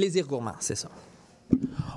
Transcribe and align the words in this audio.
Plaisir 0.00 0.26
gourmand, 0.26 0.54
c'est 0.60 0.76
ça. 0.76 0.88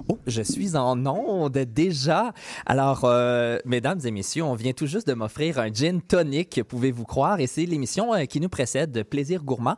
Oh, 0.09 0.17
je 0.27 0.41
suis 0.41 0.75
en 0.75 1.05
onde 1.05 1.57
déjà. 1.59 2.33
Alors, 2.65 3.05
euh, 3.05 3.59
mesdames 3.65 3.99
et 4.03 4.11
messieurs, 4.11 4.43
on 4.43 4.55
vient 4.55 4.73
tout 4.73 4.87
juste 4.87 5.07
de 5.07 5.13
m'offrir 5.13 5.57
un 5.59 5.71
gin 5.71 6.01
tonic, 6.01 6.61
pouvez-vous 6.67 7.05
croire, 7.05 7.39
et 7.39 7.47
c'est 7.47 7.65
l'émission 7.65 8.13
euh, 8.13 8.25
qui 8.25 8.41
nous 8.41 8.49
précède 8.49 8.91
de 8.91 9.03
Plaisir 9.03 9.43
Gourmand. 9.43 9.77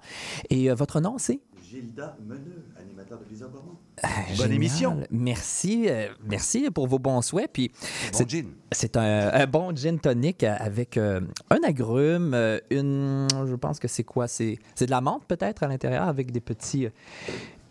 Et 0.49 0.71
euh, 0.71 0.75
votre 0.75 1.01
nom, 1.01 1.17
c'est? 1.19 1.39
Gilda 1.69 2.17
Meneux, 2.25 2.65
animateur 2.79 3.19
de 3.19 3.25
Plaisir 3.25 3.49
Gourmand. 3.49 3.79
Ah, 4.01 4.07
Bonne 4.29 4.35
génial. 4.37 4.53
émission. 4.53 4.99
Merci, 5.11 5.87
merci 6.25 6.69
pour 6.71 6.87
vos 6.87 6.99
bons 6.99 7.21
souhaits. 7.21 7.49
Puis 7.51 7.71
Bon 8.13 8.25
c'est- 8.71 8.97
un, 8.97 9.29
un 9.33 9.45
bon 9.47 9.75
gin 9.75 9.99
tonic 9.99 10.43
avec 10.43 10.97
un 10.97 11.23
agrume, 11.63 12.33
une, 12.71 13.27
je 13.45 13.55
pense 13.55 13.79
que 13.79 13.87
c'est 13.87 14.03
quoi? 14.03 14.27
C'est 14.27 14.57
c'est 14.73 14.85
de 14.85 14.91
la 14.91 15.01
menthe 15.01 15.23
peut-être 15.27 15.63
à 15.63 15.67
l'intérieur 15.67 16.07
avec 16.07 16.31
des 16.31 16.41
petits, 16.41 16.87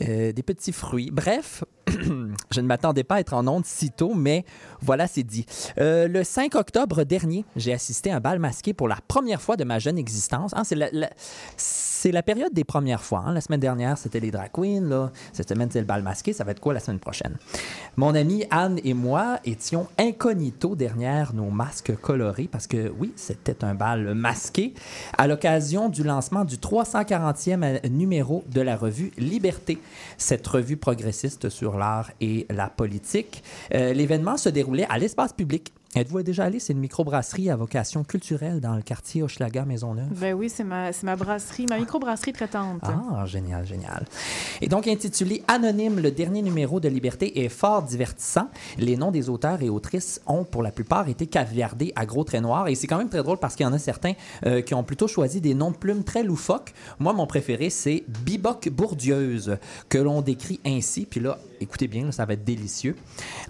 des 0.01 0.43
petits 0.43 0.73
fruits. 0.73 1.11
Bref, 1.11 1.65
je 2.51 2.61
ne 2.61 2.66
m'attendais 2.66 3.05
pas 3.05 3.16
à 3.16 3.20
être 3.20 3.34
en 3.34 3.47
onde 3.47 3.65
si 3.65 3.91
tôt, 3.91 4.15
mais 4.15 4.45
voilà, 4.80 5.06
c'est 5.06 5.23
dit. 5.23 5.47
Euh, 5.79 6.09
le 6.09 6.25
5 6.25 6.55
octobre 6.55 7.05
dernier, 7.05 7.45
j'ai 7.56 7.73
assisté 7.73 8.11
à 8.11 8.16
un 8.16 8.20
bal 8.20 8.38
masqué 8.38 8.73
pour 8.73 8.88
la 8.88 8.98
première 9.09 9.41
fois 9.41 9.56
de 9.56 9.65
ma 9.65 9.79
jeune 9.79 9.98
existence. 9.98 10.52
Hein, 10.55 10.62
c'est 10.65 12.12
la, 12.12 12.23
période 12.23 12.52
des 12.52 12.65
premières 12.65 13.02
fois. 13.02 13.25
hein. 13.27 13.33
La 13.33 13.41
semaine 13.41 13.61
dernière, 13.61 13.98
c'était 13.98 14.20
les 14.20 14.30
drag 14.30 14.51
queens. 14.52 15.11
Cette 15.33 15.48
semaine, 15.48 15.69
c'est 15.70 15.80
le 15.80 15.87
bal 15.87 16.02
masqué. 16.02 16.33
Ça 16.33 16.45
va 16.45 16.52
être 16.52 16.61
quoi 16.61 16.75
la 16.75 16.80
semaine 16.80 17.01
prochaine? 17.01 17.37
Mon 17.97 18.14
amie 18.14 18.45
Anne 18.51 18.78
et 18.84 18.95
moi 18.95 19.39
étions 19.45 19.87
incognito 19.98 20.77
derrière 20.77 21.33
nos 21.34 21.51
masques 21.51 21.95
colorés 21.97 22.48
parce 22.51 22.66
que, 22.66 22.92
oui, 22.98 23.12
c'était 23.16 23.64
un 23.64 23.75
bal 23.75 24.14
masqué 24.14 24.75
à 25.17 25.27
l'occasion 25.27 25.89
du 25.89 26.03
lancement 26.03 26.45
du 26.45 26.56
340e 26.56 27.89
numéro 27.89 28.45
de 28.51 28.61
la 28.61 28.77
revue 28.77 29.12
Liberté, 29.17 29.78
cette 30.19 30.47
revue 30.47 30.77
progressiste 30.77 31.48
sur 31.48 31.73
l'art 31.77 32.11
et 32.20 32.47
la 32.50 32.69
politique. 32.69 33.42
Euh, 33.75 33.92
L'événement 33.92 34.36
se 34.36 34.48
déroulait 34.48 34.86
à 34.89 34.98
l'espace 34.98 35.33
public. 35.33 35.72
Êtes-vous 35.97 36.25
déjà 36.25 36.47
allé? 36.47 36.58
C'est 36.58 36.72
une 36.72 36.80
microbrasserie 36.80 37.50
à 37.50 37.56
vocation 37.56 38.03
culturelle 38.03 38.61
dans 38.61 38.75
le 38.75 38.83
quartier 38.83 39.22
Hochelaga 39.22 39.64
Maisonneuve. 39.64 40.08
Ben 40.20 40.34
oui, 40.34 40.50
c'est 40.50 40.64
ma, 40.64 40.91
ma 41.05 41.14
brasserie, 41.14 41.67
ma 41.67 41.78
microbrasserie 41.78 42.33
traitante. 42.33 42.80
Ah, 42.83 43.25
génial, 43.27 43.64
génial. 43.64 44.05
Et 44.61 44.67
donc, 44.67 44.89
intitulé 44.89 45.45
Anonyme, 45.47 46.00
le 46.00 46.11
dernier 46.11 46.42
numéro 46.42 46.80
de 46.80 46.89
Liberté 46.89 47.45
est 47.45 47.48
fort 47.48 47.84
divertissant. 47.84 48.48
Les 48.77 48.97
noms 48.97 49.12
des 49.12 49.28
auteurs 49.28 49.62
et 49.62 49.69
autrices 49.69 50.20
ont 50.27 50.42
pour 50.42 50.64
la 50.64 50.72
plupart 50.72 51.08
été 51.08 51.28
caviardés 51.28 51.92
à 51.95 52.06
gros 52.06 52.25
traits 52.25 52.42
noirs. 52.42 52.67
Et 52.67 52.75
c'est 52.75 52.89
quand 52.89 52.98
même 52.98 53.08
très 53.08 53.22
drôle 53.22 53.39
parce 53.39 53.55
qu'il 53.55 53.62
y 53.64 53.69
en 53.69 53.72
a 53.72 53.78
certains 53.78 54.14
euh, 54.47 54.62
qui 54.62 54.75
ont 54.75 54.83
plutôt 54.83 55.06
choisi 55.06 55.41
des 55.41 55.55
noms 55.55 55.70
de 55.70 55.77
plumes 55.77 56.02
très 56.02 56.25
loufoques. 56.25 56.75
Moi, 56.98 57.12
mon 57.12 57.28
préféré, 57.28 57.70
c'est 57.70 58.02
Biboc 58.25 58.69
Bourdieuse, 58.69 59.58
que 59.89 59.98
l'on 59.98 60.22
décrit 60.22 60.58
ainsi. 60.67 61.06
Puis 61.06 61.20
là, 61.20 61.39
écoutez 61.65 61.89
bien, 61.89 62.12
ça 62.12 62.25
va 62.25 62.34
être 62.34 62.45
délicieux. 62.45 62.95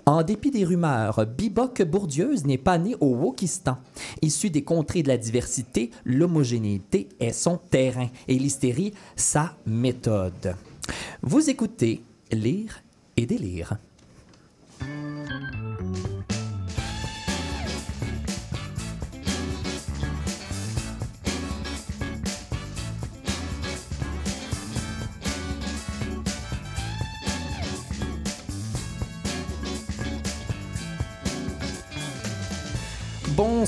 En 0.07 0.23
dépit 0.23 0.51
des 0.51 0.65
rumeurs, 0.65 1.27
Biboc 1.27 1.83
Bourdieuse 1.83 2.47
n'est 2.47 2.59
pas 2.59 2.79
né 2.79 2.95
au 3.01 3.15
Wokistan. 3.15 3.77
Issu 4.23 4.51
des 4.51 4.63
contrées 4.63 5.03
de 5.03 5.09
la 5.09 5.19
diversité, 5.19 5.91
l'homogénéité 6.05 7.09
est 7.21 7.33
son 7.33 7.59
terrain 7.59 8.09
et 8.29 8.39
l'hystérie 8.39 8.95
sa 9.17 9.57
méthode. 9.67 10.55
Vous 11.23 11.51
écoutez 11.51 12.03
Lire 12.33 12.83
et 13.17 13.27
délire. 13.27 13.79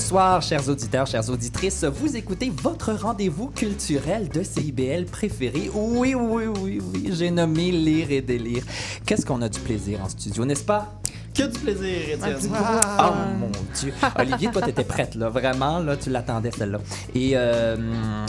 Bonsoir, 0.07 0.41
chers 0.41 0.69
auditeurs, 0.69 1.05
chères 1.05 1.29
auditrices. 1.29 1.83
Vous 1.83 2.15
écoutez 2.15 2.49
votre 2.49 2.93
rendez-vous 2.93 3.47
culturel 3.47 4.29
de 4.29 4.41
CIBL 4.41 5.03
préféré. 5.03 5.69
Oui, 5.73 6.15
oui, 6.15 6.45
oui, 6.45 6.79
oui, 6.81 7.09
j'ai 7.11 7.29
nommé 7.29 7.71
Lire 7.73 8.09
et 8.11 8.21
délire. 8.21 8.63
Qu'est-ce 9.05 9.25
qu'on 9.25 9.41
a 9.41 9.49
du 9.49 9.59
plaisir 9.59 10.01
en 10.01 10.07
studio, 10.07 10.45
n'est-ce 10.45 10.63
pas? 10.63 10.97
Que 11.37 11.43
du 11.43 11.59
plaisir, 11.59 12.15
Étienne. 12.15 12.51
gros 12.51 12.65
Oh 12.97 13.13
mon 13.39 13.51
Dieu. 13.79 13.93
Olivier, 14.17 14.49
toi, 14.49 14.63
t'étais 14.63 14.83
prête, 14.83 15.13
là. 15.13 15.29
Vraiment, 15.29 15.77
là, 15.77 15.95
tu 15.95 16.09
l'attendais, 16.09 16.49
celle-là. 16.49 16.79
Et, 17.13 17.33
euh, 17.35 17.75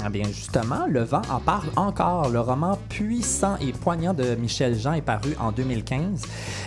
eh 0.05 0.11
bien, 0.11 0.25
justement, 0.25 0.85
Le 0.87 1.05
vent 1.05 1.23
en 1.31 1.41
parle 1.41 1.69
encore. 1.77 2.29
Le 2.29 2.41
roman 2.41 2.79
puissant 2.91 3.57
et 3.63 3.73
poignant 3.73 4.13
de 4.13 4.35
Michel 4.35 4.79
Jean 4.79 4.93
est 4.93 5.01
paru 5.01 5.35
en 5.41 5.53
2015. 5.53 6.21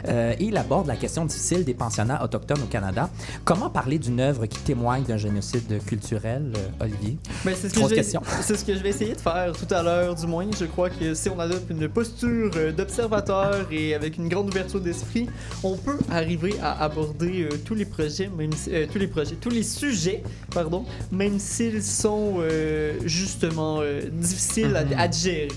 Euh, 0.08 0.34
et 0.40 0.46
il 0.46 0.58
aborde 0.58 0.88
la 0.88 0.96
question 0.96 1.26
difficile 1.26 1.64
des 1.64 1.76
pensionnats 1.76 2.24
autochtones 2.24 2.64
au 2.64 2.68
Canada. 2.68 3.10
Comment 3.46 3.70
parler 3.70 4.00
d'une 4.00 4.20
œuvre 4.20 4.48
qui 4.48 4.60
témoigne 4.62 5.04
d'un 5.04 5.18
génocide 5.18 5.84
culturel, 5.86 6.54
euh, 6.58 6.84
Olivier? 6.86 7.18
Ben, 7.46 7.54
c'est 7.56 7.70
ce, 7.70 7.76
que 7.76 8.02
c'est 8.42 8.58
ce 8.58 8.66
que 8.66 8.74
je 8.74 8.82
vais 8.82 8.90
essayer 8.90 9.14
de 9.14 9.22
faire 9.22 9.54
tout 9.54 9.72
à 9.72 9.84
l'heure, 9.84 10.16
du 10.16 10.26
moins. 10.26 10.48
Je 10.60 10.66
crois 10.66 10.90
que 10.90 11.14
si 11.14 11.30
on 11.30 11.40
adopte 11.40 11.70
une 11.70 11.88
posture 11.88 12.52
euh, 12.56 12.72
d'observateur 12.72 13.68
et 13.72 13.94
avec 13.94 14.18
une 14.18 14.28
grande 14.28 14.50
ouverture 14.50 14.82
d'esprit, 14.82 15.30
on 15.64 15.78
peut 15.78 16.00
arriver 16.10 16.31
à 16.62 16.84
aborder 16.84 17.44
euh, 17.44 17.50
tous 17.66 17.76
les 17.76 17.86
projets, 17.86 18.30
même 18.36 18.52
si- 18.54 18.70
euh, 18.74 18.86
tous 18.92 18.98
les 19.00 19.08
projets, 19.08 19.36
tous 19.36 19.50
les 19.50 19.64
sujets, 19.64 20.24
pardon, 20.54 20.86
même 21.12 21.40
s'ils 21.40 21.84
sont 21.84 22.36
euh, 22.40 22.94
justement 23.06 23.80
euh, 23.82 24.02
difficiles 24.12 24.76
à- 24.76 24.84
Mhm. 24.86 24.94
à, 25.00 25.08
digérer. 25.08 25.48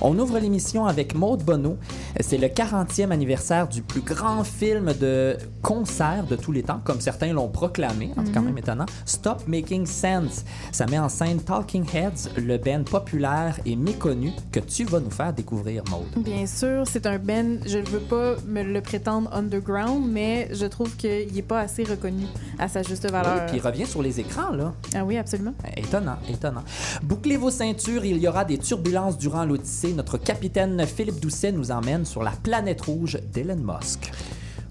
On 0.00 0.18
ouvre 0.18 0.38
l'émission 0.38 0.86
avec 0.86 1.14
Maude 1.14 1.42
Bonneau. 1.44 1.76
C'est 2.20 2.38
le 2.38 2.48
40e 2.48 3.12
anniversaire 3.12 3.68
du 3.68 3.82
plus 3.82 4.00
grand 4.00 4.44
film 4.44 4.92
de 5.00 5.36
concert 5.62 6.24
de 6.28 6.36
tous 6.36 6.52
les 6.52 6.62
temps, 6.62 6.80
comme 6.84 7.00
certains 7.00 7.32
l'ont 7.32 7.48
proclamé, 7.48 8.10
hein, 8.16 8.22
c'est 8.26 8.32
quand 8.32 8.42
même 8.42 8.58
étonnant. 8.58 8.86
Stop 9.06 9.46
Making 9.46 9.86
Sense. 9.86 10.44
Ça 10.72 10.86
met 10.86 10.98
en 10.98 11.08
scène 11.08 11.40
Talking 11.40 11.84
Heads, 11.94 12.30
le 12.36 12.58
band 12.58 12.84
populaire 12.84 13.58
et 13.64 13.76
méconnu 13.76 14.32
que 14.50 14.60
tu 14.60 14.84
vas 14.84 15.00
nous 15.00 15.10
faire 15.10 15.32
découvrir, 15.32 15.82
Maude. 15.90 16.24
Bien 16.24 16.46
sûr, 16.46 16.84
c'est 16.90 17.06
un 17.06 17.18
Ben, 17.18 17.60
je 17.66 17.78
ne 17.78 17.86
veux 17.86 18.00
pas 18.00 18.34
me 18.48 18.62
le 18.62 18.80
prétendre 18.80 19.30
underground, 19.32 19.61
mais 20.00 20.48
je 20.52 20.66
trouve 20.66 20.94
qu'il 20.96 21.32
n'est 21.34 21.42
pas 21.42 21.60
assez 21.60 21.84
reconnu 21.84 22.24
à 22.58 22.68
sa 22.68 22.82
juste 22.82 23.04
Oui, 23.04 23.10
valeur. 23.12 23.46
puis 23.46 23.56
il 23.56 23.60
revient 23.60 23.86
sur 23.86 24.02
les 24.02 24.20
écrans, 24.20 24.50
là. 24.50 24.72
Ah 24.94 25.04
oui, 25.04 25.16
absolument. 25.16 25.54
Étonnant, 25.76 26.16
étonnant. 26.28 26.62
Bouclez 27.02 27.36
vos 27.36 27.50
ceintures, 27.50 28.04
il 28.04 28.18
y 28.18 28.28
aura 28.28 28.44
des 28.44 28.58
turbulences 28.58 29.18
durant 29.18 29.44
l'Odyssée. 29.44 29.92
Notre 29.92 30.18
capitaine 30.18 30.84
Philippe 30.86 31.20
Doucet 31.20 31.52
nous 31.52 31.70
emmène 31.70 32.04
sur 32.04 32.22
la 32.22 32.32
planète 32.32 32.80
rouge 32.82 33.18
d'Elon 33.32 33.56
Musk. 33.56 34.10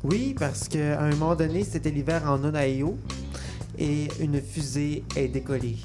Oui, 0.04 0.36
parce 0.38 0.68
qu'à 0.68 1.00
un 1.02 1.12
moment 1.12 1.36
donné, 1.36 1.64
c'était 1.64 1.92
l'hiver 1.92 2.24
en 2.28 2.44
Ohio 2.44 2.98
et 3.78 4.08
une 4.20 4.42
fusée 4.42 5.04
est 5.16 5.28
décollée. 5.28 5.78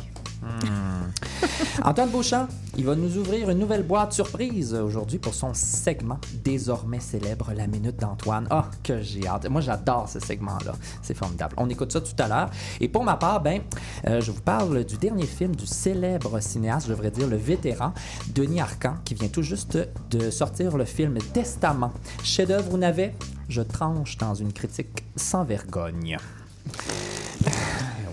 Antoine 1.83 2.11
Beauchamp, 2.11 2.49
il 2.77 2.85
va 2.85 2.95
nous 2.95 3.17
ouvrir 3.19 3.51
une 3.51 3.59
nouvelle 3.59 3.83
boîte 3.83 4.13
surprise 4.13 4.75
aujourd'hui 4.75 5.19
pour 5.19 5.35
son 5.35 5.55
segment 5.55 6.19
désormais 6.43 7.01
célèbre, 7.01 7.53
la 7.55 7.67
minute 7.67 7.97
d'Antoine. 7.97 8.47
Ah, 8.51 8.71
que 8.83 9.01
j'ai 9.03 9.27
hâte. 9.27 9.49
Moi, 9.49 9.61
j'adore 9.61 10.09
ce 10.09 10.19
segment-là. 10.19 10.73
C'est 11.03 11.17
formidable. 11.17 11.55
On 11.59 11.69
écoute 11.69 11.93
ça 11.93 12.01
tout 12.01 12.15
à 12.19 12.29
l'heure. 12.29 12.51
Et 12.81 12.89
pour 12.89 13.05
ma 13.05 13.17
part, 13.17 13.41
ben, 13.41 13.61
euh, 14.07 14.21
je 14.21 14.31
vous 14.31 14.41
parle 14.41 14.85
du 14.85 14.97
dernier 14.97 15.27
film 15.27 15.55
du 15.55 15.67
célèbre 15.67 16.41
cinéaste, 16.41 16.87
je 16.87 16.93
devrais 16.93 17.11
dire 17.11 17.29
le 17.29 17.37
vétéran, 17.37 17.93
Denis 18.35 18.61
Arcand, 18.61 18.97
qui 19.05 19.15
vient 19.15 19.29
tout 19.29 19.43
juste 19.43 19.79
de 20.11 20.31
sortir 20.31 20.77
le 20.77 20.85
film 20.85 21.19
Testament. 21.33 21.93
Chef-d'œuvre 22.23 22.75
ou 22.75 22.79
navet, 22.79 23.15
je 23.49 23.63
tranche 23.63 24.17
dans 24.19 24.35
une 24.35 24.53
critique 24.53 25.05
sans 25.17 25.45
vergogne. 25.45 26.17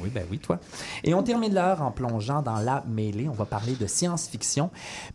Oui, 0.04 0.10
ben 0.14 0.24
oui, 0.30 0.40
toi. 0.40 0.60
Et 1.04 1.14
on 1.14 1.24
termine 1.24 1.54
l'heure 1.54 1.82
en 1.82 1.92
plongeant 1.92 2.42
dans 2.42 2.58
la 2.60 2.84
mêlée. 2.88 3.28
On 3.30 3.34
va 3.34 3.46
parler 3.46 3.74
de 3.74 3.88
science-fiction, 3.88 4.70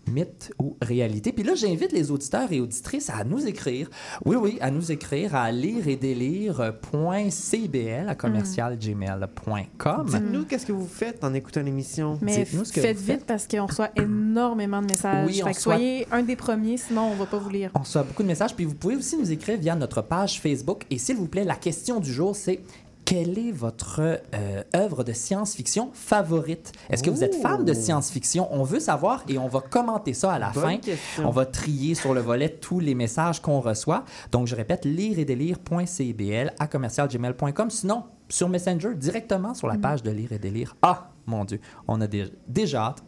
mythe 0.06 0.52
ou 0.58 0.76
réalité. 0.82 1.32
Puis 1.32 1.44
là, 1.44 1.55
j'invite 1.55 1.93
les 1.93 2.11
auditeurs 2.11 2.50
et 2.52 2.61
auditrices 2.61 3.11
à 3.11 3.25
nous 3.25 3.46
écrire. 3.46 3.90
Oui, 4.25 4.37
oui, 4.37 4.58
à 4.61 4.70
nous 4.70 4.90
écrire 4.90 5.35
à 5.35 5.50
lire 5.52 5.87
et 5.88 5.96
délire.cbl 5.96 8.08
à 8.08 8.14
commercialgmail.com. 8.14 10.06
Dites-nous 10.08 10.44
qu'est-ce 10.44 10.67
que 10.67 10.73
vous 10.73 10.87
faites 10.87 11.23
en 11.25 11.34
écoutant 11.34 11.62
l'émission. 11.62 12.19
Mais 12.23 12.44
Dites-nous 12.44 12.64
ce 12.64 12.73
que 12.73 12.81
faites 12.81 12.96
vous 12.96 13.05
vite 13.12 13.25
parce 13.26 13.46
qu'on 13.46 13.67
reçoit 13.67 13.91
énormément 13.96 14.81
de 14.82 14.87
messages. 14.87 15.26
Oui, 15.26 15.41
on 15.43 15.46
fait 15.46 15.52
que 15.52 15.56
reçoit- 15.58 15.75
soyez 15.76 16.06
un 16.11 16.23
des 16.23 16.37
premiers, 16.37 16.76
sinon 16.76 17.11
on 17.12 17.14
va 17.14 17.26
pas 17.26 17.38
vous 17.38 17.50
lire. 17.50 17.70
On 17.75 17.81
reçoit 17.81 18.02
beaucoup 18.02 18.23
de 18.23 18.29
messages. 18.29 18.55
Puis 18.55 18.64
vous 18.64 18.75
pouvez 18.75 18.96
aussi 18.96 19.17
nous 19.17 19.31
écrire 19.31 19.58
via 19.58 19.75
notre 19.75 20.02
page 20.02 20.41
Facebook. 20.41 20.84
Et 20.91 20.99
s'il 20.99 21.17
vous 21.17 21.26
plaît, 21.26 21.44
la 21.44 21.56
question 21.56 22.00
du 22.00 22.12
jour, 22.12 22.34
c'est 22.37 22.61
quelle 23.08 23.38
est 23.38 23.52
votre 23.52 24.00
euh, 24.34 24.62
œuvre 24.76 25.02
de 25.02 25.12
science-fiction 25.14 25.88
favorite? 25.94 26.72
Est-ce 26.90 27.02
que 27.02 27.08
vous 27.08 27.25
êtes 27.25 27.37
fan 27.37 27.64
de 27.64 27.72
Oh. 27.72 27.75
science-fiction? 27.75 28.49
On 28.50 28.64
veut 28.64 28.81
savoir 28.81 29.25
et 29.28 29.38
on 29.38 29.49
va 29.49 29.60
commenter 29.60 30.12
ça 30.12 30.32
à 30.34 30.38
la 30.38 30.50
Bonne 30.50 30.62
fin. 30.62 30.76
question. 30.76 31.26
On 31.26 31.31
va 31.31 31.46
trier 31.46 31.94
sur 31.94 32.12
le 32.12 32.20
volet 32.20 32.50
tous 32.50 32.81
les 32.81 32.94
messages 32.94 33.40
qu'on 33.40 33.60
reçoit. 33.60 34.05
Donc, 34.31 34.46
je 34.46 34.55
répète, 34.55 34.84
lire 34.84 35.19
et 35.19 35.25
délire.cbl 35.25 36.52
à 36.58 36.66
commercialgmail.com. 36.66 37.70
Sinon, 37.70 38.05
sur 38.28 38.50
Messenger, 38.50 38.94
directement 38.94 39.55
sur 39.55 39.69
la 39.69 39.78
page 39.78 40.02
de 40.02 40.10
Lire 40.10 40.32
et 40.32 40.38
délire. 40.38 40.76
Ah, 40.82 41.10
mon 41.25 41.46
Dieu, 41.46 41.60
on 41.87 42.02
a 42.02 42.06
dé- 42.06 42.31
déjà 42.46 42.82
hâte 42.88 43.02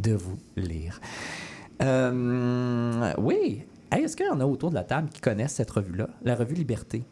de 0.00 0.14
vous 0.14 0.36
lire. 0.56 1.00
Euh, 1.80 3.12
oui, 3.18 3.62
Est-ce 3.92 4.16
qu'il 4.16 4.26
y 4.26 4.30
en 4.30 4.40
a 4.40 4.44
autour 4.46 4.70
de 4.70 4.74
la 4.74 4.82
table 4.82 5.08
qui 5.10 5.20
connaissent 5.20 5.54
cette 5.54 5.70
revue-là, 5.70 6.08
la 6.24 6.34
revue 6.34 6.56
Liberté? 6.56 7.04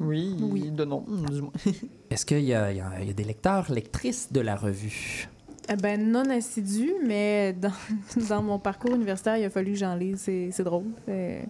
Oui, 0.00 0.36
Oui. 0.40 0.70
de 0.70 0.84
nom, 0.84 1.04
du 1.30 1.42
moins. 1.42 1.52
Est-ce 2.10 2.24
qu'il 2.26 2.40
y, 2.44 2.54
a- 2.54 2.72
y 2.72 3.08
y 3.08 3.14
des 3.14 3.24
lecteurs, 3.24 3.70
lectrices 3.70 4.32
de 4.32 4.40
la 4.40 4.56
revue? 4.56 5.28
Eh 5.68 5.76
ben, 5.76 6.10
non 6.10 6.28
assidu, 6.30 6.92
mais 7.06 7.52
dans, 7.54 7.72
dans 8.28 8.42
mon 8.42 8.58
parcours 8.58 8.94
universitaire, 8.94 9.36
il 9.38 9.44
a 9.44 9.50
fallu 9.50 9.72
que 9.72 9.78
j'en 9.78 9.94
lise. 9.94 10.20
C'est 10.20 10.62
drôle. 10.64 10.84
Euh, 11.08 11.40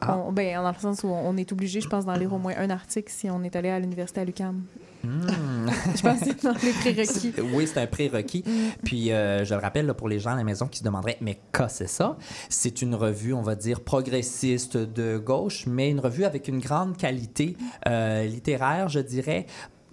Ah. 0.00 0.18
on- 0.18 0.32
ben, 0.32 0.60
dans 0.62 0.68
le 0.70 0.78
sens 0.78 1.02
où 1.02 1.08
on 1.08 1.36
est 1.36 1.50
obligé, 1.52 1.80
je 1.80 1.88
pense, 1.88 2.04
d'en 2.04 2.14
lire 2.14 2.32
au 2.32 2.38
moins 2.38 2.54
un 2.58 2.68
article 2.70 3.10
si 3.10 3.30
on 3.30 3.42
est 3.42 3.56
allé 3.56 3.70
à 3.70 3.78
l'université 3.80 4.20
à 4.20 4.24
l'UQAM. 4.24 4.62
Hmm. 5.04 5.68
Je 5.96 6.02
pense 6.02 6.20
que 6.20 6.24
c'est 6.26 6.42
dans 6.42 6.52
les 6.62 6.72
prérequis. 6.72 7.32
Oui, 7.52 7.66
c'est 7.66 7.80
un 7.80 7.86
prérequis. 7.86 8.44
Puis, 8.84 9.12
euh, 9.12 9.44
je 9.44 9.54
le 9.54 9.60
rappelle 9.60 9.86
là, 9.86 9.94
pour 9.94 10.08
les 10.08 10.18
gens 10.18 10.30
à 10.32 10.36
la 10.36 10.44
maison 10.44 10.66
qui 10.66 10.78
se 10.78 10.84
demanderaient, 10.84 11.18
mais 11.20 11.40
qu'est-ce 11.52 11.62
que 11.66 11.68
c'est 11.70 11.86
ça? 11.88 12.16
C'est 12.48 12.82
une 12.82 12.94
revue, 12.94 13.32
on 13.34 13.42
va 13.42 13.54
dire, 13.54 13.80
progressiste 13.80 14.76
de 14.76 15.18
gauche, 15.18 15.66
mais 15.66 15.90
une 15.90 16.00
revue 16.00 16.24
avec 16.24 16.48
une 16.48 16.58
grande 16.60 16.96
qualité 16.96 17.56
euh, 17.88 18.24
littéraire, 18.24 18.88
je 18.88 19.00
dirais. 19.00 19.46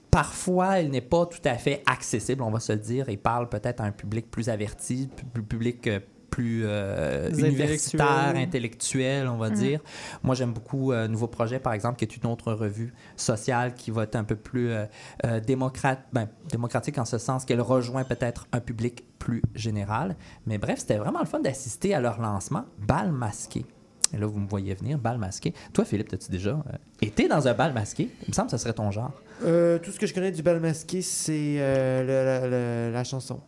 Parfois, 0.09 0.79
elle 0.79 0.89
n'est 0.89 0.99
pas 1.01 1.25
tout 1.25 1.39
à 1.45 1.55
fait 1.55 1.83
accessible, 1.85 2.41
on 2.43 2.51
va 2.51 2.59
se 2.59 2.73
le 2.73 2.79
dire, 2.79 3.07
et 3.09 3.15
parle 3.17 3.47
peut-être 3.47 3.79
à 3.81 3.85
un 3.85 3.91
public 3.91 4.29
plus 4.29 4.49
averti, 4.49 5.07
pu- 5.33 5.41
public 5.41 5.87
euh, 5.87 5.99
plus 6.31 6.63
euh, 6.65 7.29
Des 7.29 7.41
universitaire, 7.41 8.01
intellectuels. 8.07 8.43
intellectuel, 8.47 9.27
on 9.27 9.37
va 9.37 9.49
Mm. 9.49 9.53
dire. 9.53 9.79
Moi, 10.23 10.33
j'aime 10.33 10.53
beaucoup 10.53 10.91
euh, 10.93 11.07
Nouveau 11.07 11.27
Projet, 11.27 11.59
par 11.59 11.73
exemple, 11.73 11.97
qui 11.99 12.05
est 12.05 12.17
une 12.17 12.25
autre 12.27 12.53
revue 12.53 12.93
sociale 13.15 13.75
qui 13.75 13.91
va 13.91 14.03
être 14.03 14.15
un 14.15 14.23
peu 14.23 14.35
plus 14.35 14.71
euh, 14.71 14.85
euh, 15.25 15.39
démocrate, 15.39 15.99
ben, 16.13 16.27
démocratique 16.49 16.97
en 16.97 17.05
ce 17.05 17.17
sens 17.19 17.45
qu'elle 17.45 17.61
rejoint 17.61 18.03
peut-être 18.05 18.47
un 18.53 18.61
public 18.61 19.03
plus 19.19 19.43
général. 19.53 20.15
Mais 20.47 20.57
bref, 20.57 20.79
c'était 20.79 20.97
vraiment 20.97 21.19
le 21.19 21.25
fun 21.25 21.39
d'assister 21.41 21.93
à 21.93 21.99
leur 21.99 22.19
lancement, 22.19 22.63
Bal 22.79 23.11
masqué. 23.11 23.65
Et 24.13 24.17
là, 24.17 24.25
vous 24.25 24.39
me 24.39 24.47
voyez 24.47 24.73
venir, 24.73 24.97
bal 24.99 25.17
masqué. 25.17 25.53
Toi, 25.71 25.85
Philippe, 25.85 26.11
as-tu 26.13 26.31
déjà 26.31 26.49
euh, 26.51 26.77
été 27.01 27.29
dans 27.29 27.47
un 27.47 27.53
bal 27.53 27.71
masqué? 27.73 28.09
Il 28.23 28.29
me 28.29 28.33
semble 28.33 28.47
que 28.47 28.57
ce 28.57 28.63
serait 28.63 28.73
ton 28.73 28.91
genre. 28.91 29.11
Euh, 29.43 29.79
tout 29.79 29.91
ce 29.91 29.99
que 29.99 30.05
je 30.05 30.13
connais 30.13 30.31
du 30.31 30.41
bal 30.43 30.59
masqué, 30.59 31.01
c'est 31.01 31.55
euh, 31.59 32.01
le- 32.03 32.25
la, 32.25 32.49
la- 32.49 32.91
la 32.91 33.03
chanson. 33.05 33.39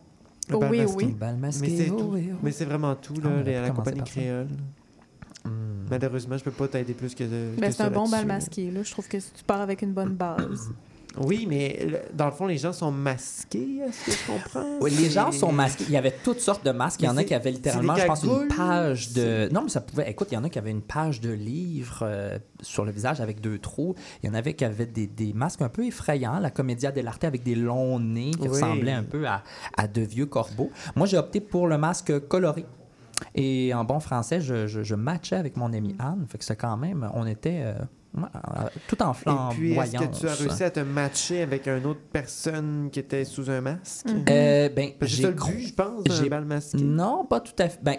Le 0.48 0.58
bal 0.58 0.70
oui, 0.70 0.78
masqué. 0.82 0.96
oui. 1.06 1.12
Bal 1.12 1.36
masqué, 1.36 1.68
Mais 1.68 1.76
c'est 1.76 1.90
oh 1.90 2.10
oui, 2.12 2.30
oh. 2.32 2.36
Mais 2.42 2.50
c'est 2.52 2.64
vraiment 2.64 2.94
tout, 2.94 3.14
Ah, 3.18 3.24
là, 3.28 3.34
aurait 3.34 3.44
les- 3.44 3.60
la 3.60 3.70
compagnie 3.70 4.02
créole. 4.04 4.48
Hmm. 5.44 5.50
Malheureusement, 5.90 6.38
je 6.38 6.44
peux 6.44 6.50
pas 6.50 6.68
t'aider 6.68 6.94
plus 6.94 7.14
que 7.14 7.24
de. 7.24 7.50
Ben, 7.56 7.66
que 7.66 7.66
c'est 7.66 7.72
ça 7.78 7.86
un 7.86 7.90
bon 7.90 8.08
bal 8.08 8.26
masqué. 8.26 8.70
Là. 8.70 8.82
Je 8.82 8.90
trouve 8.90 9.06
que 9.08 9.18
tu 9.18 9.44
pars 9.46 9.60
avec 9.60 9.82
une 9.82 9.92
bonne 9.92 10.14
base. 10.14 10.70
Oui, 11.20 11.46
mais 11.48 11.86
le- 11.88 11.98
dans 12.16 12.26
le 12.26 12.32
fond, 12.32 12.46
les 12.46 12.58
gens 12.58 12.72
sont 12.72 12.90
masqués, 12.90 13.78
est-ce 13.86 14.04
que 14.06 14.10
je 14.12 14.26
comprends? 14.32 14.78
Oui, 14.80 14.90
les 14.90 15.10
gens 15.10 15.30
sont 15.30 15.52
masqués. 15.52 15.84
Il 15.88 15.92
y 15.92 15.96
avait 15.96 16.14
toutes 16.24 16.40
sortes 16.40 16.64
de 16.64 16.70
masques. 16.72 17.00
Il 17.02 17.06
y 17.06 17.08
en 17.08 17.16
a 17.16 17.24
qui 17.24 17.34
avaient 17.34 17.52
littéralement, 17.52 17.94
je 17.94 18.04
pense, 18.06 18.24
une 18.24 18.48
page 18.48 19.12
de. 19.12 19.48
Non, 19.52 19.62
mais 19.62 19.68
ça 19.68 19.80
pouvait. 19.80 20.10
Écoute, 20.10 20.28
il 20.30 20.34
y 20.34 20.38
en 20.38 20.44
a 20.44 20.48
qui 20.48 20.58
avaient 20.58 20.70
une 20.72 20.82
page 20.82 21.20
de 21.20 21.30
livre 21.30 22.00
euh, 22.02 22.38
sur 22.60 22.84
le 22.84 22.90
visage 22.90 23.20
avec 23.20 23.40
deux 23.40 23.58
trous. 23.58 23.94
Il 24.22 24.26
y 24.26 24.30
en 24.30 24.34
avait 24.34 24.54
qui 24.54 24.64
avaient 24.64 24.86
des, 24.86 25.06
des 25.06 25.32
masques 25.32 25.62
un 25.62 25.68
peu 25.68 25.84
effrayants. 25.86 26.38
La 26.40 26.50
comédia 26.50 26.90
dell'arte 26.90 27.24
avec 27.24 27.42
des 27.42 27.54
longs 27.54 28.00
nez 28.00 28.32
qui 28.32 28.40
Oui. 28.42 28.48
ressemblaient 28.48 28.92
un 28.92 29.04
peu 29.04 29.26
à, 29.26 29.42
à 29.76 29.86
de 29.86 30.00
vieux 30.00 30.26
corbeaux. 30.26 30.70
Moi, 30.96 31.06
j'ai 31.06 31.16
opté 31.18 31.40
pour 31.40 31.68
le 31.68 31.78
masque 31.78 32.26
coloré. 32.28 32.64
Et 33.36 33.72
en 33.72 33.84
bon 33.84 34.00
français, 34.00 34.40
je, 34.40 34.66
je, 34.66 34.82
je 34.82 34.94
matchais 34.96 35.36
avec 35.36 35.56
mon 35.56 35.72
ami 35.72 35.94
Anne. 36.00 36.26
Fait 36.28 36.38
que 36.38 36.44
c'est 36.44 36.56
quand 36.56 36.76
même. 36.76 37.08
On 37.14 37.26
était. 37.26 37.60
euh, 37.62 37.72
euh, 37.74 37.84
tout 38.88 39.02
en 39.02 39.12
Et 39.12 39.54
puis, 39.54 39.72
est-ce 39.74 39.92
que 39.96 40.18
tu 40.20 40.28
as 40.28 40.34
réussi 40.34 40.64
à 40.64 40.70
te 40.70 40.80
matcher 40.80 41.42
avec 41.42 41.66
une 41.66 41.84
autre 41.86 42.00
personne 42.12 42.88
qui 42.92 43.00
était 43.00 43.24
sous 43.24 43.50
un 43.50 43.60
masque? 43.60 44.06
Mhm. 44.06 44.24
Euh, 44.30 44.68
ben, 44.68 44.90
Parce 44.98 45.10
que 45.12 45.16
j'ai 45.18 45.22
le 45.30 45.36
je 45.36 45.72
pense, 45.74 46.02
j'ai- 46.10 46.28
bal 46.28 46.44
masqué. 46.44 46.78
Non, 46.82 47.24
pas 47.24 47.40
tout 47.40 47.52
à 47.58 47.68
fait. 47.68 47.78
Ben, 47.82 47.96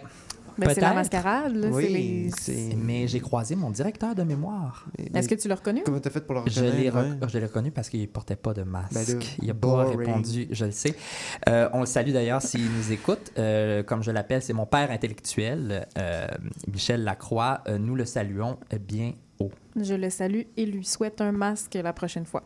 Ben, 0.57 0.69
c'est 0.73 0.79
la 0.79 0.93
mascarade. 0.93 1.53
Là. 1.53 1.67
Oui, 1.69 2.31
c'est 2.37 2.51
les- 2.53 2.75
Mais 2.77 3.07
j'ai 3.09 3.19
croisé 3.19 3.57
mon 3.57 3.71
directeur 3.71 4.15
de 4.15 4.23
mémoire. 4.23 4.85
Est-ce 5.13 5.27
que 5.27 5.35
tu 5.35 5.49
l'as 5.49 5.55
reconnu? 5.55 5.81
Comment 5.83 5.99
t'as 5.99 6.09
fait 6.09 6.21
pour 6.25 6.35
le 6.35 6.43
Je 6.49 6.61
l'ai, 6.63 6.89
reconnaître? 6.89 7.21
rec- 7.25 7.29
je 7.29 7.37
l'ai 7.39 7.45
reconnu 7.45 7.71
parce 7.71 7.89
qu'il 7.89 7.99
ne 7.99 8.05
portait 8.05 8.37
pas 8.37 8.53
de 8.53 8.63
masque. 8.63 8.93
Ben 8.93 9.19
il 9.41 9.47
n'a 9.47 9.53
pas 9.53 9.59
boring. 9.67 9.97
répondu, 9.99 10.47
je 10.49 10.63
le 10.63 10.71
sais. 10.71 10.95
Euh, 11.49 11.67
on 11.73 11.81
le 11.81 11.85
salue 11.85 12.11
d'ailleurs 12.13 12.41
s'il 12.41 12.71
nous 12.71 12.89
écoute. 12.93 13.33
Euh, 13.37 13.83
comme 13.83 14.01
je 14.01 14.11
l'appelle, 14.11 14.41
c'est 14.41 14.53
mon 14.53 14.65
père 14.65 14.91
intellectuel, 14.91 15.87
euh, 15.97 16.25
Michel 16.71 17.03
Lacroix. 17.03 17.59
Euh, 17.67 17.77
nous 17.77 17.95
le 17.95 18.05
saluons 18.05 18.57
bien 18.87 19.11
Je 19.75 19.93
le 19.93 20.09
salue 20.09 20.43
et 20.55 20.65
lui 20.65 20.85
souhaite 20.85 21.21
un 21.21 21.31
masque 21.31 21.73
la 21.75 21.93
prochaine 21.93 22.25
fois. 22.25 22.43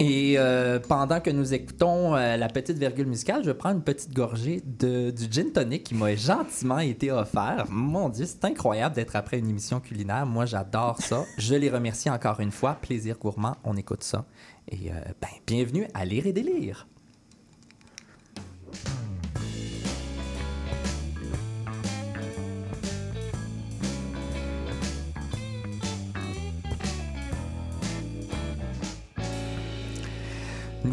Et 0.00 0.34
euh, 0.38 0.80
pendant 0.80 1.20
que 1.20 1.30
nous 1.30 1.54
écoutons 1.54 2.16
euh, 2.16 2.36
la 2.36 2.48
petite 2.48 2.78
virgule 2.78 3.06
musicale, 3.06 3.44
je 3.44 3.52
prends 3.52 3.70
une 3.70 3.82
petite 3.82 4.12
gorgée 4.12 4.60
de, 4.64 5.10
du 5.10 5.26
gin 5.30 5.52
tonic 5.52 5.84
qui 5.84 5.94
m'a 5.94 6.16
gentiment 6.16 6.80
été 6.80 7.12
offert. 7.12 7.66
Mon 7.70 8.08
Dieu, 8.08 8.26
c'est 8.26 8.44
incroyable 8.44 8.96
d'être 8.96 9.14
après 9.14 9.38
une 9.38 9.48
émission 9.48 9.78
culinaire. 9.78 10.26
Moi, 10.26 10.46
j'adore 10.46 11.00
ça. 11.00 11.24
Je 11.38 11.54
les 11.54 11.70
remercie 11.70 12.10
encore 12.10 12.40
une 12.40 12.50
fois. 12.50 12.74
Plaisir 12.74 13.18
gourmand, 13.18 13.56
on 13.62 13.76
écoute 13.76 14.02
ça. 14.02 14.24
Et 14.68 14.90
euh, 14.90 14.94
ben, 15.20 15.28
bienvenue 15.46 15.86
à 15.94 16.04
Lire 16.04 16.26
et 16.26 16.32
délire. 16.32 16.88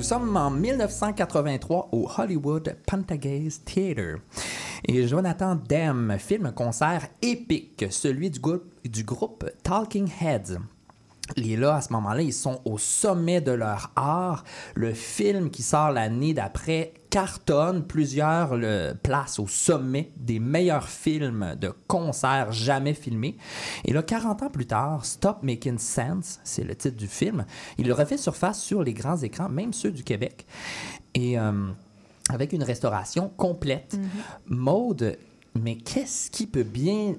Nous 0.02 0.08
sommes 0.08 0.36
en 0.36 0.50
1983 0.50 1.90
au 1.92 2.10
Hollywood 2.18 2.76
Pantagaze 2.88 3.62
Theatre. 3.64 4.18
Et 4.84 5.08
Jonathan 5.08 5.54
Demme 5.54 6.18
filme 6.18 6.48
un 6.48 6.52
concert 6.52 7.08
épique, 7.22 7.86
celui 7.92 8.32
du 8.32 9.04
groupe 9.04 9.48
Talking 9.62 10.10
Heads. 10.20 10.58
Et 11.38 11.56
là, 11.56 11.76
à 11.76 11.82
ce 11.82 11.94
moment-là, 11.94 12.22
ils 12.22 12.34
sont 12.34 12.62
au 12.66 12.78
sommet 12.78 13.42
de 13.42 13.52
leur 13.52 13.92
art. 13.96 14.44
Le 14.76 14.94
film 14.94 15.50
qui 15.50 15.64
sort 15.64 15.92
l'année 15.92 16.34
d'après 16.34 16.94
cartonne 17.10 17.86
plusieurs 17.86 18.56
le, 18.56 18.94
places 19.02 19.38
au 19.38 19.48
sommet 19.48 20.12
des 20.18 20.40
meilleurs 20.40 20.88
films 20.88 21.56
de 21.60 21.74
concerts 21.88 22.52
jamais 22.52 22.94
filmés. 22.94 23.38
Et 23.86 23.94
là, 23.94 24.02
40 24.02 24.44
ans 24.44 24.50
plus 24.50 24.66
tard, 24.66 25.06
Stop 25.06 25.44
Making 25.44 25.78
Sense, 25.78 26.40
c'est 26.44 26.64
le 26.64 26.74
titre 26.74 26.98
du 26.98 27.08
film, 27.08 27.46
il 27.78 27.92
refait 27.92 28.18
surface 28.18 28.62
sur 28.62 28.82
les 28.82 28.94
grands 28.94 29.18
écrans, 29.18 29.50
même 29.50 29.74
ceux 29.74 29.92
du 29.92 30.04
Québec. 30.04 30.46
Et 31.14 31.38
euh, 31.38 31.52
avec 32.30 32.54
une 32.54 32.64
restauration 32.64 33.30
complète. 33.36 33.98
Maude, 34.48 35.18
mais 35.54 35.76
qu'est-ce 35.76 36.32
qui 36.32 36.48
peut 36.48 36.64
bien 36.64 37.16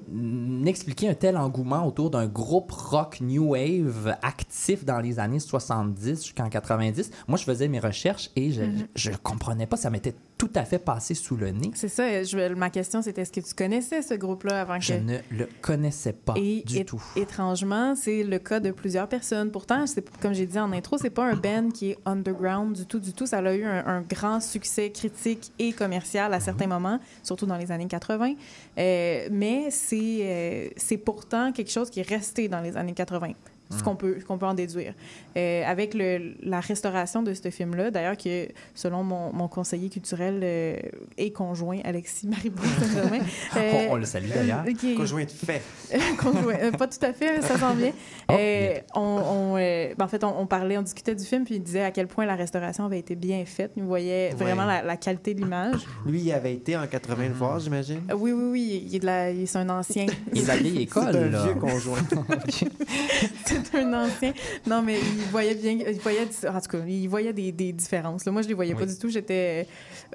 expliquer 0.64 1.08
un 1.08 1.14
tel 1.14 1.36
engouement 1.36 1.86
autour 1.86 2.10
d'un 2.10 2.26
groupe 2.26 2.72
rock 2.72 3.20
new 3.20 3.50
wave 3.52 4.16
actif 4.22 4.84
dans 4.84 5.00
les 5.00 5.18
années 5.18 5.40
70 5.40 6.24
jusqu'en 6.24 6.48
90? 6.48 7.10
Moi, 7.28 7.36
je 7.36 7.44
faisais 7.44 7.68
mes 7.68 7.78
recherches 7.78 8.30
et 8.34 8.50
je, 8.50 8.62
je 8.94 9.10
comprenais 9.22 9.66
pas, 9.66 9.76
ça 9.76 9.90
m'était 9.90 10.14
tout 10.42 10.50
à 10.56 10.64
fait 10.64 10.80
passé 10.80 11.14
sous 11.14 11.36
le 11.36 11.50
nez. 11.50 11.70
C'est 11.74 11.86
ça. 11.88 12.24
je- 12.24 12.52
ma 12.54 12.68
question, 12.68 13.00
c'était 13.00 13.22
est-ce 13.22 13.30
que 13.30 13.38
tu 13.40 13.54
connaissais 13.54 14.02
ce 14.02 14.14
groupe-là 14.14 14.62
avant 14.62 14.78
que. 14.78 14.84
Je 14.84 14.94
ne 14.94 15.18
le 15.30 15.48
connaissais 15.60 16.12
pas 16.12 16.34
Et 16.36 16.64
du 16.66 16.84
tout. 16.84 17.00
étrangement, 17.14 17.94
c'est 17.94 18.24
le 18.24 18.38
cas 18.40 18.58
de 18.58 18.72
plusieurs 18.72 19.06
personnes. 19.08 19.52
Pourtant, 19.52 19.84
comme 20.20 20.32
j'ai 20.34 20.46
dit 20.46 20.58
en 20.58 20.72
intro, 20.72 20.98
c'est 20.98 21.10
pas 21.10 21.26
un 21.30 21.36
band 21.36 21.70
qui 21.72 21.90
est 21.90 21.98
underground 22.06 22.74
du 22.74 22.86
tout, 22.86 22.98
du 22.98 23.12
tout. 23.12 23.24
Ça 23.26 23.38
a 23.38 23.54
eu 23.54 23.62
un, 23.64 23.86
un 23.86 24.00
grand 24.00 24.40
succès 24.40 24.90
critique 24.90 25.52
et 25.60 25.72
commercial 25.72 26.34
à 26.34 26.40
certains 26.40 26.66
moments, 26.66 26.98
surtout 27.22 27.46
dans 27.46 27.56
les 27.56 27.70
années 27.70 27.86
80. 27.86 28.34
Euh, 28.78 29.28
mais 29.30 29.70
c'est 29.70 30.18
euh, 30.22 30.68
c'est 30.76 30.96
pourtant 30.96 31.52
quelque 31.52 31.70
chose 31.70 31.88
qui 31.88 32.00
est 32.00 32.08
resté 32.08 32.48
dans 32.48 32.60
les 32.60 32.76
années 32.76 32.94
80. 32.94 33.32
Ce 33.78 33.82
qu'on 33.82 33.96
peut, 33.96 34.18
qu'on 34.26 34.38
peut 34.38 34.46
en 34.46 34.54
déduire. 34.54 34.94
Euh, 35.36 35.62
avec 35.64 35.94
le, 35.94 36.34
la 36.42 36.60
restauration 36.60 37.22
de 37.22 37.32
ce 37.34 37.50
film-là, 37.50 37.90
d'ailleurs, 37.90 38.16
que 38.16 38.48
selon 38.74 39.02
mon, 39.02 39.32
mon 39.32 39.48
conseiller 39.48 39.88
culturel 39.88 40.40
euh, 40.42 40.76
et 41.16 41.32
conjoint, 41.32 41.78
Alexis 41.84 42.26
Maribou 42.28 42.62
Saint-Germain. 42.64 43.24
euh, 43.56 43.86
on, 43.88 43.92
on 43.92 43.96
le 43.96 44.04
salue 44.04 44.28
d'ailleurs. 44.28 44.64
euh, 44.66 44.70
est- 44.70 44.94
Conjoint 44.94 45.24
de 45.24 45.30
fait. 45.30 45.62
Conjoint. 46.18 46.54
Euh, 46.60 46.70
pas 46.72 46.86
tout 46.86 47.04
à 47.04 47.12
fait, 47.12 47.36
mais 47.36 47.42
ça 47.42 47.58
s'en 47.58 47.74
vient. 47.74 47.92
Oh, 48.28 48.32
Euh, 48.38 48.72
bien. 48.72 48.82
on, 48.94 49.00
on, 49.00 49.56
euh, 49.58 49.94
ben, 49.96 50.04
en 50.04 50.08
fait, 50.08 50.22
on, 50.24 50.38
on 50.38 50.46
parlait, 50.46 50.76
on 50.78 50.82
discutait 50.82 51.14
du 51.14 51.24
film, 51.24 51.44
puis 51.44 51.54
il 51.56 51.62
disait 51.62 51.82
à 51.84 51.90
quel 51.90 52.06
point 52.08 52.26
la 52.26 52.36
restauration 52.36 52.84
avait 52.84 52.98
été 52.98 53.14
bien 53.14 53.44
faite. 53.44 53.72
Il 53.76 53.82
voyait 53.84 54.30
vraiment 54.30 54.64
la, 54.66 54.82
la 54.82 54.96
qualité 54.96 55.34
de 55.34 55.40
l'image. 55.40 55.80
Lui, 56.06 56.20
il 56.20 56.32
avait 56.32 56.52
été 56.54 56.76
en 56.76 56.86
80 56.86 57.28
le 57.28 57.34
voir, 57.34 57.58
j'imagine. 57.58 58.00
Euh, 58.10 58.14
oui, 58.14 58.32
oui, 58.32 58.44
oui, 58.50 58.84
il 58.86 58.96
est, 58.96 58.98
de 58.98 59.06
la, 59.06 59.30
il- 59.30 59.48
c'est 59.48 59.58
un 59.58 59.68
ancien. 59.70 60.06
Il 60.32 60.38
est 60.38 60.42
de 60.42 60.48
la 60.48 60.56
vieille 60.56 60.82
école, 60.82 61.08
C'est 61.12 61.18
un 61.18 61.28
là. 61.30 61.42
vieux 61.44 61.54
conjoint. 61.54 61.98
c'est 63.70 63.78
un 63.82 63.92
ancien. 64.04 64.32
Non, 64.66 64.82
mais 64.82 64.98
il 64.98 65.30
voyait 65.30 65.54
bien, 65.54 65.72
il 65.72 65.98
voyait, 66.00 66.26
en 66.48 66.60
tout 66.60 66.68
cas, 66.68 66.78
il 66.86 67.08
voyait 67.08 67.32
des, 67.32 67.52
des 67.52 67.72
différences. 67.72 68.24
Là, 68.24 68.32
moi, 68.32 68.42
je 68.42 68.48
les 68.48 68.54
voyais 68.54 68.74
pas 68.74 68.86
du 68.86 68.96
tout. 68.98 69.08
J'étais 69.08 69.66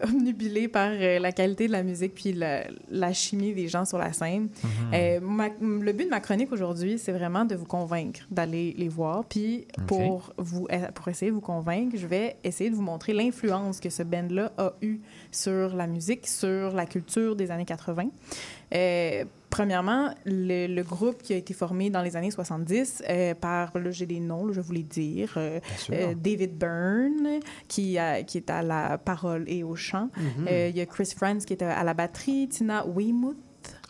euh, 0.01 0.07
obnubilée 0.07 0.67
par 0.67 0.89
euh, 0.93 1.19
la 1.19 1.31
qualité 1.31 1.67
de 1.67 1.71
la 1.71 1.83
musique 1.83 2.13
puis 2.15 2.33
la, 2.33 2.65
la 2.89 3.13
chimie 3.13 3.53
des 3.53 3.67
gens 3.67 3.85
sur 3.85 3.97
la 3.97 4.13
scène. 4.13 4.43
Mhm. 4.63 4.69
Euh, 4.93 5.19
ma- 5.21 5.49
le 5.59 5.91
but 5.93 6.05
de 6.05 6.09
ma 6.09 6.19
chronique 6.19 6.51
aujourd'hui, 6.51 6.97
c'est 6.99 7.11
vraiment 7.11 7.45
de 7.45 7.55
vous 7.55 7.65
convaincre 7.65 8.21
d'aller 8.31 8.73
les 8.77 8.89
voir. 8.89 9.25
Puis 9.25 9.67
pour, 9.87 10.33
vous, 10.37 10.67
pour 10.95 11.07
essayer 11.07 11.31
de 11.31 11.35
vous 11.35 11.41
convaincre, 11.41 11.95
je 11.97 12.07
vais 12.07 12.37
essayer 12.43 12.69
de 12.69 12.75
vous 12.75 12.81
montrer 12.81 13.13
l'influence 13.13 13.79
que 13.79 13.89
ce 13.89 14.03
band-là 14.03 14.51
a 14.57 14.73
eue 14.81 14.99
sur 15.31 15.75
la 15.75 15.87
musique, 15.87 16.27
sur 16.27 16.71
la 16.73 16.85
culture 16.85 17.35
des 17.35 17.51
années 17.51 17.65
80. 17.65 18.05
Euh, 18.73 19.23
premièrement, 19.49 20.13
le, 20.25 20.67
le 20.67 20.83
groupe 20.83 21.23
qui 21.23 21.33
a 21.33 21.37
été 21.37 21.53
formé 21.53 21.89
dans 21.89 22.01
les 22.01 22.15
années 22.17 22.31
70 22.31 23.03
euh, 23.09 23.33
par, 23.33 23.77
là, 23.77 23.91
j'ai 23.91 24.05
des 24.05 24.19
noms, 24.19 24.45
là, 24.45 24.51
je 24.53 24.59
vais 24.59 24.65
vous 24.67 24.73
les 24.73 24.83
dire, 24.83 25.33
euh, 25.37 25.59
euh, 25.91 26.13
David 26.15 26.57
Byrne, 26.57 27.39
qui, 27.67 27.97
a- 27.97 28.23
qui 28.23 28.37
est 28.37 28.49
à 28.49 28.61
la 28.61 28.97
parole 28.97 29.45
et 29.47 29.63
au 29.63 29.75
chant. 29.75 30.09
Mhm. 30.17 30.47
Il 30.69 30.75
y 30.77 30.81
a 30.81 30.85
Chris 30.85 31.13
Franz 31.15 31.45
qui 31.45 31.53
est 31.53 31.63
à 31.63 31.83
la 31.83 31.93
batterie, 31.93 32.49
Tina 32.49 32.85
Weymouth, 32.85 33.37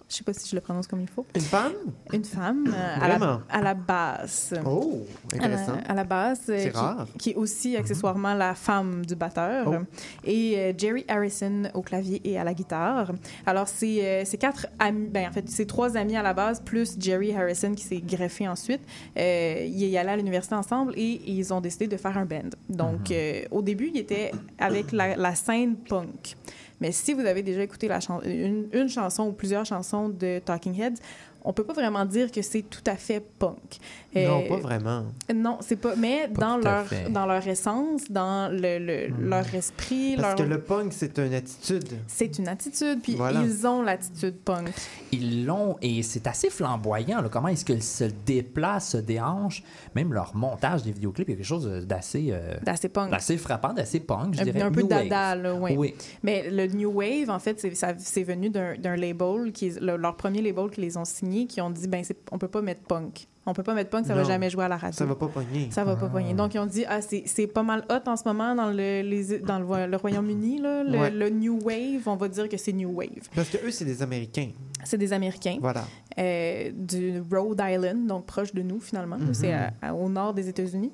je 0.10 0.16
sais 0.16 0.24
pas 0.24 0.34
si 0.34 0.48
je 0.50 0.56
le 0.56 0.62
prononce 0.62 0.88
comme 0.88 1.02
il 1.02 1.08
faut, 1.10 1.26
Une 1.36 1.42
femme? 1.42 1.74
une 2.14 2.24
femme 2.24 2.74
euh, 2.74 2.96
à, 3.02 3.08
la, 3.10 3.42
à 3.50 3.62
la 3.62 3.74
basse. 3.74 4.54
Oh, 4.66 5.06
À 5.34 5.36
la, 5.36 5.44
intéressant. 5.46 5.78
à 5.88 5.94
la 5.94 6.04
basse, 6.04 6.42
euh, 6.50 6.58
C'est 6.60 6.72
qui, 6.72 6.78
rare. 6.78 7.08
qui 7.20 7.30
est 7.32 7.36
aussi 7.36 7.76
accessoirement 7.76 8.34
la 8.34 8.56
femme 8.56 9.06
du 9.06 9.16
batteur. 9.16 9.68
Oh. 9.68 9.84
Et 10.24 10.56
euh, 10.58 10.74
Jerry 10.78 11.04
Harrison 11.10 11.64
au 11.74 11.82
clavier 11.82 12.22
et 12.24 12.38
à 12.40 12.44
la 12.46 12.54
guitare. 12.54 13.12
Alors, 13.46 13.68
c'est 13.68 14.06
euh, 14.06 14.24
c'est 14.26 14.38
quatre 14.38 14.68
amis, 14.80 15.08
ben, 15.10 15.28
en 15.28 15.32
fait, 15.34 15.50
c'est 15.50 15.66
trois 15.66 15.98
amis 15.98 16.16
à 16.16 16.22
la 16.24 16.34
base, 16.34 16.62
plus 16.62 16.96
Jerry 17.00 17.36
Harrison 17.36 17.74
qui 17.76 17.84
s'est 17.84 18.00
greffé 18.02 18.48
ensuite. 18.48 18.82
Euh, 19.18 19.64
ils 19.66 19.86
y 19.90 19.98
allaient 19.98 20.12
à 20.12 20.18
l'université 20.18 20.56
ensemble 20.56 20.94
et 20.96 21.22
ils 21.28 21.54
ont 21.54 21.60
décidé 21.62 21.88
de 21.88 21.98
faire 21.98 22.18
un 22.18 22.26
band. 22.26 22.50
Donc, 22.70 23.12
euh, 23.12 23.42
au 23.52 23.62
début, 23.62 23.92
ils 23.94 24.00
étaient 24.00 24.32
avec 24.58 24.92
la, 24.94 25.16
la 25.18 25.36
scène 25.36 25.76
punk. 25.76 26.36
Mais 26.80 26.92
si 26.92 27.14
vous 27.14 27.26
avez 27.26 27.44
déjà 27.44 27.64
écouté 27.64 27.90
une 28.24 28.90
chanson 28.90 29.28
ou 29.28 29.32
plusieurs 29.32 29.66
chansons 29.66 30.10
de 30.10 30.40
Talking 30.40 30.80
Heads, 30.80 31.00
on 31.48 31.54
peut 31.54 31.64
pas 31.64 31.74
vraiment 31.74 32.06
dire 32.06 32.32
que 32.32 32.42
c'est 32.42 32.64
tout 32.64 32.84
à 32.86 32.96
fait 32.96 33.22
punk. 33.40 33.80
Non, 34.16 34.44
Euh, 34.44 34.48
pas 34.50 34.58
vraiment. 34.58 35.04
non, 35.34 35.58
c'est 35.62 35.76
pas. 35.76 35.96
Mais 35.96 36.28
Pas 36.34 36.42
dans 36.42 36.58
leur, 36.58 36.86
dans 37.12 37.26
leur 37.28 37.48
essence, 37.48 38.10
dans 38.10 38.52
le, 38.52 38.80
le- 38.80 39.08
leur 39.30 39.54
esprit, 39.54 40.16
Parce 40.18 40.30
leur... 40.40 40.48
que 40.48 40.54
le 40.54 40.60
punk, 40.60 40.92
c'est 40.94 41.18
une 41.20 41.34
attitude. 41.34 41.88
c'est 42.08 42.38
une 42.40 42.48
attitude. 42.48 43.00
Puis 43.04 43.16
Voilà. 43.16 43.42
ils 43.44 43.68
ont 43.68 43.82
l'attitude 43.84 44.36
punk. 44.44 44.70
Ils 45.12 45.46
l'ont 45.46 45.78
et 45.82 46.02
c'est 46.04 46.26
assez 46.28 46.50
flamboyant. 46.50 47.22
là, 47.22 47.30
comment 47.30 47.48
est-ce 47.50 47.64
qu'ils 47.64 47.84
se 47.84 48.06
déplacent, 48.26 48.90
se 48.92 48.98
déhanchent. 48.98 49.64
Même 49.96 50.14
leur 50.14 50.36
montage 50.36 50.84
des 50.84 50.92
vidéoclips, 50.92 51.28
il 51.30 51.32
y 51.32 51.34
a 51.36 51.38
quelque 51.38 51.46
chose 51.46 51.68
d'assez 51.86 52.30
euh, 52.32 52.56
D'assez 52.64 52.90
punk. 52.90 53.12
d'assez 53.12 53.38
frappant, 53.38 53.74
d'assez 53.74 54.00
punk, 54.00 54.34
je 54.36 54.42
un, 54.42 54.44
dirais. 54.46 54.62
un 54.62 54.72
peu 54.72 54.82
New 54.82 54.88
wave. 54.90 55.08
dada, 55.10 55.36
là, 55.36 55.54
ouais. 55.56 55.76
Oui. 55.78 55.94
Mais 56.24 56.50
le 56.50 56.66
New 56.68 56.92
Wave, 56.92 57.30
en 57.30 57.40
fait, 57.40 57.60
c'est, 57.60 58.24
venu 58.24 58.50
d'un, 58.50 58.76
d'un 58.78 58.96
label, 58.96 59.52
qui 59.54 59.70
le- 59.80 59.96
leur 59.98 60.16
premier 60.18 60.42
label 60.42 60.70
qui 60.72 60.82
les 60.82 60.98
ont 60.98 61.06
signés, 61.06 61.37
qui 61.46 61.62
ont 61.62 61.70
dit, 61.70 61.88
ben, 61.88 62.04
on 62.32 62.40
peut 62.40 62.48
pas 62.48 62.62
mettre 62.62 62.82
punk. 62.82 63.28
On 63.48 63.54
peut 63.54 63.64
pas 63.64 63.74
mettre 63.74 63.90
punk, 63.90 64.06
ça 64.06 64.14
va 64.14 64.22
Non. 64.22 64.28
jamais 64.28 64.50
jouer 64.50 64.66
à 64.66 64.68
la 64.68 64.78
radio. 64.78 64.96
Ça 64.98 65.06
va 65.06 65.16
pas 65.16 65.28
pogner. 65.28 65.70
Ça 65.72 65.84
va 65.84 65.96
pas 65.96 66.08
poigner. 66.08 66.34
Donc, 66.34 66.54
ils 66.54 66.60
ont 66.60 66.66
dit, 66.66 66.84
ah, 66.88 67.02
c'est, 67.02 67.24
c'est 67.26 67.48
pas 67.48 67.64
mal 67.64 67.84
hot 67.90 68.08
en 68.10 68.16
ce 68.18 68.24
moment 68.28 68.54
dans 68.54 68.70
le, 68.70 69.02
les, 69.02 69.40
dans 69.40 69.60
le, 69.60 69.88
le 69.88 69.98
Royaume-Uni, 69.98 70.60
là, 70.60 70.84
le, 70.84 70.98
Ouais. 71.00 71.10
le 71.12 71.30
New 71.30 71.60
Wave, 71.64 72.08
on 72.08 72.16
va 72.18 72.28
dire 72.28 72.48
que 72.50 72.58
c'est 72.58 72.74
New 72.74 72.90
Wave. 72.92 73.08
Parce 73.36 73.50
que 73.50 73.58
eux, 73.66 73.72
c'est 73.72 73.86
des 73.86 74.02
Américains. 74.04 74.50
C'est 74.84 74.98
des 74.98 75.12
Américains. 75.14 75.58
Voilà. 75.62 75.84
euh, 76.20 76.72
du 76.74 77.22
Rhode 77.32 77.62
Island, 77.64 78.08
donc 78.08 78.26
proche 78.26 78.52
de 78.54 78.62
nous 78.64 78.80
finalement. 78.80 79.18
Mhm. 79.20 79.34
C'est 79.36 79.54
à- 79.54 79.72
à- 79.82 79.94
au 79.94 80.10
nord 80.10 80.34
des 80.34 80.50
États-Unis. 80.50 80.92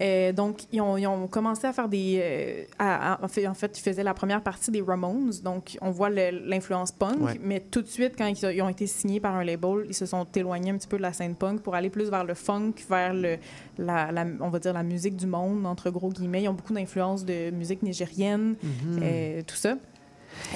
Euh, 0.00 0.32
donc, 0.32 0.60
ils 0.72 0.80
ont, 0.80 0.96
ils 0.96 1.06
ont 1.08 1.26
commencé 1.26 1.66
à 1.66 1.72
faire 1.72 1.88
des... 1.88 2.18
euh, 2.22 2.64
à- 2.78 3.14
à- 3.14 3.24
en, 3.24 3.28
fait, 3.28 3.46
en 3.48 3.54
fait, 3.54 3.76
ils 3.78 3.82
faisaient 3.82 4.04
la 4.04 4.14
première 4.14 4.42
partie 4.42 4.70
des 4.70 4.80
Ramones, 4.80 5.32
donc 5.42 5.76
on 5.80 5.90
voit 5.90 6.08
le- 6.10 6.46
l'influence 6.48 6.92
punk, 6.92 7.20
Ouais. 7.20 7.40
mais 7.42 7.60
tout 7.60 7.82
de 7.82 7.88
suite, 7.88 8.14
quand 8.16 8.26
ils 8.26 8.62
ont 8.62 8.68
été 8.68 8.86
signés 8.86 9.18
par 9.20 9.34
un 9.34 9.42
label, 9.44 9.86
ils 9.88 9.94
se 9.94 10.06
sont 10.06 10.24
éloignés 10.34 10.70
un 10.70 10.76
petit 10.76 10.86
peu 10.88 10.96
de 10.98 11.02
la 11.02 11.12
scène 11.12 11.34
punk 11.34 11.60
pour 11.62 11.74
aller 11.74 11.89
plus 11.90 12.08
vers 12.10 12.24
le 12.24 12.34
funk, 12.34 12.72
vers 12.88 13.12
le, 13.14 13.36
la, 13.78 14.10
la- 14.12 14.26
on 14.40 14.48
va 14.48 14.58
dire 14.58 14.72
la 14.72 14.82
musique 14.82 15.16
du 15.16 15.26
monde, 15.26 15.66
entre 15.66 15.90
gros 15.90 16.08
guillemets. 16.10 16.42
Ils 16.44 16.48
ont 16.48 16.54
beaucoup 16.54 16.72
d'influence 16.74 17.24
de 17.24 17.50
musique 17.50 17.82
nigérienne, 17.82 18.56
Mhm. 18.62 19.00
euh, 19.02 19.42
tout 19.46 19.56
ça. 19.56 19.76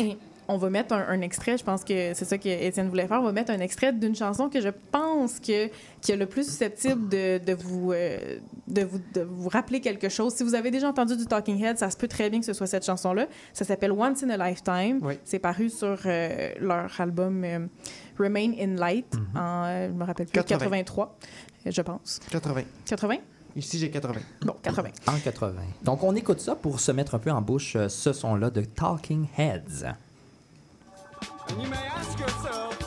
Et 0.00 0.16
on 0.46 0.58
va 0.58 0.68
mettre 0.68 0.92
un, 0.94 1.06
un 1.08 1.20
extrait, 1.22 1.56
je 1.56 1.64
pense 1.64 1.84
que 1.84 2.12
c'est 2.12 2.26
ça 2.26 2.36
que 2.36 2.48
Étienne 2.48 2.88
voulait 2.90 3.06
faire, 3.06 3.20
on 3.20 3.24
va 3.24 3.32
mettre 3.32 3.50
un 3.50 3.60
extrait 3.60 3.94
d'une 3.94 4.14
chanson 4.14 4.50
que 4.50 4.60
je 4.60 4.68
pense 4.92 5.40
que, 5.40 5.68
qui 6.02 6.12
est 6.12 6.16
le 6.16 6.26
plus 6.26 6.44
susceptible 6.44 7.08
de, 7.08 7.38
de 7.38 7.54
vous, 7.54 7.92
euh, 7.92 8.18
de, 8.68 8.82
vous, 8.84 9.00
de 9.14 9.22
vous 9.22 9.48
rappeler 9.48 9.80
quelque 9.80 10.10
chose. 10.10 10.34
Si 10.34 10.44
vous 10.44 10.54
avez 10.54 10.70
déjà 10.70 10.86
entendu 10.90 11.16
du 11.16 11.24
Talking 11.24 11.64
Head, 11.64 11.78
ça 11.78 11.90
se 11.90 11.96
peut 11.96 12.08
très 12.08 12.28
bien 12.28 12.40
que 12.40 12.46
ce 12.46 12.52
soit 12.52 12.66
cette 12.66 12.84
chanson-là. 12.84 13.26
Ça 13.54 13.64
s'appelle 13.64 13.92
Once 13.92 14.22
in 14.22 14.28
a 14.28 14.36
Lifetime. 14.50 14.98
Oui. 15.02 15.14
C'est 15.24 15.38
paru 15.38 15.70
sur 15.70 15.96
euh, 16.04 16.50
leur 16.60 17.00
album 17.00 17.42
euh, 17.44 17.60
Remain 18.18 18.52
in 18.59 18.76
Light 18.76 19.14
en, 19.35 19.64
euh, 19.64 19.88
je 19.88 19.92
me 19.92 20.04
rappelle 20.04 20.26
plus, 20.26 20.33
80. 20.33 20.59
83, 20.59 21.18
euh, 21.66 21.71
je 21.71 21.83
pense. 21.83 22.21
80. 22.30 22.62
80? 22.87 23.16
Ici, 23.56 23.78
j'ai 23.78 23.90
80. 23.90 24.21
Bon, 24.42 24.56
80. 24.62 24.88
En 25.06 25.18
80. 25.18 25.52
Donc, 25.83 26.02
on 26.02 26.14
écoute 26.16 26.40
ça 26.40 26.56
pour 26.56 26.80
se 26.80 26.90
mettre 26.92 27.14
un 27.14 27.18
peu 27.18 27.30
en 27.30 27.40
bouche 27.40 27.76
euh, 27.76 27.88
ce 27.88 28.12
son-là 28.12 28.50
de 28.50 28.62
Talking 28.62 29.28
Heads. 29.37 29.85
And 31.50 31.61
you 31.62 31.68
may 31.68 31.76
ask 31.97 32.18
yourself, 32.18 32.78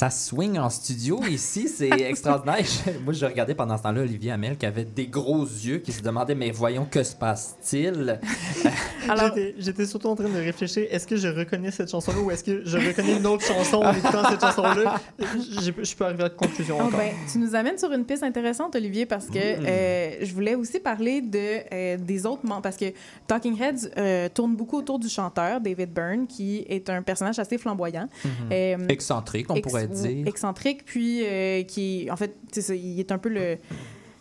Ça 0.00 0.08
swing 0.08 0.58
en 0.58 0.70
studio 0.70 1.20
ici, 1.28 1.68
c'est 1.68 1.90
extraordinaire. 2.08 2.64
Moi, 3.04 3.12
je 3.12 3.26
regardais 3.26 3.54
pendant 3.54 3.76
ce 3.76 3.82
temps-là 3.82 4.00
Olivier 4.00 4.30
Hamel 4.30 4.56
qui 4.56 4.64
avait 4.64 4.86
des 4.86 5.08
gros 5.08 5.42
yeux, 5.44 5.76
qui 5.76 5.92
se 5.92 6.00
demandait 6.00 6.34
Mais 6.34 6.50
voyons, 6.52 6.86
que 6.90 7.02
se 7.02 7.14
passe-t-il? 7.14 8.18
Alors, 9.10 9.34
J'étais- 9.36 9.54
J'étais 9.58 9.84
surtout 9.84 10.08
en 10.08 10.14
train 10.16 10.30
de 10.30 10.38
réfléchir, 10.38 10.86
est-ce 10.90 11.06
que 11.06 11.16
je 11.16 11.28
reconnais 11.28 11.70
cette 11.70 11.90
chanson-là 11.90 12.18
ou 12.18 12.30
est-ce 12.30 12.42
que 12.44 12.62
je 12.64 12.78
reconnais 12.78 13.18
une 13.18 13.26
autre 13.26 13.44
chanson 13.44 13.76
en 13.82 13.92
écoutant 13.92 14.26
cette 14.30 14.40
chanson-là? 14.40 14.98
Je 15.18 15.82
suis 15.84 15.96
pas 15.96 16.06
arrivé 16.06 16.20
à 16.22 16.28
la 16.28 16.30
conclusion 16.30 16.78
Ah, 16.80 16.84
encore. 16.84 16.98
ben, 16.98 17.10
tu 17.30 17.36
nous 17.36 17.54
amènes 17.54 17.76
sur 17.76 17.92
une 17.92 18.06
piste 18.06 18.22
intéressante, 18.22 18.74
Olivier, 18.76 19.04
parce 19.04 19.26
que 19.26 19.36
euh, 19.38 20.16
je 20.24 20.32
voulais 20.32 20.54
aussi 20.54 20.80
parler 20.80 21.20
de, 21.20 21.58
euh, 21.74 21.96
des 21.98 22.24
autres 22.24 22.46
membres, 22.46 22.62
parce 22.62 22.78
que 22.78 22.86
Talking 23.26 23.60
Heads 23.60 23.90
euh, 23.98 24.30
tourne 24.32 24.56
beaucoup 24.56 24.78
autour 24.78 24.98
du 24.98 25.10
chanteur 25.10 25.60
David 25.60 25.92
Byrne, 25.92 26.26
qui 26.26 26.64
est 26.70 26.88
un 26.88 27.02
personnage 27.02 27.38
assez 27.38 27.58
flamboyant. 27.58 28.08
Euh, 28.50 28.78
Excentrique, 28.88 29.50
on 29.50 29.56
ex- 29.56 29.68
pourrait 29.68 29.88
ou- 29.89 29.89
dire. 29.90 30.26
Excentrique, 30.26 30.84
puis 30.84 31.22
euh, 31.24 31.62
qui, 31.62 32.08
en 32.10 32.16
fait, 32.16 32.34
ça, 32.52 32.74
il 32.74 32.98
est 32.98 33.12
un 33.12 33.18
peu 33.18 33.28
le, 33.28 33.56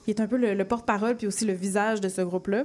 il 0.08 0.12
est 0.12 0.20
un 0.20 0.28
peu 0.28 0.38
le, 0.38 0.54
le 0.54 0.66
porte-parole, 0.66 1.16
puis 1.16 1.28
aussi 1.28 1.46
le 1.46 1.54
visage 1.54 2.02
de 2.02 2.10
ce 2.10 2.22
groupe-là. 2.22 2.64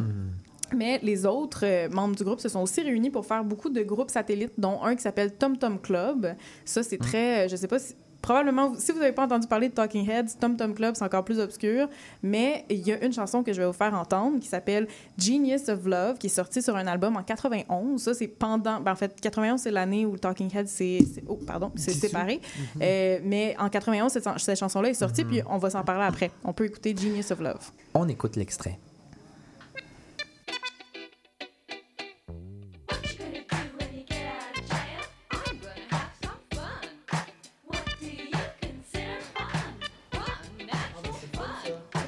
Mais 0.75 0.99
les 1.03 1.27
autres 1.27 1.65
euh, 1.65 1.89
membres 1.89 2.17
du 2.17 2.25
groupe 2.25 2.41
se 2.41 2.49
sont 2.49 2.61
aussi 2.61 2.81
réunis 2.81 3.11
pour 3.11 3.27
faire 3.27 3.45
beaucoup 3.45 3.69
de 3.69 3.83
groupes 3.83 4.11
satellites, 4.11 4.55
dont 4.59 4.83
un 4.83 4.97
qui 4.97 5.03
s'appelle 5.03 5.33
Tom 5.33 5.57
Tom 5.57 5.79
Club. 5.79 6.35
Ça, 6.65 6.83
c'est 6.83 6.99
très, 6.99 7.45
euh, 7.45 7.49
je 7.49 7.57
sais 7.57 7.69
pas 7.69 7.79
si. 7.79 7.95
Probablement, 8.25 8.73
si 8.78 8.90
vous 8.90 9.00
n'avez 9.00 9.12
pas 9.12 9.25
entendu 9.25 9.47
parler 9.47 9.69
de 9.69 9.75
Talking 9.75 10.09
Heads, 10.09 10.38
Tom 10.40 10.57
Tom 10.57 10.73
Club, 10.73 10.95
c'est 10.97 11.04
encore 11.04 11.26
plus 11.26 11.38
obscur. 11.38 11.90
Mais 12.23 12.64
il 12.71 12.78
y 12.78 12.90
a 12.90 13.04
une 13.04 13.12
chanson 13.12 13.43
que 13.43 13.52
je 13.52 13.61
vais 13.61 13.66
vous 13.66 13.75
faire 13.75 13.93
entendre 13.93 14.40
qui 14.40 14.49
s'appelle 14.49 14.88
Genius 15.19 15.69
of 15.69 15.85
Love, 15.85 16.16
qui 16.16 16.28
est 16.28 16.31
sortie 16.31 16.62
sur 16.62 16.75
un 16.75 16.87
album 16.87 17.19
en 17.19 17.23
91. 17.23 18.00
Ça, 18.00 18.14
c'est 18.14 18.28
pendant. 18.28 18.81
ben, 18.81 18.93
en 18.93 18.97
fait, 18.97 19.21
91, 19.21 19.61
c'est 19.61 19.71
l'année 19.71 20.07
où 20.07 20.16
Talking 20.16 20.49
Heads 20.57 20.69
s'est. 20.69 21.00
Oh, 21.28 21.38
pardon, 21.47 21.71
Dissous. 21.75 21.90
séparé. 21.90 22.40
Euh, 22.81 23.19
mais 23.23 23.57
en 23.59 23.69
91, 23.69 24.11
cette, 24.11 24.26
cette 24.38 24.59
chanson-là 24.59 24.88
est 24.88 24.95
sortie, 24.95 25.25
puis 25.25 25.43
on 25.47 25.59
va 25.59 25.69
s'en 25.69 25.85
parler 25.85 26.04
après. 26.04 26.31
On 26.45 26.54
peut 26.54 26.64
écouter 26.64 26.97
Genius 26.97 27.31
of 27.31 27.40
Love. 27.40 27.73
On 27.93 28.09
écoute 28.09 28.37
l'extrait. 28.37 28.78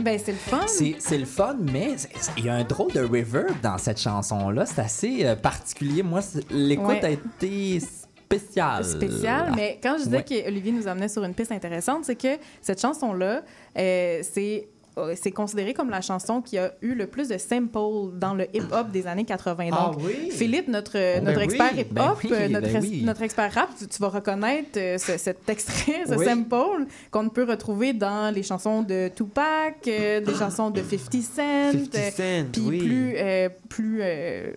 Ben, 0.07 0.21
c'est 0.25 0.33
le 0.33 0.39
fun. 0.39 0.61
C'est 0.99 1.19
le 1.19 1.25
fun, 1.25 1.57
mais 1.61 1.97
il 2.39 2.45
y 2.45 2.49
a 2.49 2.55
un 2.55 2.63
drôle 2.65 2.93
de 2.93 3.01
reverb 3.01 3.61
dans 3.61 3.77
cette 3.77 4.01
chanson-là. 4.01 4.65
C'est 4.65 4.81
assez 4.81 5.27
euh, 5.27 5.35
particulier. 5.35 6.03
Moi, 6.05 6.21
l'écoute 6.51 6.87
Ouais. 6.87 7.05
a 7.05 7.11
été 7.11 7.81
spéciale. 7.81 8.85
spécial, 8.85 9.53
mais 9.57 9.79
quand 9.83 9.97
je 9.99 10.05
disais 10.05 10.17
Ouais. 10.19 10.43
qu'Olivier 10.45 10.71
nous 10.73 10.87
amenait 10.87 11.09
sur 11.09 11.25
une 11.25 11.35
piste 11.35 11.51
intéressante, 11.53 12.05
c'est 12.05 12.15
que 12.17 12.39
cette 12.61 12.81
chanson-là, 12.81 13.43
euh, 13.79 14.21
c'est 14.23 14.69
c'est 15.15 15.31
considéré 15.31 15.75
comme 15.75 15.91
la 15.91 16.01
chanson 16.01 16.41
qui 16.41 16.57
a 16.59 16.73
eu 16.81 16.95
le 16.95 17.07
plus 17.07 17.29
de 17.29 17.37
samples 17.37 17.79
dans 18.15 18.33
le 18.35 18.45
hip-hop 18.55 18.91
des 18.91 19.07
années 19.07 19.25
80. 19.25 19.69
Ah 19.73 19.91
Donc, 19.93 20.03
oui? 20.05 20.31
Philippe, 20.31 20.69
notre, 20.69 20.95
Ben 20.95 21.23
notre 21.25 21.39
oui, 21.39 21.45
expert 21.45 21.73
ben 21.75 21.81
hip-hop, 21.81 22.19
oui, 22.25 22.31
euh, 22.33 22.49
notre, 22.49 22.73
ben 22.73 22.81
oui. 22.83 23.03
notre 23.05 23.23
expert 23.23 23.53
rap, 23.53 23.69
tu, 23.79 23.87
tu 23.87 23.99
vas 24.01 24.09
reconnaître 24.09 24.71
euh, 24.79 24.97
ce- 24.99 25.19
cet 25.19 25.49
extrait, 25.49 26.03
ce 26.09 26.17
sample 26.17 26.87
qu'on 27.11 27.29
peut 27.29 27.45
retrouver 27.45 27.93
dans 27.93 28.35
les 28.35 28.43
chansons 28.43 28.83
de 28.83 29.09
Tupac, 29.15 29.87
euh, 29.87 30.21
des 30.21 30.35
chansons 30.35 30.71
de 30.71 30.81
50 30.83 31.23
Cent, 31.23 31.73
50 31.73 31.95
euh, 31.95 32.11
Cent, 32.11 32.51
puis 32.53 32.79
plus, 32.79 33.15
euh, 33.17 33.49
plus 33.69 33.99
euh, 34.03 34.53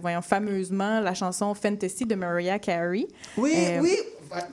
voyons, 0.00 0.22
fameusement, 0.22 1.00
la 1.00 1.14
chanson 1.14 1.52
Fantasy 1.54 2.04
de 2.04 2.14
Mariah 2.14 2.58
Carey. 2.58 3.06
Oui, 3.36 3.52
Euh, 3.56 3.80
oui. 3.82 3.96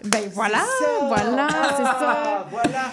Ben 0.05 0.21
voilà, 0.33 0.59
C'est 0.79 0.83
ça. 0.85 1.07
voilà, 1.07 1.47
c'est 1.49 1.83
ça. 1.83 1.97
Ah, 2.01 2.47
voilà. 2.49 2.91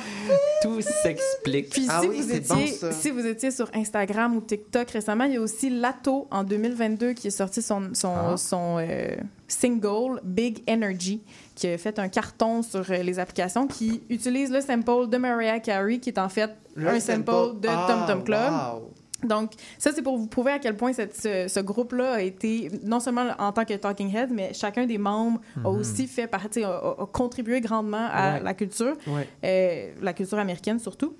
Tout 0.63 0.81
s'explique. 0.81 1.71
Puis 1.71 1.87
Ah 1.89 2.01
si, 2.03 2.09
oui, 2.09 2.21
vous 2.23 2.29
c'est 2.29 2.49
bon, 2.49 2.57
étiez, 2.57 2.73
ça. 2.75 2.93
si 2.93 3.11
vous 3.11 3.27
étiez 3.27 3.51
sur 3.51 3.69
Instagram 3.75 4.37
ou 4.37 4.41
TikTok 4.41 4.91
récemment, 4.91 5.25
il 5.25 5.35
y 5.35 5.37
a 5.37 5.41
aussi 5.41 5.71
Lato 5.71 6.29
en 6.31 6.45
2022 6.45 7.13
qui 7.13 7.29
a 7.29 7.31
sorti 7.31 7.63
son, 7.63 7.91
son, 7.95 8.15
Ah. 8.15 8.37
son 8.37 8.77
euh, 8.79 9.17
single 9.49 10.21
Big 10.23 10.63
Energy 10.69 11.23
qui 11.55 11.69
a 11.69 11.79
fait 11.79 11.99
un 11.99 12.09
carton 12.09 12.63
sur 12.63 12.81
euh, 12.91 13.03
les 13.03 13.19
applications 13.19 13.67
qui 13.67 14.03
utilise 14.09 14.51
le 14.51 14.61
sample 14.61 15.09
de 15.09 15.17
Mariah 15.17 15.61
Carey 15.61 15.99
qui 15.99 16.11
est 16.11 16.19
en 16.19 16.29
fait 16.29 16.51
Le 16.75 16.89
un 16.89 17.01
sample 17.01 17.61
de 17.61 17.69
Ah, 17.69 17.87
Tom 17.89 18.07
Tom 18.07 18.25
Club. 18.25 18.53
wow. 18.53 18.91
Donc, 19.25 19.53
ça, 19.79 19.91
c'est 19.95 20.03
pour 20.03 20.17
vous 20.17 20.27
prouver 20.27 20.53
à 20.53 20.59
quel 20.59 20.77
point 20.77 20.93
cette- 20.93 21.17
ce, 21.21 21.47
ce 21.49 21.61
groupe-là 21.61 22.15
a 22.15 22.21
été, 22.21 22.71
non 22.85 23.01
seulement 23.01 23.27
en 23.39 23.53
tant 23.53 23.65
que 23.65 23.75
Talking 23.75 24.15
Head, 24.15 24.31
mais 24.33 24.53
chacun 24.55 24.87
des 24.87 24.99
membres 24.99 25.41
a 25.65 25.69
aussi 25.69 26.07
fait 26.07 26.27
partie, 26.27 26.63
a, 26.65 26.71
a- 26.71 26.97
a 27.03 27.07
contribué 27.13 27.61
grandement 27.61 28.09
à 28.11 28.35
Ouais. 28.35 28.41
la 28.43 28.55
culture, 28.55 28.97
Ouais. 29.07 29.29
euh, 29.45 29.93
la 30.03 30.13
culture 30.13 30.39
américaine 30.39 30.79
surtout. 30.79 31.15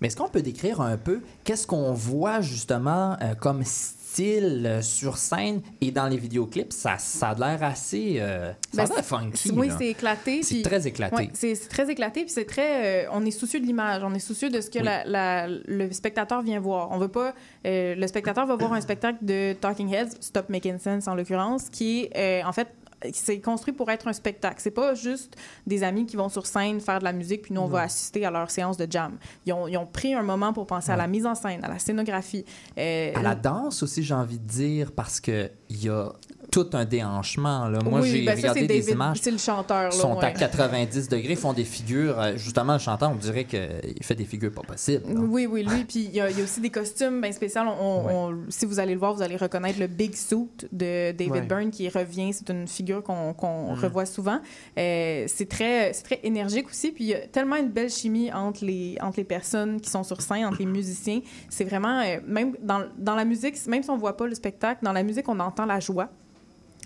Mais 0.00 0.06
est-ce 0.08 0.16
qu'on 0.16 0.28
peut 0.28 0.40
décrire 0.42 0.80
un 0.80 0.96
peu 0.96 1.20
qu'est-ce 1.44 1.66
qu'on 1.66 1.92
voit 1.92 2.40
justement 2.40 3.16
euh, 3.20 3.34
comme 3.38 3.62
style 3.64 3.98
euh, 4.18 4.82
sur 4.82 5.16
scène 5.16 5.60
et 5.80 5.90
dans 5.90 6.06
les 6.08 6.16
vidéoclips? 6.16 6.72
Ça, 6.72 6.98
ça 6.98 7.28
a 7.30 7.34
l'air 7.34 7.62
assez. 7.62 8.16
euh, 8.18 8.52
ça 8.74 8.82
a 8.82 8.86
Ben, 8.86 8.94
l'air 8.96 9.04
funky. 9.04 9.50
Oui, 9.52 9.68
c'est 9.78 9.86
éclaté. 9.88 10.42
C'est 10.42 10.62
très 10.62 10.86
éclaté. 10.86 11.14
Ouais, 11.16 11.30
c'est 11.34 11.68
très 11.68 11.90
éclaté, 11.90 12.22
puis 12.22 12.30
c'est 12.30 12.44
très. 12.44 13.04
euh, 13.04 13.08
on 13.12 13.24
est 13.24 13.30
soucieux 13.30 13.60
de 13.60 13.66
l'image, 13.66 14.02
on 14.04 14.12
est 14.14 14.18
soucieux 14.18 14.50
de 14.50 14.60
ce 14.60 14.68
que 14.70 14.78
Oui. 14.78 14.84
la- 14.84 15.04
la- 15.04 15.48
le 15.48 15.90
spectateur 15.92 16.42
vient 16.42 16.60
voir. 16.60 16.90
On 16.90 16.98
veut 16.98 17.08
pas. 17.08 17.34
euh, 17.66 17.94
le 17.94 18.06
spectateur 18.06 18.46
va 18.46 18.56
voir 18.56 18.72
un 18.72 18.80
spectacle 18.80 19.18
de 19.22 19.52
Talking 19.52 19.92
Heads, 19.92 20.16
Stop 20.20 20.48
Making 20.48 20.78
Sense 20.78 21.06
en 21.08 21.14
l'occurrence, 21.14 21.68
qui 21.70 22.08
est 22.12 22.42
en 22.44 22.52
fait. 22.52 22.68
C'est 23.12 23.40
construit 23.40 23.72
pour 23.72 23.90
être 23.90 24.08
un 24.08 24.12
spectacle. 24.12 24.56
C'est 24.58 24.70
pas 24.70 24.94
juste 24.94 25.36
des 25.66 25.82
amis 25.82 26.06
qui 26.06 26.16
vont 26.16 26.28
sur 26.28 26.46
scène 26.46 26.80
faire 26.80 26.98
de 26.98 27.04
la 27.04 27.12
musique, 27.12 27.42
puis 27.42 27.54
nous, 27.54 27.62
on 27.62 27.66
va 27.66 27.82
assister 27.82 28.24
à 28.26 28.30
leur 28.30 28.50
séance 28.50 28.76
de 28.76 28.86
jam. 28.90 29.16
Ils 29.46 29.52
ont, 29.52 29.66
ils 29.68 29.76
ont 29.78 29.86
pris 29.86 30.12
un 30.14 30.22
moment 30.22 30.52
pour 30.52 30.66
penser 30.66 30.92
à 30.92 30.96
la 30.96 31.06
mise 31.06 31.24
en 31.26 31.34
scène, 31.34 31.64
à 31.64 31.68
la 31.68 31.78
scénographie. 31.78 32.44
euh, 32.76 33.12
À 33.14 33.22
la 33.22 33.34
danse 33.34 33.82
aussi, 33.82 34.02
j'ai 34.02 34.14
envie 34.14 34.38
de 34.38 34.46
dire, 34.46 34.92
parce 34.92 35.18
qu'il 35.20 35.50
y 35.70 35.88
a 35.88 36.12
tout 36.50 36.68
un 36.72 36.84
déhanchement. 36.84 37.68
Là. 37.68 37.78
Moi, 37.84 38.00
oui, 38.00 38.10
j'ai 38.10 38.24
ben 38.24 38.32
ça, 38.32 38.36
regardé 38.36 38.60
c'est 38.60 38.66
des 38.66 38.78
David- 38.80 38.94
images. 38.94 39.18
C'est 39.22 39.30
le 39.30 39.38
chanteur. 39.38 39.84
Là, 39.84 39.90
sont 39.90 40.18
à 40.18 40.26
ouais. 40.26 40.32
90 40.32 41.08
degrés, 41.08 41.36
font 41.36 41.52
des 41.52 41.64
figures. 41.64 42.18
euh, 42.20 42.36
Justement, 42.36 42.74
le 42.74 42.78
chanteur, 42.78 43.10
on 43.10 43.14
dirait 43.16 43.44
qu'il 43.44 44.02
fait 44.02 44.14
des 44.14 44.24
figures 44.24 44.52
pas 44.52 44.62
possibles. 44.62 45.04
là. 45.12 45.20
Oui, 45.20 45.46
oui, 45.46 45.62
lui. 45.64 45.84
Puis 45.84 46.00
il 46.04 46.14
y, 46.14 46.20
a 46.20 46.30
il 46.30 46.36
y 46.36 46.40
a 46.40 46.44
aussi 46.44 46.60
des 46.60 46.70
costumes 46.70 47.20
bien 47.20 47.32
spéciaux. 47.32 47.62
On- 47.66 47.84
on- 47.84 48.06
Ouais. 48.06 48.12
on- 48.14 48.50
si 48.50 48.66
vous 48.66 48.78
allez 48.80 48.94
le 48.94 48.98
voir, 49.00 49.14
vous 49.14 49.22
allez 49.22 49.36
reconnaître 49.36 49.78
le 49.78 49.86
Big 49.86 50.14
Suit 50.14 50.48
de 50.72 51.12
David 51.12 51.30
Ouais. 51.32 51.40
Byrne 51.42 51.70
qui 51.70 51.88
revient. 51.88 52.32
C'est 52.32 52.50
une 52.50 52.66
figure 52.68 53.02
qu'on 53.02 53.32
qu'on 53.34 53.74
revoit 53.74 54.06
souvent. 54.06 54.40
Euh, 54.78 55.24
c'est 55.28 55.48
très, 55.48 55.92
très 55.92 56.20
énergique 56.22 56.68
aussi. 56.68 56.90
Puis 56.92 57.04
il 57.04 57.10
y 57.10 57.14
a 57.14 57.20
tellement 57.26 57.56
une 57.56 57.68
belle 57.70 57.90
chimie 57.90 58.32
entre 58.32 58.64
les, 58.64 58.96
entre 59.00 59.18
les 59.18 59.24
personnes 59.24 59.80
qui 59.80 59.88
sont 59.90 60.02
sur 60.02 60.20
scène, 60.20 60.44
entre 60.46 60.58
les 60.58 60.66
musiciens. 60.66 61.20
C'est 61.48 61.64
vraiment, 61.64 62.00
euh, 62.00 62.18
même 62.26 62.54
dans, 62.62 62.82
dans 62.98 63.14
la 63.14 63.24
musique, 63.24 63.54
même 63.66 63.82
si 63.82 63.90
on 63.90 63.96
voit 63.96 64.16
pas 64.16 64.26
le 64.26 64.34
spectacle, 64.34 64.84
dans 64.84 64.92
la 64.92 65.02
musique, 65.02 65.28
on 65.28 65.38
entend 65.40 65.66
la 65.66 65.80
joie. 65.80 66.08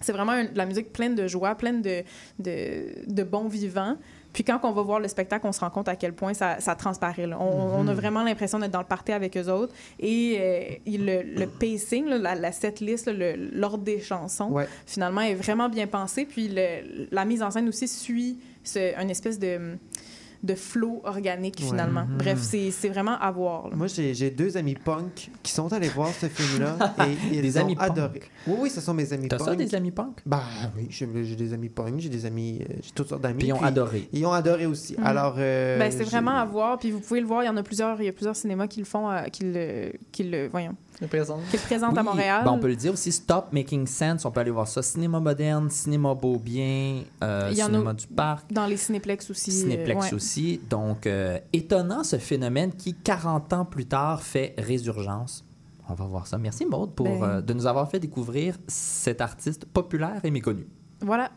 C'est 0.04 0.12
vraiment 0.12 0.32
un- 0.32 0.44
de 0.44 0.56
la 0.56 0.66
musique 0.66 0.92
pleine 0.92 1.14
de 1.14 1.26
joie, 1.26 1.54
pleine 1.54 1.82
de, 1.82 2.02
de, 2.38 2.94
de 3.06 3.22
bons 3.22 3.48
vivants. 3.48 3.96
Puis 4.32 4.42
quand 4.42 4.58
on 4.64 4.72
va 4.72 4.82
voir 4.82 4.98
le 4.98 5.06
spectacle, 5.06 5.46
on 5.46 5.52
se 5.52 5.60
rend 5.60 5.70
compte 5.70 5.88
à 5.88 5.94
quel 5.94 6.12
point 6.12 6.34
ça, 6.34 6.58
ça 6.58 6.74
transparaît. 6.74 7.26
là. 7.26 7.38
On, 7.40 7.80
on 7.80 7.86
a 7.88 7.94
vraiment 7.94 8.22
l'impression 8.24 8.58
d'être 8.58 8.72
dans 8.72 8.80
le 8.80 8.84
party 8.86 9.12
avec 9.12 9.36
eux 9.36 9.48
autres. 9.48 9.72
Et, 10.00 10.36
euh, 10.40 10.64
le, 10.86 11.22
le 11.40 11.46
pacing, 11.46 12.06
là, 12.06 12.18
la, 12.18 12.34
la 12.34 12.50
setlist, 12.52 13.08
l'ordre 13.52 13.84
des 13.84 14.00
chansons, 14.00 14.50
Ouais. 14.50 14.66
finalement, 14.86 15.20
est 15.20 15.34
vraiment 15.36 15.68
bien 15.68 15.86
pensé. 15.86 16.24
Puis 16.24 16.48
le- 16.48 17.06
la 17.12 17.24
mise 17.24 17.42
en 17.44 17.50
scène 17.52 17.68
aussi 17.68 17.86
suit 17.86 18.38
ce, 18.64 19.00
une 19.00 19.10
espèce 19.10 19.38
de, 19.38 19.76
de 20.44 20.54
flow 20.54 21.00
organique, 21.04 21.56
Ouais. 21.60 21.66
finalement. 21.66 22.06
Bref, 22.18 22.38
c'est 22.42 22.70
c'est 22.70 22.88
vraiment 22.88 23.18
à 23.18 23.30
voir. 23.30 23.68
là. 23.70 23.76
Moi, 23.76 23.86
j'ai 23.86 24.14
j'ai 24.14 24.30
deux 24.30 24.56
amis 24.56 24.74
punk 24.74 25.30
qui 25.42 25.50
sont 25.52 25.72
allés 25.72 25.88
voir 25.88 26.10
ce 26.10 26.26
film-là 26.26 26.76
et 27.06 27.36
ils 27.36 27.42
Des 27.42 27.58
ont 27.58 27.62
amis 27.62 27.74
punk? 27.76 27.90
adoré. 27.90 28.20
Oui, 28.46 28.54
oui, 28.60 28.70
ce 28.70 28.80
sont 28.80 28.94
mes 28.94 29.12
amis 29.12 29.28
T'as 29.28 29.38
punk. 29.38 29.48
ça, 29.48 29.54
des 29.56 29.74
amis 29.74 29.90
punk? 29.90 30.18
Ben 30.26 30.42
oui, 30.76 30.86
j'ai 30.90 31.06
des 31.06 31.52
amis 31.52 31.68
punk, 31.70 31.94
j'ai 31.98 32.08
des 32.08 32.26
amis, 32.26 32.60
euh, 32.62 32.74
j'ai 32.82 32.90
toutes 32.94 33.08
sortes 33.08 33.22
d'amis. 33.22 33.38
Puis 33.38 33.48
ils 33.48 33.52
ont 33.52 33.58
puis 33.58 33.66
adoré. 33.66 34.08
Ils 34.12 34.26
ont 34.26 34.32
adoré 34.32 34.66
aussi. 34.66 34.94
Mhm. 34.98 35.04
Alors, 35.06 35.34
euh, 35.38 35.78
Ben, 35.78 35.90
c'est 35.90 36.04
vraiment 36.04 36.32
à 36.36 36.44
voir. 36.44 36.78
Puis 36.78 36.90
vous 36.90 37.00
pouvez 37.00 37.20
le 37.20 37.26
voir, 37.26 37.42
il 37.42 37.46
y 37.46 37.48
en 37.48 37.56
a 37.56 37.62
plusieurs, 37.62 38.00
il 38.00 38.04
y 38.04 38.08
a 38.08 38.12
plusieurs 38.12 38.36
cinémas 38.36 38.66
qui 38.66 38.80
le 38.80 38.86
font, 38.86 39.10
euh, 39.10 39.22
qui, 39.32 39.44
le, 39.44 39.92
qui, 40.12 40.24
le, 40.24 40.48
voyons, 40.48 40.74
présente. 41.08 41.40
qui 41.50 41.56
le 41.56 41.62
présentent 41.62 41.96
à 41.98 42.02
Montréal. 42.02 42.42
ben, 42.44 42.50
on 42.52 42.58
peut 42.58 42.68
le 42.68 42.76
dire 42.76 42.92
aussi, 42.92 43.10
Stop 43.12 43.46
Making 43.52 43.86
Sense, 43.86 44.24
on 44.24 44.30
peut 44.30 44.40
aller 44.40 44.50
voir 44.50 44.68
ça. 44.68 44.82
Cinéma 44.82 45.20
moderne, 45.20 45.70
cinéma 45.70 46.14
beau 46.14 46.38
bien, 46.38 47.02
euh, 47.22 47.48
Il 47.50 47.56
y 47.58 47.62
en 47.62 47.66
a- 47.66 47.70
cinéma 47.70 47.92
du 47.94 48.06
parc, 48.06 48.52
Dans 48.52 48.66
les 48.66 48.76
cinéplex 48.76 49.30
aussi. 49.30 49.50
Cinéplex 49.52 50.06
ouais. 50.06 50.14
aussi. 50.14 50.33
Donc, 50.70 51.06
euh, 51.06 51.38
étonnant 51.52 52.04
ce 52.04 52.18
phénomène 52.18 52.72
qui, 52.72 52.94
40 52.94 53.52
ans 53.52 53.64
plus 53.64 53.86
tard, 53.86 54.22
fait 54.22 54.54
résurgence. 54.58 55.44
On 55.88 55.94
va 55.94 56.04
voir 56.06 56.26
ça. 56.26 56.38
Merci 56.38 56.64
Maude 56.66 56.94
pour 56.94 57.06
Ben- 57.06 57.22
euh, 57.22 57.40
de 57.42 57.52
nous 57.52 57.66
avoir 57.66 57.90
fait 57.90 58.00
découvrir 58.00 58.56
cet 58.66 59.20
artiste 59.20 59.66
populaire 59.66 60.20
et 60.24 60.30
méconnu. 60.30 60.66
Voilà. 61.00 61.30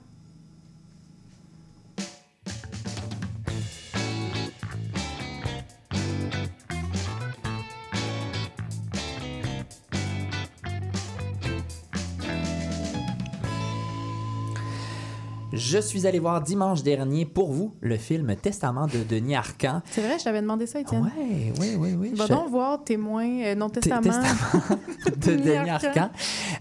Je 15.57 15.79
suis 15.79 16.05
allé 16.05 16.19
voir 16.19 16.41
dimanche 16.41 16.83
dernier 16.83 17.25
pour 17.25 17.51
vous 17.51 17.73
le 17.81 17.97
film 17.97 18.35
Testament 18.35 18.85
de 18.87 19.03
Denis 19.03 19.35
Arcand. 19.35 19.81
C'est 19.89 20.01
vrai, 20.01 20.19
je 20.19 20.23
t'avais 20.23 20.41
demandé 20.41 20.67
ça, 20.67 20.79
Étienne. 20.79 21.01
Ouais, 21.03 21.51
oui, 21.59 21.75
oui, 21.77 21.93
oui. 21.99 22.11
Va 22.15 22.25
Je- 22.27 22.33
donc 22.33 22.49
voir 22.49 22.83
Témoin, 22.83 23.27
euh, 23.43 23.55
non 23.55 23.69
testament. 23.69 24.01
Testament 24.01 24.77
de 25.17 25.35
Denis. 25.35 25.69
Arcand. 25.69 26.09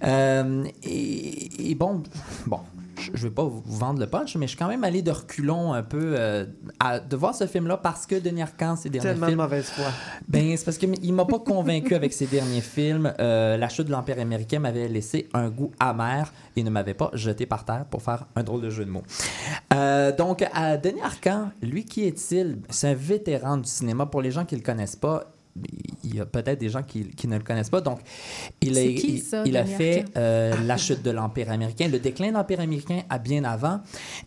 Euh, 0.02 0.64
et, 0.82 1.70
et 1.70 1.74
bon, 1.74 2.02
bon, 2.46 2.60
je 2.98 3.10
je 3.14 3.22
vais 3.22 3.34
pas 3.34 3.44
vous 3.44 3.62
vendre 3.66 3.98
le 3.98 4.06
punch, 4.06 4.36
mais 4.36 4.46
je 4.46 4.50
suis 4.50 4.58
quand 4.58 4.68
même 4.68 4.84
allé 4.84 5.02
de 5.02 5.10
reculons 5.10 5.72
un 5.72 5.82
peu 5.82 6.14
euh, 6.16 6.46
à, 6.78 7.00
de 7.00 7.16
voir 7.16 7.34
ce 7.34 7.46
film-là 7.46 7.76
parce 7.76 8.06
que 8.06 8.16
Denis 8.16 8.42
Arcand, 8.42 8.76
ses 8.76 8.88
derniers 8.88 9.08
Tellement 9.10 9.26
de 9.26 9.30
films, 9.30 9.42
mauvaise 9.42 9.66
foi. 9.66 9.86
ben, 10.28 10.56
c'est 10.56 10.64
parce 10.64 10.78
qu'il 10.78 11.12
m'a 11.14 11.24
pas 11.24 11.38
convaincu 11.38 11.94
avec 11.94 12.12
ses 12.12 12.26
derniers 12.26 12.60
films. 12.60 13.12
Euh, 13.18 13.56
la 13.56 13.68
chute 13.68 13.86
de 13.86 13.92
l'Empire 13.92 14.18
américain 14.20 14.60
m'avait 14.60 14.88
laissé 14.88 15.28
un 15.34 15.50
goût 15.50 15.72
amer 15.80 16.32
et 16.54 16.62
ne 16.62 16.70
m'avait 16.70 16.94
pas 16.94 17.10
jeté 17.14 17.46
par 17.46 17.64
terre 17.64 17.84
pour 17.90 18.02
faire 18.02 18.26
un 18.36 18.42
drôle 18.42 18.62
de 18.62 18.70
jeu 18.70 18.84
de 18.84 18.90
mots. 18.90 19.02
Euh, 19.74 20.14
donc, 20.14 20.44
à 20.52 20.76
Denis 20.76 21.02
Arcand, 21.02 21.50
lui, 21.62 21.84
qui 21.84 22.04
est-il? 22.04 22.58
C'est 22.70 22.88
un 22.88 22.94
vétéran 22.94 23.56
du 23.56 23.68
cinéma. 23.68 24.06
Pour 24.06 24.22
les 24.22 24.30
gens 24.30 24.44
qui 24.44 24.54
le 24.56 24.62
connaissent 24.62 24.96
pas, 24.96 25.24
il 26.04 26.14
y 26.16 26.20
a 26.20 26.26
peut-être 26.26 26.58
des 26.60 26.68
gens 26.68 26.82
qui, 26.82 27.08
qui 27.10 27.26
ne 27.28 27.36
le 27.36 27.42
connaissent 27.42 27.70
pas. 27.70 27.80
Donc, 27.80 28.00
il 28.60 28.76
a, 28.78 28.82
qui, 28.82 29.14
il- 29.16 29.20
ça, 29.22 29.42
il 29.44 29.56
a 29.56 29.62
Denis 29.64 29.74
fait 29.74 30.04
euh, 30.16 30.54
la 30.64 30.76
chute 30.76 31.02
de 31.02 31.10
l'Empire 31.10 31.50
américain, 31.50 31.88
le 31.88 31.98
déclin 31.98 32.28
de 32.28 32.34
l'Empire 32.34 32.60
américain 32.60 33.02
à 33.08 33.18
bien 33.18 33.44
avant, 33.44 33.80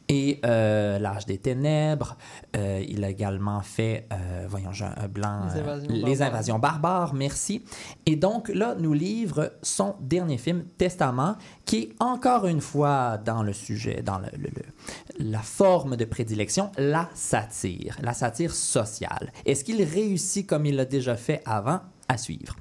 et 0.07 0.39
euh, 0.45 0.99
l'âge 0.99 1.25
des 1.25 1.37
ténèbres. 1.37 2.17
Euh, 2.55 2.83
il 2.87 3.03
a 3.03 3.09
également 3.09 3.61
fait, 3.61 4.07
euh, 4.11 4.45
voyons, 4.49 4.71
j'ai 4.73 4.85
un 4.85 5.07
blanc, 5.07 5.47
Les 5.53 5.59
euh, 5.59 5.63
invasions 5.63 5.89
les 5.93 6.01
barbares. 6.01 6.27
invasions 6.27 6.59
barbares, 6.59 7.13
merci. 7.13 7.63
Et 8.05 8.15
donc 8.15 8.49
là, 8.49 8.75
nous 8.79 8.93
livre 8.93 9.53
son 9.61 9.95
dernier 10.01 10.37
film, 10.37 10.63
Testament, 10.77 11.35
qui 11.65 11.77
est 11.77 11.89
encore 11.99 12.47
une 12.47 12.61
fois 12.61 13.17
dans 13.17 13.43
le 13.43 13.53
sujet, 13.53 14.01
dans 14.03 14.17
le- 14.19 14.25
le- 14.37 14.49
le- 14.55 15.25
la 15.31 15.39
forme 15.39 15.95
de 15.95 16.05
prédilection, 16.05 16.71
la 16.77 17.09
satire, 17.13 17.97
la 18.01 18.13
satire 18.13 18.53
sociale. 18.53 19.31
Est-ce 19.45 19.63
qu'il 19.63 19.81
réussit 19.83 20.47
comme 20.47 20.65
il 20.65 20.75
l'a 20.75 20.85
déjà 20.85 21.15
fait 21.19 21.43
avant? 21.45 21.81
à 22.09 22.17
suivre. 22.17 22.55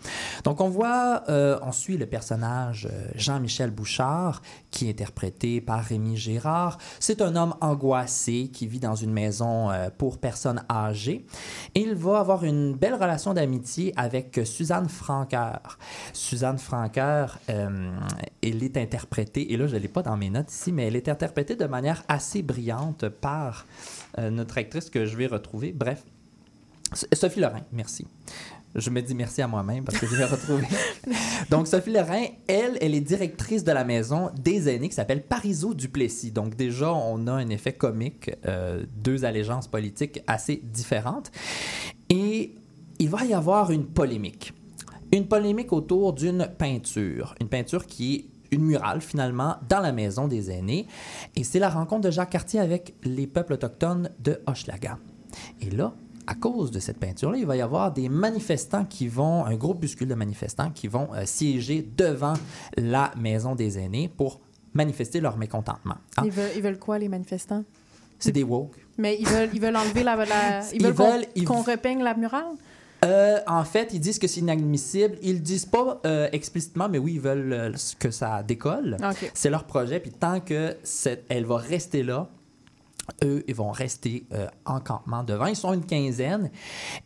Donc 0.44 0.60
on 0.60 0.68
voit, 0.68 1.24
euh, 1.28 1.58
on 1.62 1.72
suit 1.72 1.96
le 1.96 2.06
personnage 2.06 2.86
euh, 2.92 3.08
Jean-Michel 3.16 3.70
Bouchard, 3.70 4.42
qui 4.70 4.88
est 4.88 4.90
interprété 4.90 5.62
par 5.62 5.82
Rémi 5.82 6.16
Gérard. 6.16 6.76
C'est 7.00 7.22
un 7.22 7.34
homme 7.34 7.54
angoissé 7.62 8.50
qui 8.52 8.66
vit 8.66 8.78
dans 8.78 8.94
une 8.94 9.12
maison 9.12 9.70
euh, 9.70 9.88
pour 9.96 10.18
personnes 10.18 10.62
âgées. 10.70 11.26
Et 11.74 11.80
il 11.80 11.94
va 11.94 12.20
avoir 12.20 12.44
une 12.44 12.74
belle 12.74 12.94
relation 12.94 13.32
d'amitié 13.32 13.94
avec 13.96 14.38
Suzanne 14.44 14.88
Franqueur. 14.88 15.78
Suzanne 16.12 16.58
Franqueur, 16.58 17.38
elle 17.46 18.62
est 18.62 18.76
interprétée, 18.76 19.52
et 19.52 19.56
là 19.56 19.66
je 19.66 19.76
ne 19.76 19.80
l'ai 19.80 19.88
pas 19.88 20.02
dans 20.02 20.16
mes 20.16 20.28
notes 20.28 20.52
ici, 20.52 20.72
mais 20.72 20.86
elle 20.86 20.96
est 20.96 21.08
interprétée 21.08 21.56
de 21.56 21.64
manière 21.64 22.02
assez 22.08 22.42
brillante 22.42 23.08
par 23.08 23.64
notre 24.18 24.58
actrice 24.58 24.90
que 24.90 25.06
je 25.06 25.16
vais 25.16 25.26
retrouver. 25.26 25.72
Bref, 25.72 26.02
Sophie 26.92 27.40
Lorrain, 27.40 27.62
merci. 27.72 28.06
Je 28.74 28.90
me 28.90 29.00
dis 29.00 29.14
merci 29.14 29.40
à 29.42 29.48
moi-même 29.48 29.84
parce 29.84 29.98
que 29.98 30.06
je 30.06 30.14
vais 30.14 30.24
retrouver. 30.26 30.66
Donc, 31.50 31.66
Sophie 31.66 31.92
Lorrain, 31.92 32.24
elle, 32.46 32.76
elle 32.80 32.94
est 32.94 33.00
directrice 33.00 33.64
de 33.64 33.72
la 33.72 33.84
maison 33.84 34.30
des 34.38 34.68
aînés 34.68 34.88
qui 34.88 34.94
s'appelle 34.94 35.22
Parizeau 35.22 35.74
Duplessis. 35.74 36.30
Donc, 36.30 36.54
déjà, 36.54 36.92
on 36.92 37.26
a 37.26 37.32
un 37.32 37.48
effet 37.48 37.72
comique, 37.72 38.30
euh, 38.46 38.84
deux 38.96 39.24
allégeances 39.24 39.68
politiques 39.68 40.20
assez 40.26 40.62
différentes. 40.62 41.30
Et 42.10 42.54
il 42.98 43.08
va 43.08 43.24
y 43.24 43.32
avoir 43.32 43.70
une 43.70 43.86
polémique. 43.86 44.52
Une 45.12 45.26
polémique 45.26 45.72
autour 45.72 46.12
d'une 46.12 46.48
peinture. 46.58 47.34
Une 47.40 47.48
peinture 47.48 47.86
qui 47.86 48.14
est 48.14 48.24
une 48.50 48.64
murale, 48.64 49.00
finalement, 49.00 49.56
dans 49.68 49.80
la 49.80 49.92
maison 49.92 50.28
des 50.28 50.50
aînés. 50.50 50.86
Et 51.36 51.44
c'est 51.44 51.58
la 51.58 51.70
rencontre 51.70 52.02
de 52.02 52.10
Jacques 52.10 52.30
Cartier 52.30 52.60
avec 52.60 52.94
les 53.04 53.26
peuples 53.26 53.54
autochtones 53.54 54.10
de 54.20 54.40
Hochelaga. 54.46 54.98
Et 55.60 55.70
là, 55.70 55.94
à 56.30 56.34
cause 56.34 56.70
de 56.70 56.78
cette 56.78 56.98
peinture-là, 56.98 57.38
il 57.38 57.46
va 57.46 57.56
y 57.56 57.62
avoir 57.62 57.90
des 57.90 58.10
manifestants 58.10 58.84
qui 58.84 59.08
vont, 59.08 59.46
un 59.46 59.54
groupuscule 59.56 60.08
de 60.08 60.14
manifestants 60.14 60.70
qui 60.70 60.86
vont 60.86 61.08
euh, 61.14 61.22
siéger 61.24 61.88
devant 61.96 62.34
la 62.76 63.10
maison 63.16 63.54
des 63.54 63.78
aînés 63.78 64.08
pour 64.14 64.40
manifester 64.74 65.20
leur 65.20 65.38
mécontentement. 65.38 65.94
Ah, 66.18 66.22
Ils, 66.26 66.30
veulent, 66.30 66.50
ils 66.54 66.62
veulent 66.62 66.78
quoi, 66.78 66.98
les 66.98 67.08
manifestants? 67.08 67.64
c'est 68.18 68.32
des 68.32 68.42
woke. 68.42 68.76
Mais 68.98 69.16
ils 69.18 69.26
veulent, 69.26 69.48
ils 69.54 69.60
veulent 69.60 69.76
enlever 69.76 70.02
la. 70.02 70.16
la- 70.16 70.60
ils 70.74 70.82
Ils 70.82 70.92
veulent 70.92 71.24
qu'on 71.46 71.54
qu'on 71.54 71.62
repeigne 71.62 72.02
la 72.02 72.14
murale? 72.14 72.56
Euh, 73.04 73.38
en 73.46 73.64
fait, 73.64 73.90
ils 73.94 74.00
disent 74.00 74.18
que 74.18 74.26
c'est 74.26 74.40
inadmissible. 74.40 75.16
Ils 75.22 75.40
disent 75.40 75.66
pas 75.66 76.00
euh, 76.04 76.28
explicitement, 76.32 76.88
mais 76.88 76.98
oui, 76.98 77.12
ils 77.14 77.20
veulent 77.20 77.52
euh, 77.52 77.72
que 78.00 78.10
ça 78.10 78.42
décolle. 78.42 78.96
OK. 79.02 79.30
C'est 79.34 79.50
leur 79.50 79.64
projet. 79.64 80.00
Puis 80.00 80.10
tant 80.10 80.40
que 80.40 80.76
elle 81.28 81.46
va 81.46 81.56
rester 81.58 82.02
là, 82.02 82.28
eux, 83.24 83.44
ils 83.46 83.54
vont 83.54 83.70
rester 83.70 84.26
euh, 84.32 84.46
en 84.64 84.80
campement 84.80 85.22
devant. 85.22 85.46
Ils 85.46 85.56
sont 85.56 85.72
une 85.72 85.84
quinzaine. 85.84 86.50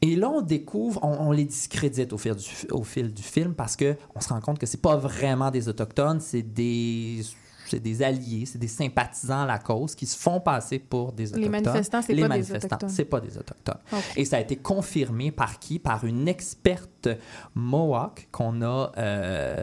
Et 0.00 0.16
là, 0.16 0.30
on 0.30 0.40
découvre, 0.40 1.00
on, 1.02 1.28
on 1.28 1.32
les 1.32 1.44
discrédite 1.44 2.12
au 2.12 2.18
fil 2.18 2.34
du, 2.34 2.44
au 2.70 2.82
fil 2.82 3.12
du 3.12 3.22
film 3.22 3.54
parce 3.54 3.76
que 3.76 3.96
on 4.14 4.20
se 4.20 4.28
rend 4.28 4.40
compte 4.40 4.58
que 4.58 4.66
c'est 4.66 4.80
pas 4.82 4.96
vraiment 4.96 5.50
des 5.50 5.68
autochtones, 5.68 6.20
c'est 6.20 6.42
des 6.42 7.22
c'est 7.68 7.80
des 7.80 8.02
alliés, 8.02 8.44
c'est 8.44 8.58
des 8.58 8.68
sympathisants 8.68 9.44
à 9.44 9.46
la 9.46 9.58
cause 9.58 9.94
qui 9.94 10.04
se 10.04 10.16
font 10.18 10.40
passer 10.40 10.78
pour 10.78 11.12
des 11.12 11.28
autochtones. 11.32 11.42
Les 11.42 11.48
manifestants, 11.48 12.02
c'est 12.02 12.12
Les 12.12 12.28
pas 12.28 12.36
des 12.36 12.52
autochtones. 12.52 12.88
c'est 12.90 13.04
pas 13.06 13.20
des 13.20 13.38
autochtones. 13.38 13.78
Et 14.14 14.26
ça 14.26 14.36
a 14.36 14.40
été 14.40 14.56
confirmé 14.56 15.30
par 15.30 15.58
qui? 15.58 15.78
Par 15.78 16.04
une 16.04 16.28
experte 16.28 17.08
Mohawk 17.54 18.28
qu'on 18.30 18.60
a 18.60 18.92
euh, 18.98 19.62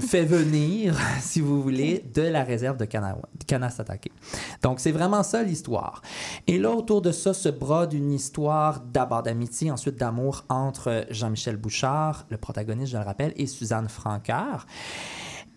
fait 0.00 0.24
venir, 0.24 0.96
si 1.20 1.40
vous 1.40 1.62
voulez, 1.62 2.04
de 2.14 2.22
la 2.22 2.44
réserve 2.44 2.76
de 2.76 2.84
Kana- 2.84 3.16
Kanasatake. 3.46 4.10
Donc, 4.62 4.80
c'est 4.80 4.92
vraiment 4.92 5.22
ça 5.22 5.42
l'histoire. 5.42 6.02
Et 6.46 6.58
là, 6.58 6.70
autour 6.70 7.02
de 7.02 7.12
ça 7.12 7.34
se 7.34 7.48
brode 7.48 7.92
une 7.92 8.12
histoire 8.12 8.80
d'abord 8.80 9.22
d'amitié, 9.22 9.70
ensuite 9.70 9.96
d'amour 9.96 10.44
entre 10.48 11.06
Jean-Michel 11.10 11.56
Bouchard, 11.56 12.26
le 12.30 12.36
protagoniste, 12.36 12.92
je 12.92 12.98
le 12.98 13.04
rappelle, 13.04 13.32
et 13.36 13.46
Suzanne 13.46 13.88
Francard. 13.88 14.66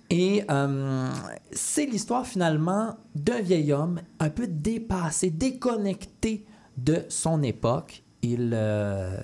Et 0.09 0.43
euh, 0.49 1.09
c'est 1.51 1.85
l'histoire 1.85 2.25
finalement 2.25 2.95
d'un 3.13 3.41
vieil 3.41 3.71
homme 3.71 4.01
un 4.19 4.29
peu 4.31 4.47
dépassé, 4.47 5.29
déconnecté 5.29 6.45
de 6.77 7.05
son 7.09 7.43
époque. 7.43 8.03
Il, 8.21 8.51
euh, 8.53 9.17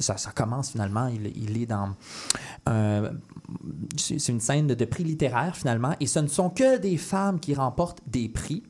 ça, 0.00 0.16
commence 0.34 0.72
finalement, 0.72 1.08
il, 1.08 1.62
est 1.62 1.66
dans... 1.66 1.96
c'est 3.96 4.28
une 4.28 4.40
scène 4.40 4.66
de 4.66 4.84
prix 4.84 5.04
littéraire 5.04 5.56
finalement, 5.56 5.94
et 6.00 6.06
ce 6.06 6.18
ne 6.18 6.28
sont 6.28 6.50
que 6.50 6.76
des 6.78 6.98
femmes 6.98 7.40
qui 7.40 7.54
remportent 7.54 8.02
des 8.06 8.28
prix, 8.28 8.62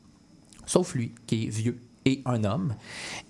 sauf 0.65 0.95
lui, 0.95 1.13
qui 1.27 1.47
est 1.47 1.49
vieux 1.49 1.81
et 2.09 2.23
un 2.25 2.43
homme. 2.45 2.75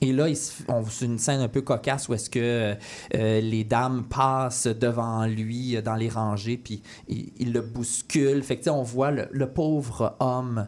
Et 0.00 0.12
là, 0.12 0.26
c'est 0.34 1.04
une 1.04 1.18
scène 1.18 1.40
un 1.40 1.48
peu 1.48 1.60
cocasse 1.62 2.08
où 2.08 2.14
est-ce 2.14 2.30
que 2.30 2.76
euh, 3.14 3.40
les 3.40 3.64
dames 3.64 4.04
passent 4.08 4.66
devant 4.68 5.26
lui 5.26 5.76
euh, 5.76 5.82
dans 5.82 5.94
les 5.96 6.08
rangées, 6.08 6.56
puis 6.56 6.82
il, 7.08 7.32
il 7.38 7.52
le 7.52 7.60
bouscule. 7.60 8.42
Fait 8.42 8.54
que, 8.56 8.60
tu 8.60 8.64
sais, 8.64 8.70
on 8.70 8.82
voit 8.82 9.10
le, 9.10 9.28
le 9.32 9.50
pauvre 9.50 10.16
homme 10.20 10.66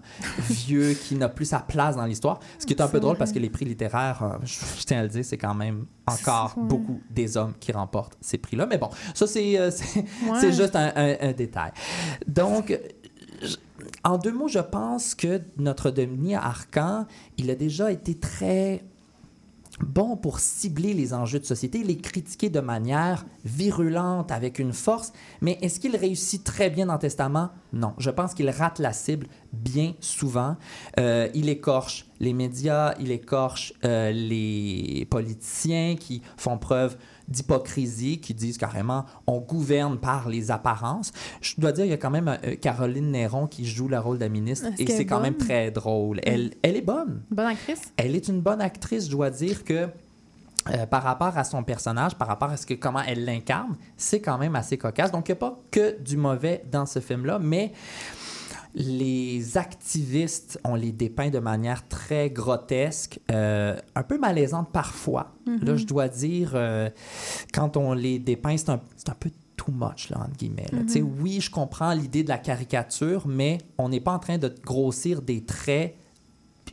vieux 0.48 0.94
qui 0.94 1.14
n'a 1.14 1.28
plus 1.28 1.44
sa 1.46 1.60
place 1.60 1.96
dans 1.96 2.04
l'histoire. 2.06 2.40
Ce 2.58 2.66
qui 2.66 2.74
est 2.74 2.80
un 2.82 2.88
peu 2.88 2.98
drôle 3.00 3.12
vrai. 3.12 3.18
parce 3.18 3.32
que 3.32 3.38
les 3.38 3.50
prix 3.50 3.64
littéraires, 3.64 4.22
euh, 4.22 4.36
je, 4.44 4.58
je 4.80 4.84
tiens 4.84 4.98
à 5.00 5.02
le 5.02 5.08
dire, 5.08 5.24
c'est 5.24 5.38
quand 5.38 5.54
même 5.54 5.86
encore 6.06 6.54
beaucoup 6.58 7.00
des 7.10 7.36
hommes 7.36 7.54
qui 7.60 7.70
remportent 7.70 8.16
ces 8.20 8.38
prix-là. 8.38 8.66
Mais 8.66 8.78
bon, 8.78 8.90
ça, 9.14 9.26
c'est 9.28 9.58
Ouais. 9.60 10.52
juste 10.52 10.74
un, 10.74 10.92
un- 10.96 11.16
un 11.20 11.32
détail. 11.32 11.70
Donc, 12.26 12.76
en 14.04 14.18
deux 14.18 14.32
mots, 14.32 14.48
je 14.48 14.58
pense 14.58 15.14
que 15.14 15.40
notre 15.58 15.90
Dominique 15.90 16.36
Arcan, 16.36 17.06
il 17.36 17.50
a 17.50 17.54
déjà 17.54 17.92
été 17.92 18.14
très 18.14 18.82
bon 19.84 20.16
pour 20.16 20.40
cibler 20.40 20.94
les 20.94 21.14
enjeux 21.14 21.38
de 21.38 21.44
société, 21.44 21.82
les 21.82 21.96
critiquer 21.96 22.50
de 22.50 22.60
manière 22.60 23.24
virulente, 23.44 24.30
avec 24.30 24.58
une 24.58 24.72
force. 24.72 25.12
Mais 25.40 25.58
est-ce 25.62 25.80
qu'il 25.80 25.96
réussit 25.96 26.44
très 26.44 26.70
bien 26.70 26.86
dans 26.86 26.98
Testament? 26.98 27.50
Non. 27.72 27.94
Je 27.98 28.10
pense 28.10 28.34
qu'il 28.34 28.48
rate 28.50 28.78
la 28.78 28.92
cible 28.92 29.26
bien 29.52 29.94
souvent. 30.00 30.56
Euh, 30.98 31.28
il 31.34 31.48
écorche 31.48 32.06
les 32.20 32.32
médias, 32.32 32.94
il 33.00 33.10
écorche 33.10 33.72
euh, 33.84 34.12
les 34.12 35.06
politiciens 35.10 35.96
qui 35.96 36.22
font 36.36 36.58
preuve 36.58 36.96
d'hypocrisie, 37.30 38.20
qui 38.20 38.34
disent 38.34 38.58
carrément 38.58 39.04
on 39.26 39.38
gouverne 39.38 39.98
par 39.98 40.28
les 40.28 40.50
apparences. 40.50 41.12
Je 41.40 41.54
dois 41.58 41.72
dire, 41.72 41.84
il 41.84 41.90
y 41.90 41.94
a 41.94 41.98
quand 41.98 42.10
même 42.10 42.28
euh, 42.28 42.56
Caroline 42.56 43.10
Néron 43.10 43.46
qui 43.46 43.66
joue 43.66 43.88
le 43.88 43.98
rôle 43.98 44.18
de 44.18 44.24
la 44.24 44.28
ministre 44.28 44.66
Est-ce 44.66 44.82
et 44.82 44.86
c'est 44.86 45.02
est 45.02 45.06
quand 45.06 45.20
même 45.20 45.36
très 45.36 45.70
drôle. 45.70 46.20
Elle, 46.24 46.52
elle 46.62 46.76
est 46.76 46.82
bonne. 46.82 47.22
Bonne 47.30 47.46
actrice? 47.46 47.92
Elle 47.96 48.14
est 48.14 48.28
une 48.28 48.40
bonne 48.40 48.60
actrice, 48.60 49.06
je 49.06 49.10
dois 49.10 49.30
dire 49.30 49.64
que 49.64 49.88
euh, 50.68 50.84
par 50.84 51.02
rapport 51.02 51.38
à 51.38 51.44
son 51.44 51.62
personnage, 51.62 52.14
par 52.16 52.28
rapport 52.28 52.50
à 52.50 52.56
ce 52.58 52.66
que, 52.66 52.74
comment 52.74 53.00
elle 53.00 53.24
l'incarne, 53.24 53.76
c'est 53.96 54.20
quand 54.20 54.36
même 54.36 54.54
assez 54.54 54.76
cocasse. 54.76 55.10
Donc, 55.10 55.28
il 55.28 55.32
n'y 55.32 55.38
a 55.38 55.40
pas 55.40 55.58
que 55.70 55.98
du 56.02 56.18
mauvais 56.18 56.62
dans 56.70 56.84
ce 56.84 57.00
film-là, 57.00 57.38
mais 57.38 57.72
les 58.74 59.56
activistes, 59.58 60.60
on 60.64 60.74
les 60.74 60.92
dépeint 60.92 61.30
de 61.30 61.38
manière 61.38 61.86
très 61.88 62.30
grotesque, 62.30 63.18
euh, 63.30 63.76
un 63.94 64.02
peu 64.02 64.18
malaisante 64.18 64.70
parfois. 64.72 65.32
Là, 65.46 65.76
je 65.76 65.84
dois 65.84 66.08
dire, 66.08 66.52
euh, 66.54 66.88
quand 67.52 67.76
on 67.76 67.92
les 67.92 68.18
dépeint, 68.18 68.56
c'est 68.56 68.70
un, 68.70 68.80
c'est 68.96 69.08
un 69.10 69.16
peu 69.18 69.30
too 69.56 69.72
much, 69.72 70.10
là, 70.10 70.18
entre 70.20 70.36
guillemets. 70.36 70.66
là. 70.72 70.78
Sais, 70.86 71.02
Oui, 71.02 71.40
je 71.40 71.50
comprends 71.50 71.92
l'idée 71.92 72.22
de 72.22 72.28
la 72.28 72.38
caricature, 72.38 73.26
mais 73.26 73.58
on 73.78 73.88
n'est 73.88 74.00
pas 74.00 74.12
en 74.12 74.18
train 74.20 74.38
de 74.38 74.54
grossir 74.64 75.20
des 75.22 75.42
traits 75.44 75.96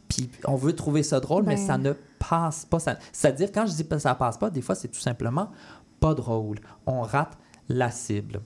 puis- 0.08 0.30
on 0.46 0.56
veut 0.56 0.74
trouver 0.74 1.02
ça 1.04 1.20
drôle, 1.20 1.44
mais 1.44 1.56
Ben. 1.56 1.68
ça 1.68 1.78
ne 1.78 1.94
passe 2.30 2.66
pas. 2.66 2.80
Ça- 2.80 2.98
C'est-à-dire, 3.12 3.52
quand 3.52 3.66
je 3.66 3.74
dis 3.74 3.86
que 3.88 3.98
ça 3.98 4.14
passe 4.16 4.38
pas, 4.38 4.50
des 4.50 4.62
fois, 4.62 4.76
c'est 4.76 4.88
tout 4.90 5.00
simplement 5.00 5.50
pas 6.00 6.14
drôle. 6.14 6.60
On 6.86 7.02
rate 7.02 7.36
la 7.70 7.92
cible. 7.92 8.42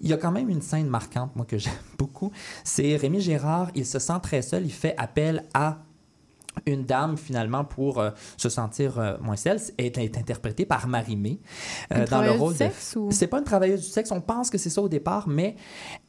Il 0.00 0.08
y 0.08 0.12
a 0.12 0.16
quand 0.16 0.32
même 0.32 0.48
une 0.48 0.62
scène 0.62 0.88
marquante, 0.88 1.36
moi, 1.36 1.44
que 1.44 1.58
j'aime 1.58 1.72
beaucoup. 1.98 2.32
C'est 2.64 2.96
Rémi 2.96 3.20
Gérard, 3.20 3.70
il 3.74 3.86
se 3.86 3.98
sent 3.98 4.20
très 4.22 4.42
seul, 4.42 4.64
il 4.64 4.72
fait 4.72 4.94
appel 4.96 5.44
à 5.54 5.78
une 6.66 6.84
dame, 6.84 7.16
finalement, 7.16 7.64
pour 7.64 7.98
euh, 8.00 8.10
se 8.36 8.48
sentir 8.48 8.98
euh, 8.98 9.16
moins 9.20 9.36
seule. 9.36 9.58
Est, 9.78 9.96
est 9.98 10.18
interprétée 10.18 10.66
par 10.66 10.86
Marie-Mé. 10.88 11.40
euh, 11.92 11.94
dans 11.94 12.00
le 12.00 12.06
travailleuse 12.06 12.40
rôle 12.40 12.52
du 12.54 12.58
de 12.58 12.64
sexe 12.64 12.96
ou- 12.96 13.08
c'est 13.10 13.28
pas 13.28 13.38
une 13.38 13.44
travailleuse 13.44 13.80
du 13.82 13.88
sexe, 13.88 14.10
on 14.10 14.20
pense 14.20 14.50
que 14.50 14.58
c'est 14.58 14.70
ça 14.70 14.82
au 14.82 14.88
départ, 14.88 15.28
mais 15.28 15.56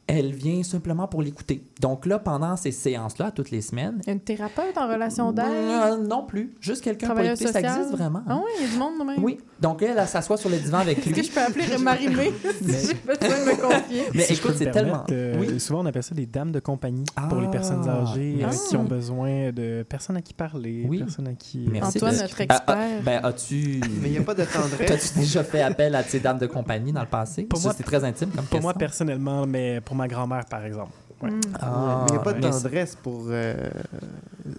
elle 0.08 0.34
vient 0.34 0.62
simplement 0.64 1.06
pour 1.06 1.22
l'écouter. 1.22 1.62
Donc 1.80 2.06
là, 2.06 2.18
pendant 2.18 2.56
ces 2.56 2.72
séances-là, 2.72 3.30
toutes 3.30 3.50
les 3.50 3.60
semaines, 3.62 4.00
Une 4.08 4.20
thérapeute 4.20 4.76
en 4.76 4.88
relation 4.88 5.32
d'aide? 5.32 5.44
euh, 5.46 5.96
non 5.98 6.26
plus, 6.26 6.54
juste 6.60 6.82
quelqu'un 6.82 7.06
pour 7.06 7.14
Travailleuse 7.14 7.40
écouter, 7.40 7.52
ça 7.52 7.60
sociale? 7.60 7.78
existe 7.80 7.96
vraiment. 7.96 8.22
Ah 8.28 8.36
oui, 8.36 8.50
il 8.58 8.62
y 8.64 8.68
a 8.68 8.72
du 8.72 8.76
monde 8.78 8.98
de 8.98 9.04
même. 9.04 9.24
Oui, 9.24 9.38
donc 9.60 9.80
elle, 9.82 9.96
elle 9.96 10.08
s'assoit 10.08 10.36
sur 10.36 10.50
le 10.50 10.58
divan 10.58 10.78
avec 10.78 10.98
Est-ce 11.06 11.08
que 11.10 11.14
lui. 11.14 11.22
je 11.24 11.30
peux 11.32 11.40
appeler 11.40 11.78
Marie-Mé 11.78 12.32
si 12.58 12.88
j'ai 12.88 12.94
besoin 12.94 13.38
de 13.44 13.44
me 13.50 13.60
confier? 13.60 14.02
Mais 14.12 14.24
Si 14.24 14.32
écoute, 14.34 14.54
c'est 14.58 14.70
tellement... 14.72 15.04
euh, 15.12 15.38
Oui, 15.38 15.60
Souvent, 15.60 15.82
on 15.82 15.86
appelle 15.86 16.02
ça 16.02 16.14
des 16.16 16.26
dames 16.26 16.50
de 16.52 16.58
compagnie 16.60 17.04
pour 17.30 17.40
les 17.40 17.46
Ah, 17.46 17.50
personnes 17.50 17.88
âgées 17.88 18.34
euh, 18.34 18.46
merci. 18.46 18.70
qui 18.70 18.76
ont 18.76 18.84
besoin 18.84 19.52
de 19.52 19.84
personnes 19.88 20.16
à 20.16 20.22
qui 20.22 20.31
parler, 20.32 20.84
Oui. 20.88 20.98
personnes 20.98 21.28
à 21.28 21.34
qui... 21.34 21.66
euh, 21.66 21.70
Merci 21.72 21.98
Antoine, 21.98 22.14
de- 22.16 22.20
notre 22.22 22.36
Ah, 22.40 22.42
expert. 22.44 22.76
ah, 22.78 23.02
ben, 23.04 23.20
as-tu... 23.24 23.80
Mais 24.00 24.08
il 24.08 24.12
n'y 24.12 24.18
a 24.18 24.22
pas 24.22 24.34
de 24.34 24.44
tendresse. 24.44 24.86
T'as-tu 24.86 25.18
déjà 25.20 25.44
fait 25.44 25.62
appel 25.62 25.94
à 25.94 26.02
tes 26.02 26.20
dames 26.20 26.38
de 26.38 26.46
compagnie 26.46 26.92
dans 26.92 27.00
le 27.02 27.06
passé? 27.06 27.44
Pour 27.44 27.60
moi- 27.60 27.74
c'est 27.76 27.82
très 27.84 28.02
intime 28.04 28.30
comme 28.30 28.44
Pour 28.46 28.60
moi, 28.60 28.74
personnellement, 28.74 29.46
mais 29.46 29.80
pour 29.80 29.94
ma 29.96 30.08
grand-mère, 30.08 30.44
par 30.46 30.64
exemple. 30.64 30.92
Ouais. 31.22 31.30
Mm. 31.30 31.40
Ah, 31.60 32.00
mais 32.02 32.08
il 32.08 32.12
n'y 32.14 32.18
a 32.18 32.22
pas 32.22 32.32
de 32.32 32.40
tendresse 32.40 32.96
pour 33.00 33.26
euh, 33.28 33.54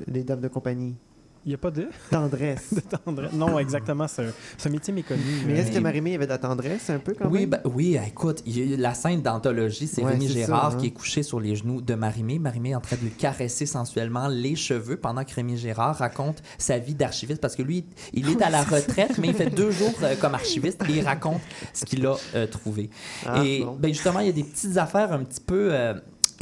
les 0.07 0.23
dames 0.23 0.39
de 0.41 0.47
compagnie. 0.47 0.95
Il 1.45 1.49
n'y 1.49 1.55
a 1.55 1.57
pas 1.57 1.71
de, 1.71 1.87
Tendresse. 2.09 2.73
de 2.73 2.79
tendresse. 2.79 3.33
Non, 3.33 3.59
exactement, 3.59 4.07
c'est 4.07 4.23
un, 4.23 4.69
métier 4.69 4.93
méconnu. 4.93 5.21
Mais 5.45 5.59
est-ce 5.59 5.71
euh, 5.71 5.73
que 5.73 5.79
Marie-Mé 5.79 6.15
avait 6.15 6.25
de 6.25 6.31
la 6.31 6.37
tendresse 6.37 6.89
un 6.89 6.99
peu 6.99 7.13
quand 7.13 7.29
Oui, 7.29 7.41
même? 7.41 7.49
ben, 7.49 7.61
oui, 7.65 7.97
écoute, 8.07 8.41
il 8.45 8.57
y 8.57 8.61
a 8.61 8.75
eu 8.75 8.77
la 8.77 8.93
scène 8.93 9.21
d'anthologie, 9.21 9.87
c'est 9.87 10.03
Ouais, 10.03 10.11
Rémi 10.13 10.27
ça, 10.27 10.33
Gérard 10.33 10.73
hein. 10.75 10.77
qui 10.79 10.87
est 10.87 10.91
couché 10.91 11.21
sur 11.21 11.41
les 11.41 11.55
genoux 11.57 11.81
de 11.81 11.95
Marimé. 11.95 12.39
Marimé 12.39 12.69
est 12.69 12.75
en 12.75 12.81
train 12.81 12.95
de 12.95 13.01
lui 13.01 13.11
caresser 13.11 13.65
sensuellement 13.65 14.29
les 14.29 14.55
cheveux 14.55 14.95
pendant 14.95 15.25
que 15.25 15.33
Rémi 15.35 15.57
Gérard 15.57 15.97
raconte 15.97 16.41
sa 16.57 16.77
vie 16.77 16.95
d'archiviste 16.95 17.41
parce 17.41 17.57
que 17.57 17.63
lui, 17.63 17.83
il 18.13 18.29
est 18.29 18.41
à 18.41 18.49
la 18.49 18.63
retraite, 18.63 19.17
mais 19.17 19.27
il 19.27 19.33
fait 19.33 19.49
deux 19.49 19.71
jours 19.71 19.93
euh, 20.03 20.15
comme 20.19 20.35
archiviste 20.35 20.81
et 20.87 20.93
il 20.93 21.01
raconte 21.05 21.41
ce 21.73 21.83
qu'il 21.83 22.05
a 22.05 22.15
euh, 22.35 22.47
trouvé. 22.47 22.89
Ah, 23.25 23.43
et 23.43 23.65
bon. 23.65 23.75
ben, 23.77 23.93
justement, 23.93 24.21
il 24.21 24.27
y 24.27 24.29
a 24.29 24.33
des 24.33 24.43
petites 24.45 24.77
affaires 24.77 25.11
un 25.11 25.23
petit 25.25 25.41
peu 25.41 25.69
euh, 25.73 25.93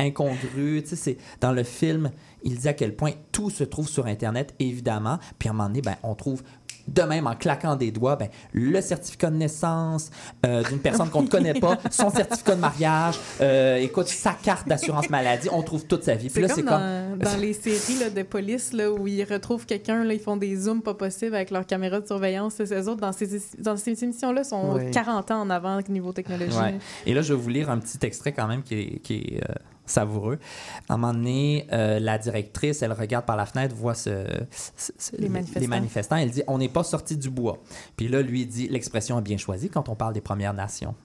sais, 0.10 0.96
c'est- 0.96 1.18
dans 1.40 1.52
le 1.52 1.64
film, 1.64 2.12
il 2.44 2.58
dit 2.58 2.68
à 2.68 2.74
quel 2.74 2.96
point 2.96 3.12
tout 3.32 3.50
se 3.50 3.64
trouve 3.64 3.88
sur 3.88 4.06
Internet, 4.08 4.54
évidemment. 4.60 5.20
Puis 5.40 5.48
à 5.50 5.52
un 5.52 5.56
moment 5.56 5.70
donné, 5.70 5.82
ben, 5.82 5.96
on 6.04 6.16
trouve 6.16 6.42
de 6.88 7.04
même 7.04 7.28
en 7.28 7.36
claquant 7.36 7.76
des 7.76 7.92
doigts 7.92 8.16
ben, 8.16 8.28
le 8.54 8.82
certificat 8.82 9.30
de 9.30 9.36
naissance 9.36 10.10
euh, 10.48 10.64
d'une 10.64 10.80
personne 10.80 11.10
qu'on 11.12 11.22
ne 11.22 11.28
connaît 11.30 11.54
pas, 11.54 11.78
son 11.92 12.10
certificat 12.10 12.56
de 12.56 12.60
mariage, 12.60 13.20
euh, 13.40 13.76
écoute, 13.78 14.08
sa 14.08 14.34
carte 14.34 14.68
d'assurance 14.68 15.08
maladie, 15.12 15.48
on 15.52 15.62
trouve 15.62 15.86
toute 15.86 16.04
sa 16.04 16.16
vie. 16.16 16.30
Puis 16.30 16.34
C'est 16.34 16.42
là, 16.42 16.48
comme, 16.48 16.56
c'est 17.20 17.24
dans, 17.26 17.32
dans 17.32 17.38
les 17.40 17.54
séries 17.54 18.00
là, 18.00 18.10
de 18.10 18.24
police 18.24 18.74
là, 18.74 18.92
où 18.92 19.08
ils 19.08 19.24
retrouvent 19.24 19.68
quelqu'un, 19.68 20.04
là, 20.04 20.14
ils 20.16 20.20
font 20.20 20.38
des 20.38 20.56
zooms 20.56 20.82
pas 20.82 20.96
possibles 20.96 21.36
avec 21.36 21.52
leur 21.52 21.68
caméra 21.68 22.00
de 22.02 22.08
surveillance. 22.08 22.56
Ces 22.56 22.88
autres, 22.88 23.00
dans 23.02 23.12
ces, 23.14 23.40
dans 23.60 23.78
ces 23.78 24.04
émissions-là, 24.04 24.44
sont 24.44 24.74
Ouais. 24.74 24.90
40 24.90 25.30
ans 25.32 25.42
en 25.42 25.50
avant 25.52 25.80
niveau 25.88 26.12
technologie. 26.14 26.58
Ouais. 26.58 26.80
Et 27.06 27.14
là, 27.14 27.22
je 27.22 27.34
vais 27.34 27.40
vous 27.40 27.50
lire 27.50 27.70
un 27.70 27.78
petit 27.78 28.00
extrait 28.02 28.32
quand 28.32 28.48
même 28.48 28.64
qui 28.64 28.74
est, 28.80 29.00
qui 29.04 29.16
est, 29.18 29.44
euh, 29.48 29.54
savoureux. 29.86 30.40
À 30.90 30.94
un 30.94 30.98
moment 30.98 31.14
donné, 31.14 31.68
euh, 31.74 32.00
la 32.00 32.18
directrice, 32.18 32.82
elle 32.82 32.94
regarde 32.94 33.26
par 33.26 33.36
la 33.36 33.46
fenêtre, 33.46 33.76
voit 33.76 33.96
ce, 33.96 34.26
ce- 34.78 34.92
ce- 34.98 35.16
Les 35.18 35.30
manifestants. 35.30 35.68
manifestants. 35.70 36.16
Elle 36.18 36.32
dit 36.32 36.44
On 36.48 36.58
n'est 36.58 36.70
pas 36.70 36.84
sorti 36.84 37.18
du 37.18 37.30
bois. 37.30 37.58
Puis 37.98 38.08
là, 38.08 38.22
lui, 38.22 38.42
il 38.42 38.48
dit 38.48 38.68
L'expression 38.70 39.18
est 39.20 39.24
bien 39.24 39.38
choisie 39.38 39.70
quand 39.70 39.90
on 39.90 39.96
parle 39.96 40.14
des 40.14 40.22
Premières 40.22 40.54
Nations. 40.54 40.96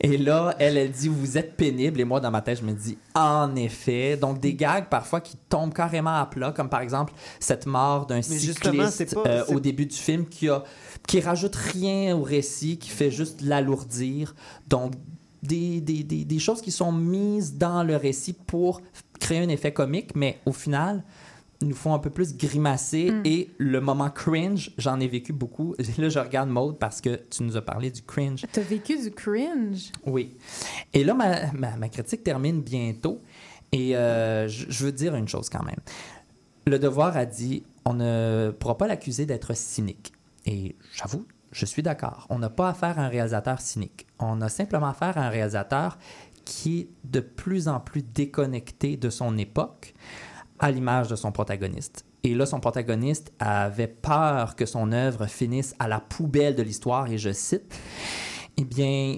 Et 0.00 0.16
là, 0.18 0.54
elle, 0.58 0.76
elle 0.76 0.90
dit 0.90 1.08
Vous 1.08 1.38
êtes 1.38 1.56
pénible. 1.56 2.00
Et 2.00 2.04
moi, 2.04 2.20
dans 2.20 2.30
ma 2.30 2.40
tête, 2.42 2.58
je 2.60 2.64
me 2.64 2.72
dis 2.72 2.98
En 3.14 3.54
effet. 3.56 4.16
Donc, 4.16 4.40
des 4.40 4.54
gags 4.54 4.88
parfois 4.88 5.20
qui 5.20 5.36
tombent 5.48 5.72
carrément 5.74 6.16
à 6.18 6.26
plat, 6.26 6.52
comme 6.52 6.68
par 6.68 6.80
exemple 6.80 7.12
cette 7.40 7.66
mort 7.66 8.06
d'un 8.06 8.20
cycliste 8.22 8.60
pas- 9.14 9.28
euh, 9.28 9.44
au 9.48 9.60
début 9.60 9.86
du 9.86 9.96
film 9.96 10.26
qui, 10.26 10.48
a, 10.48 10.62
qui 11.06 11.20
rajoute 11.20 11.56
rien 11.56 12.16
au 12.16 12.22
récit, 12.22 12.78
qui 12.78 12.90
fait 12.90 13.10
juste 13.10 13.40
l'alourdir. 13.40 14.34
Donc, 14.68 14.92
des, 15.42 15.80
des, 15.80 16.02
des, 16.02 16.24
des 16.24 16.38
choses 16.38 16.60
qui 16.60 16.70
sont 16.70 16.92
mises 16.92 17.54
dans 17.54 17.82
le 17.82 17.96
récit 17.96 18.32
pour 18.32 18.80
créer 19.20 19.38
un 19.38 19.48
effet 19.48 19.72
comique, 19.72 20.14
mais 20.14 20.38
au 20.46 20.52
final, 20.52 21.04
nous 21.60 21.74
font 21.74 21.94
un 21.94 21.98
peu 21.98 22.10
plus 22.10 22.36
grimacer. 22.36 23.10
Mm. 23.10 23.22
Et 23.24 23.50
le 23.58 23.80
moment 23.80 24.10
cringe, 24.10 24.72
j'en 24.78 25.00
ai 25.00 25.08
vécu 25.08 25.32
beaucoup. 25.32 25.74
Là, 25.98 26.08
je 26.08 26.18
regarde 26.18 26.48
Maude 26.48 26.78
parce 26.78 27.00
que 27.00 27.20
tu 27.30 27.42
nous 27.42 27.56
as 27.56 27.62
parlé 27.62 27.90
du 27.90 28.02
cringe. 28.02 28.44
T'as 28.52 28.62
vécu 28.62 28.98
du 28.98 29.10
cringe? 29.10 29.92
Oui. 30.06 30.36
Et 30.94 31.04
là, 31.04 31.14
ma, 31.14 31.52
ma, 31.52 31.76
ma 31.76 31.88
critique 31.88 32.24
termine 32.24 32.60
bientôt. 32.60 33.20
Et 33.72 33.96
euh, 33.96 34.48
je, 34.48 34.66
je 34.68 34.84
veux 34.84 34.92
dire 34.92 35.14
une 35.14 35.28
chose 35.28 35.48
quand 35.48 35.62
même. 35.62 35.80
Le 36.66 36.78
Devoir 36.78 37.16
a 37.16 37.26
dit 37.26 37.62
on 37.84 37.94
ne 37.94 38.52
pourra 38.58 38.76
pas 38.76 38.86
l'accuser 38.86 39.26
d'être 39.26 39.56
cynique. 39.56 40.12
Et 40.44 40.76
j'avoue, 40.94 41.26
je 41.52 41.64
suis 41.64 41.82
d'accord. 41.82 42.26
On 42.30 42.38
n'a 42.38 42.50
pas 42.50 42.68
affaire 42.68 42.98
à 42.98 43.04
un 43.04 43.08
réalisateur 43.08 43.60
cynique. 43.60 44.06
On 44.18 44.40
a 44.40 44.48
simplement 44.48 44.88
affaire 44.88 45.16
à 45.18 45.22
un 45.22 45.28
réalisateur 45.28 45.98
qui 46.44 46.80
est 46.80 46.88
de 47.04 47.20
plus 47.20 47.68
en 47.68 47.78
plus 47.78 48.02
déconnecté 48.02 48.96
de 48.96 49.10
son 49.10 49.36
époque, 49.36 49.94
à 50.58 50.70
l'image 50.70 51.08
de 51.08 51.16
son 51.16 51.30
protagoniste. 51.30 52.04
Et 52.24 52.34
là, 52.34 52.46
son 52.46 52.58
protagoniste 52.58 53.32
avait 53.38 53.86
peur 53.86 54.56
que 54.56 54.66
son 54.66 54.92
œuvre 54.92 55.26
finisse 55.26 55.74
à 55.78 55.88
la 55.88 56.00
poubelle 56.00 56.56
de 56.56 56.62
l'histoire, 56.62 57.10
et 57.10 57.18
je 57.18 57.32
cite, 57.32 57.78
eh 58.56 58.64
bien, 58.64 59.16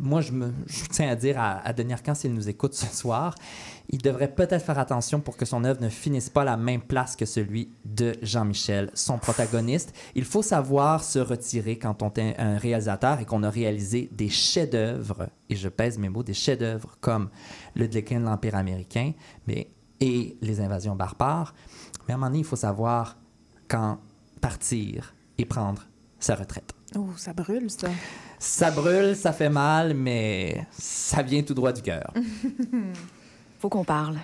moi, 0.00 0.20
je, 0.20 0.32
me, 0.32 0.52
tiens 0.90 1.10
à 1.10 1.14
dire 1.14 1.36
à, 1.38 1.72
Denis 1.72 1.92
Arcand, 1.92 2.14
s'il 2.14 2.34
nous 2.34 2.48
écoute 2.48 2.74
ce 2.74 2.86
soir, 2.86 3.34
il 3.90 4.02
devrait 4.02 4.32
peut-être 4.34 4.64
faire 4.64 4.78
attention 4.78 5.20
pour 5.20 5.36
que 5.36 5.46
son 5.46 5.64
œuvre 5.64 5.80
ne 5.80 5.88
finisse 5.88 6.28
pas 6.28 6.42
à 6.42 6.44
la 6.44 6.56
même 6.56 6.82
place 6.82 7.16
que 7.16 7.24
celui 7.24 7.70
de 7.86 8.14
Jean-Michel, 8.20 8.90
son 8.92 9.18
protagoniste. 9.18 9.94
Il 10.14 10.24
faut 10.24 10.42
savoir 10.42 11.02
se 11.02 11.18
retirer 11.18 11.78
quand 11.78 12.02
on 12.02 12.12
est 12.14 12.38
un 12.38 12.58
réalisateur 12.58 13.20
et 13.20 13.24
qu'on 13.24 13.42
a 13.42 13.50
réalisé 13.50 14.10
des 14.12 14.28
chefs-d'œuvre, 14.28 15.28
et 15.48 15.56
je 15.56 15.68
pèse 15.68 15.98
mes 15.98 16.10
mots, 16.10 16.22
des 16.22 16.34
chefs-d'œuvre 16.34 16.96
comme 17.00 17.30
Le 17.74 17.88
déclin 17.88 18.20
de 18.20 18.26
l'Empire 18.26 18.56
américain 18.56 19.12
mais, 19.46 19.68
et 20.00 20.36
Les 20.42 20.60
invasions 20.60 20.94
barbares. 20.94 21.54
Mais 22.06 22.12
à 22.12 22.16
un 22.16 22.18
moment 22.18 22.30
donné, 22.30 22.40
il 22.40 22.44
faut 22.44 22.56
savoir 22.56 23.16
quand 23.68 23.98
partir 24.40 25.14
et 25.38 25.44
prendre 25.44 25.86
sa 26.20 26.34
retraite. 26.34 26.72
Oh, 26.96 27.08
ça 27.16 27.32
brûle, 27.32 27.70
ça. 27.70 27.88
Ça 28.38 28.70
brûle, 28.70 29.16
ça 29.16 29.32
fait 29.32 29.50
mal, 29.50 29.94
mais 29.94 30.66
ça 30.70 31.22
vient 31.22 31.42
tout 31.42 31.54
droit 31.54 31.72
du 31.72 31.82
cœur. 31.82 32.12
Faut 33.58 33.68
qu'on 33.68 33.84
parle. 33.84 34.18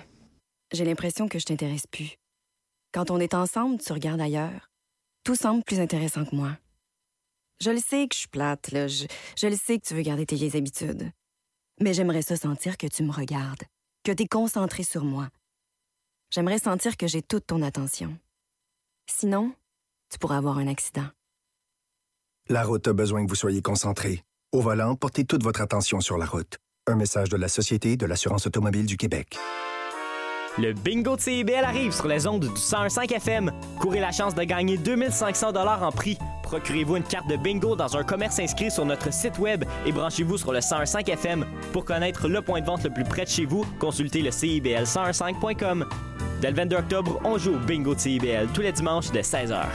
J'ai 0.71 0.85
l'impression 0.85 1.27
que 1.27 1.39
je 1.39 1.45
t'intéresse 1.45 1.87
plus. 1.87 2.15
Quand 2.93 3.11
on 3.11 3.19
est 3.19 3.33
ensemble, 3.33 3.81
tu 3.81 3.91
regardes 3.91 4.21
ailleurs. 4.21 4.71
Tout 5.25 5.35
semble 5.35 5.61
plus 5.63 5.81
intéressant 5.81 6.23
que 6.23 6.33
moi. 6.33 6.57
Je 7.59 7.71
le 7.71 7.79
sais 7.79 8.07
que 8.07 8.15
je 8.15 8.19
suis 8.19 8.27
plate. 8.29 8.69
Je, 8.71 9.47
le 9.47 9.57
sais 9.57 9.77
que 9.77 9.85
tu 9.85 9.93
veux 9.93 10.03
garder 10.03 10.25
tes 10.25 10.37
vieilles 10.37 10.55
habitudes. 10.55 11.11
Mais 11.81 11.93
j'aimerais 11.93 12.21
ça 12.21 12.37
sentir 12.37 12.77
que 12.77 12.87
tu 12.87 13.03
me 13.03 13.11
regardes, 13.11 13.63
que 14.05 14.13
tu 14.13 14.23
es 14.23 14.27
concentré 14.27 14.83
sur 14.83 15.03
moi. 15.03 15.27
J'aimerais 16.31 16.59
sentir 16.59 16.95
que 16.95 17.07
j'ai 17.07 17.21
toute 17.21 17.47
ton 17.47 17.61
attention. 17.61 18.17
Sinon, 19.11 19.53
tu 20.09 20.17
pourrais 20.17 20.37
avoir 20.37 20.59
un 20.59 20.67
accident. 20.67 21.09
La 22.47 22.63
route 22.63 22.87
a 22.87 22.93
besoin 22.93 23.25
que 23.25 23.29
vous 23.29 23.35
soyez 23.35 23.61
concentré. 23.61 24.23
Au 24.53 24.61
volant, 24.61 24.95
portez 24.95 25.25
toute 25.25 25.43
votre 25.43 25.59
attention 25.59 25.99
sur 25.99 26.17
la 26.17 26.25
route. 26.25 26.57
Un 26.87 26.95
message 26.95 27.29
de 27.29 27.37
la 27.37 27.47
Société 27.47 27.97
de 27.97 28.05
l'assurance 28.05 28.45
automobile 28.45 28.85
du 28.85 28.95
Québec. 28.95 29.39
Le 30.59 30.73
bingo 30.73 31.15
de 31.15 31.21
CIBL 31.21 31.63
arrive 31.63 31.91
sur 31.91 32.07
les 32.07 32.27
ondes 32.27 32.41
du 32.41 32.47
101.5 32.47 33.11
FM. 33.11 33.51
Courez 33.79 33.99
la 33.99 34.11
chance 34.11 34.35
de 34.35 34.43
gagner 34.43 34.77
2500 34.77 35.51
dollars 35.51 35.81
en 35.81 35.91
prix. 35.91 36.19
Procurez-vous 36.43 36.97
une 36.97 37.03
carte 37.03 37.27
de 37.27 37.37
bingo 37.37 37.75
dans 37.75 37.97
un 37.97 38.03
commerce 38.03 38.37
inscrit 38.37 38.69
sur 38.69 38.85
notre 38.85 39.11
site 39.11 39.39
web 39.39 39.65
et 39.87 39.91
branchez-vous 39.91 40.37
sur 40.37 40.53
le 40.53 40.59
101.5 40.59 41.09
FM. 41.09 41.45
Pour 41.73 41.85
connaître 41.85 42.27
le 42.27 42.43
point 42.43 42.61
de 42.61 42.67
vente 42.67 42.83
le 42.83 42.91
plus 42.91 43.03
près 43.03 43.23
de 43.23 43.29
chez 43.29 43.45
vous, 43.45 43.65
consultez 43.79 44.21
le 44.21 44.29
CIBL101.5.com. 44.29 45.89
Dès 46.39 46.51
le 46.51 46.55
22 46.55 46.75
octobre, 46.75 47.19
on 47.23 47.39
joue 47.39 47.55
au 47.55 47.59
bingo 47.59 47.95
de 47.95 47.99
CIBL 47.99 48.49
tous 48.53 48.61
les 48.61 48.71
dimanches 48.71 49.11
de 49.11 49.21
16h. 49.21 49.65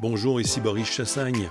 Bonjour, 0.00 0.40
ici 0.40 0.60
Boris 0.60 0.90
Chassagne. 0.90 1.50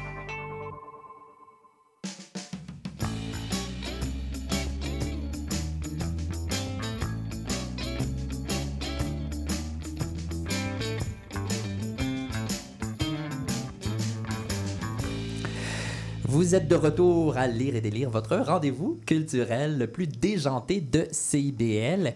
Vous 16.31 16.55
êtes 16.55 16.69
de 16.69 16.75
retour 16.75 17.35
à 17.35 17.45
Lire 17.45 17.75
et 17.75 17.81
délire, 17.81 18.09
votre 18.09 18.37
rendez-vous 18.37 18.97
culturel 19.05 19.77
le 19.77 19.87
plus 19.87 20.07
déjanté 20.07 20.79
de 20.79 21.05
CIBL. 21.11 22.13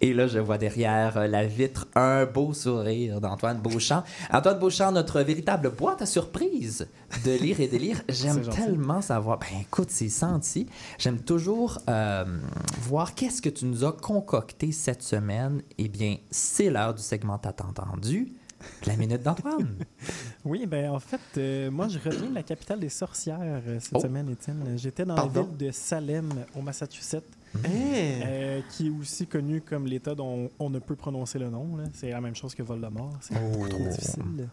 Et 0.00 0.14
là, 0.14 0.28
je 0.28 0.38
vois 0.38 0.56
derrière 0.56 1.16
euh, 1.16 1.26
la 1.26 1.44
vitre 1.46 1.88
un 1.96 2.26
beau 2.26 2.54
sourire 2.54 3.20
d'Antoine 3.20 3.58
Beauchamp. 3.58 4.04
Antoine 4.32 4.60
Beauchamp, 4.60 4.92
notre 4.92 5.20
véritable 5.22 5.70
boîte 5.70 6.00
à 6.00 6.06
surprise 6.06 6.86
de 7.24 7.32
Lire 7.32 7.58
et 7.58 7.66
délire. 7.66 8.02
J'aime 8.08 8.48
tellement 8.50 9.02
savoir. 9.02 9.40
Ben 9.40 9.62
écoute, 9.62 9.88
c'est 9.90 10.10
senti. 10.10 10.68
J'aime 10.96 11.18
toujours 11.18 11.80
euh, 11.88 12.24
voir 12.82 13.16
qu'est-ce 13.16 13.42
que 13.42 13.48
tu 13.48 13.64
nous 13.64 13.84
as 13.84 13.90
concocté 13.90 14.70
cette 14.70 15.02
semaine. 15.02 15.60
Eh 15.76 15.88
bien, 15.88 16.18
c'est 16.30 16.70
l'heure 16.70 16.94
du 16.94 17.02
segment 17.02 17.36
T'as 17.38 17.50
entendu. 17.64 18.32
La 18.86 18.96
minute 18.96 19.22
d'Antoine. 19.22 19.76
Oui, 20.44 20.64
ben 20.66 20.90
en 20.90 21.00
fait, 21.00 21.20
euh, 21.38 21.70
moi, 21.72 21.88
je 21.88 21.98
reviens 21.98 22.30
de 22.30 22.34
la 22.36 22.44
capitale 22.44 22.78
des 22.78 22.88
sorcières 22.88 23.38
euh, 23.42 23.80
cette 23.80 23.94
Oh. 23.96 24.00
semaine, 24.00 24.28
Étienne. 24.30 24.74
J'étais 24.76 25.04
dans 25.04 25.16
Pardon? 25.16 25.40
la 25.40 25.46
ville 25.48 25.56
de 25.56 25.72
Salem, 25.72 26.32
au 26.54 26.62
Massachusetts, 26.62 27.24
Hein? 27.64 27.96
euh, 28.56 28.60
qui 28.70 28.88
est 28.88 28.90
aussi 28.90 29.26
connu 29.26 29.60
comme 29.60 29.86
l'État 29.86 30.14
dont 30.14 30.50
on 30.58 30.70
ne 30.70 30.78
peut 30.78 30.96
prononcer 30.96 31.38
le 31.38 31.48
nom. 31.48 31.78
C'est 31.94 32.10
la 32.10 32.20
même 32.20 32.34
chose 32.34 32.54
que 32.54 32.62
Voldemort. 32.62 33.12
C'est 33.20 33.34
beaucoup 33.34 33.68
trop 33.68 33.88
difficile. 33.88 34.48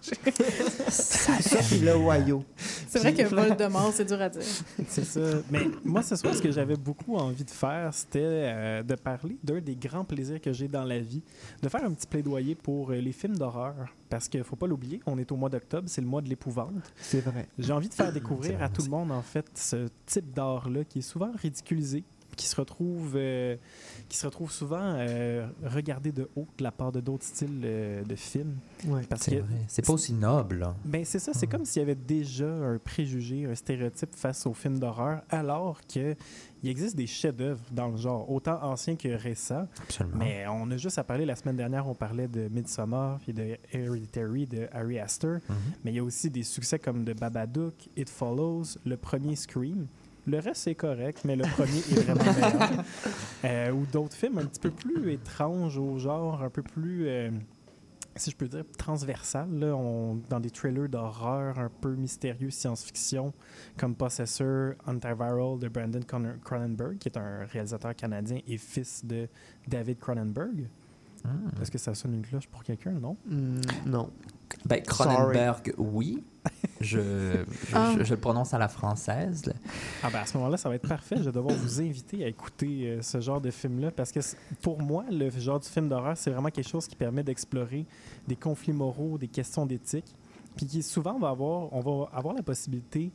Ça, 0.89 1.59
puis 1.67 1.79
l'Ohio. 1.79 2.43
C'est 2.87 2.99
vrai 2.99 3.13
que 3.13 3.23
Voldemort, 3.23 3.91
c'est 3.93 4.05
dur 4.05 4.21
à 4.21 4.29
dire. 4.29 4.41
C'est 4.87 5.05
ça. 5.05 5.21
Mais 5.49 5.67
moi, 5.83 6.03
ce 6.03 6.15
soir, 6.15 6.33
ce 6.33 6.41
que 6.41 6.51
j'avais 6.51 6.75
beaucoup 6.75 7.15
envie 7.15 7.43
de 7.43 7.49
faire, 7.49 7.93
c'était 7.93 8.19
euh, 8.21 8.83
de 8.83 8.95
parler 8.95 9.37
d'un 9.43 9.59
des 9.59 9.75
grands 9.75 10.05
plaisirs 10.05 10.41
que 10.41 10.53
j'ai 10.53 10.67
dans 10.67 10.83
la 10.83 10.99
vie, 10.99 11.21
de 11.61 11.69
faire 11.69 11.83
un 11.83 11.91
petit 11.91 12.07
plaidoyer 12.07 12.55
pour 12.55 12.91
euh, 12.91 12.95
les 12.95 13.11
films 13.11 13.37
d'horreur. 13.37 13.73
Parce 14.09 14.27
qu'il 14.27 14.43
faut 14.43 14.55
pas 14.55 14.67
l'oublier, 14.67 15.01
on 15.07 15.17
est 15.17 15.31
au 15.31 15.35
mois 15.35 15.49
d'octobre, 15.49 15.87
c'est 15.87 16.01
le 16.01 16.07
mois 16.07 16.21
de 16.21 16.29
l'épouvante. 16.29 16.93
C'est 17.01 17.21
vrai. 17.21 17.47
J'ai 17.57 17.73
envie 17.73 17.89
de 17.89 17.93
faire 17.93 18.13
découvrir 18.13 18.57
C'est 18.59 18.63
à 18.63 18.69
tout 18.69 18.83
le 18.83 18.89
monde, 18.89 19.11
en 19.11 19.23
fait, 19.23 19.45
ce 19.55 19.87
type 20.05 20.33
d'art-là 20.33 20.83
qui 20.83 20.99
est 20.99 21.03
souvent 21.03 21.31
ridiculisé, 21.41 22.03
qui 22.35 22.47
se 22.47 22.55
retrouve, 22.55 23.13
euh, 23.15 23.55
qui 24.09 24.17
se 24.17 24.25
retrouve 24.25 24.51
souvent 24.51 24.95
euh, 24.97 25.47
regardé 25.65 26.11
de 26.11 26.29
haut 26.35 26.47
de 26.57 26.63
la 26.63 26.71
part 26.71 26.91
de 26.91 26.99
d'autres 26.99 27.25
styles 27.25 27.61
euh, 27.63 28.03
de 28.03 28.15
films. 28.15 28.55
Ouais. 28.85 29.01
Parce 29.09 29.23
C'est 29.23 29.31
que 29.37 29.41
vrai. 29.41 29.55
C'est 29.67 29.85
pas 29.85 29.93
aussi 29.93 30.13
noble. 30.13 30.67
ben 30.85 31.03
c'est 31.05 31.19
ça, 31.19 31.33
c'est 31.33 31.47
comme 31.47 31.65
s'il 31.65 31.81
y 31.81 31.83
avait 31.83 31.95
déjà 31.95 32.47
un 32.49 32.77
préjugé, 32.77 33.45
un 33.45 33.55
stéréotype 33.55 34.15
face 34.15 34.45
aux 34.45 34.53
films 34.53 34.79
d'horreur, 34.79 35.21
alors 35.29 35.79
que 35.87 36.15
il 36.65 36.69
existe 36.69 36.95
des 36.95 37.07
chefs-d'œuvre 37.07 37.59
dans 37.71 37.89
le 37.89 37.97
genre, 37.97 38.29
autant 38.31 38.57
anciens 38.63 38.95
que 38.95 39.09
récents. 39.09 39.67
Absolument. 39.81 40.15
Mais 40.17 40.45
on 40.47 40.71
a 40.71 40.77
juste 40.77 40.97
à 40.97 41.03
parler 41.03 41.25
la 41.25 41.35
semaine 41.35 41.57
dernière, 41.57 41.87
on 41.89 41.93
parlait 41.93 42.29
de 42.29 42.47
Midsommar 42.47 43.19
puis 43.19 43.33
de 43.33 43.57
Hereditary 43.73 44.45
de 44.45 44.67
Harry 44.71 44.97
Astor. 44.97 45.39
Mhm. 45.49 45.55
Mais 45.83 45.91
il 45.91 45.95
y 45.95 45.99
a 45.99 46.03
aussi 46.03 46.29
des 46.29 46.43
succès 46.43 46.79
comme 46.79 47.03
The 47.03 47.19
Babadook, 47.19 47.73
It 47.97 48.09
Follows, 48.09 48.77
le 48.85 48.95
premier 48.95 49.35
Scream. 49.35 49.87
Le 50.25 50.39
reste, 50.39 50.61
c'est 50.63 50.75
correct, 50.75 51.21
mais 51.25 51.35
le 51.35 51.43
premier 51.43 51.79
est 51.79 51.99
vraiment 52.03 52.23
meilleur. 52.33 52.83
Euh, 53.45 53.71
ou 53.71 53.85
d'autres 53.91 54.15
films 54.15 54.37
un 54.37 54.45
petit 54.45 54.59
peu 54.61 54.71
plus 54.71 55.11
étranges, 55.11 55.77
au 55.77 55.97
genre 55.99 56.41
un 56.41 56.49
peu 56.49 56.61
plus, 56.61 57.07
euh, 57.07 57.29
si 58.15 58.31
je 58.31 58.35
peux 58.37 58.47
dire, 58.47 58.63
transversal, 58.77 59.49
là, 59.59 59.75
on- 59.75 60.21
dans 60.29 60.39
des 60.39 60.49
trailers 60.51 60.87
d'horreur 60.87 61.59
un 61.59 61.69
peu 61.81 61.93
mystérieux, 61.95 62.51
science-fiction, 62.51 63.33
comme 63.77 63.95
Possessor, 63.95 64.73
Antiviral 64.87 65.59
de 65.59 65.67
Brandon 65.67 65.99
Cron- 66.07 66.37
Cronenberg, 66.43 66.97
qui 66.99 67.09
est 67.09 67.17
un 67.17 67.45
réalisateur 67.45 67.93
canadien 67.95 68.39
et 68.47 68.57
fils 68.57 69.03
de 69.03 69.27
David 69.67 69.99
Cronenberg. 69.99 70.67
Hmm. 71.25 71.61
Est-ce 71.61 71.71
que 71.71 71.77
ça 71.77 71.95
sonne 71.95 72.13
une 72.15 72.25
cloche 72.25 72.47
pour 72.47 72.63
quelqu'un, 72.63 72.91
non? 72.91 73.17
Hmm, 73.25 73.59
non. 73.85 74.09
Ben, 74.65 74.81
Cronenberg, 74.81 75.73
oui. 75.77 76.23
Je, 76.81 76.99
je, 76.99 77.75
Ah. 77.75 77.93
je- 77.97 78.03
je 78.03 78.13
le 78.13 78.19
prononce 78.19 78.53
à 78.53 78.57
la 78.57 78.67
française. 78.67 79.43
Ah 80.03 80.09
ben 80.11 80.19
à 80.19 80.25
ce 80.25 80.37
moment-là, 80.37 80.57
ça 80.57 80.67
va 80.67 80.75
être 80.75 80.87
parfait. 80.87 81.15
Je 81.17 81.23
vais 81.23 81.31
devoir 81.31 81.55
vous 81.55 81.81
inviter 81.81 82.25
à 82.25 82.27
écouter 82.27 82.87
euh, 82.89 83.01
ce 83.01 83.21
genre 83.21 83.39
de 83.39 83.49
film-là 83.51 83.91
parce 83.91 84.11
que 84.11 84.19
pour 84.61 84.81
moi, 84.81 85.05
le 85.09 85.29
genre 85.29 85.59
du 85.61 85.69
film 85.69 85.87
d'horreur, 85.87 86.17
c'est 86.17 86.31
vraiment 86.31 86.49
quelque 86.49 86.67
chose 86.67 86.85
qui 86.87 86.95
permet 86.97 87.23
d'explorer 87.23 87.85
des 88.27 88.35
conflits 88.35 88.73
moraux, 88.73 89.17
des 89.17 89.29
questions 89.29 89.65
d'éthique, 89.65 90.13
puis 90.57 90.65
qui 90.65 90.83
souvent 90.83 91.13
on 91.15 91.19
va 91.19 91.29
avoir, 91.29 91.71
on 91.71 91.79
va 91.79 92.09
avoir 92.11 92.35
la 92.35 92.43
possibilité, 92.43 93.11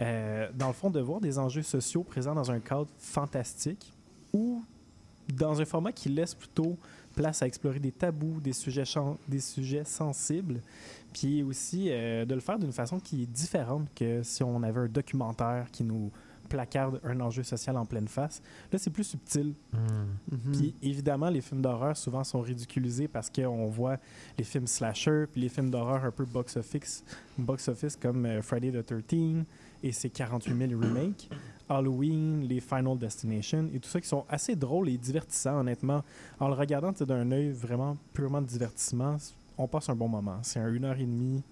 euh, 0.00 0.48
dans 0.54 0.68
le 0.68 0.72
fond, 0.72 0.88
de 0.88 1.00
voir 1.00 1.20
des 1.20 1.38
enjeux 1.38 1.62
sociaux 1.62 2.02
présents 2.02 2.34
dans 2.34 2.50
un 2.50 2.60
cadre 2.60 2.88
fantastique 2.98 3.92
ou 4.32 4.62
dans 5.34 5.60
un 5.60 5.64
format 5.66 5.92
qui 5.92 6.08
laisse 6.08 6.34
plutôt 6.34 6.78
place 7.14 7.42
à 7.42 7.46
explorer 7.46 7.78
des 7.78 7.92
tabous, 7.92 8.40
des 8.40 8.52
sujets, 8.52 8.84
des 9.28 9.40
sujets 9.40 9.84
sensibles, 9.84 10.60
puis 11.12 11.42
aussi 11.42 11.88
euh, 11.90 12.24
de 12.24 12.34
le 12.34 12.40
faire 12.40 12.58
d'une 12.58 12.72
façon 12.72 13.00
qui 13.00 13.22
est 13.22 13.26
différente 13.26 13.88
que 13.94 14.22
si 14.22 14.42
on 14.42 14.62
avait 14.62 14.80
un 14.80 14.88
documentaire 14.88 15.66
qui 15.70 15.84
nous 15.84 16.10
placarde 16.50 17.00
un 17.04 17.18
enjeu 17.20 17.42
social 17.42 17.76
en 17.78 17.86
pleine 17.86 18.08
face. 18.08 18.42
Là, 18.70 18.78
c'est 18.78 18.90
plus 18.90 19.04
subtil. 19.04 19.54
Hmm. 19.72 20.52
Puis 20.52 20.74
évidemment, 20.82 21.30
les 21.30 21.40
films 21.40 21.62
d'horreur 21.62 21.96
souvent 21.96 22.24
sont 22.24 22.40
ridiculisés 22.40 23.08
parce 23.08 23.30
qu'on 23.30 23.68
voit 23.68 23.96
les 24.36 24.44
films 24.44 24.66
slasher, 24.66 25.26
puis 25.30 25.40
les 25.40 25.48
films 25.48 25.70
d'horreur 25.70 26.04
un 26.04 26.10
peu 26.10 26.24
box-office, 26.24 27.04
box-office 27.38 27.96
comme 27.96 28.26
euh, 28.26 28.42
Friday 28.42 28.72
the 28.72 28.84
13 28.84 29.44
et 29.82 29.92
ses 29.92 30.10
48 30.10 30.68
000 30.70 30.80
remakes, 30.80 31.30
Halloween, 31.70 32.40
les 32.48 32.60
Final 32.60 32.98
Destination 32.98 33.68
et 33.72 33.78
tout 33.78 33.88
ça 33.88 34.00
qui 34.00 34.08
sont 34.08 34.24
assez 34.28 34.56
drôles 34.56 34.88
et 34.88 34.98
divertissants, 34.98 35.60
honnêtement. 35.60 36.02
En 36.38 36.48
le 36.48 36.54
regardant 36.54 36.92
d'un 36.92 37.30
œil 37.32 37.50
vraiment 37.52 37.96
purement 38.12 38.42
de 38.42 38.46
divertissement, 38.46 39.16
on 39.56 39.66
passe 39.68 39.88
un 39.88 39.94
bon 39.96 40.08
moment. 40.08 40.38
C'est 40.42 40.58
un 40.58 40.72
une 40.72 40.84
heure 40.84 40.98
et 40.98 41.04
demie, 41.06 41.42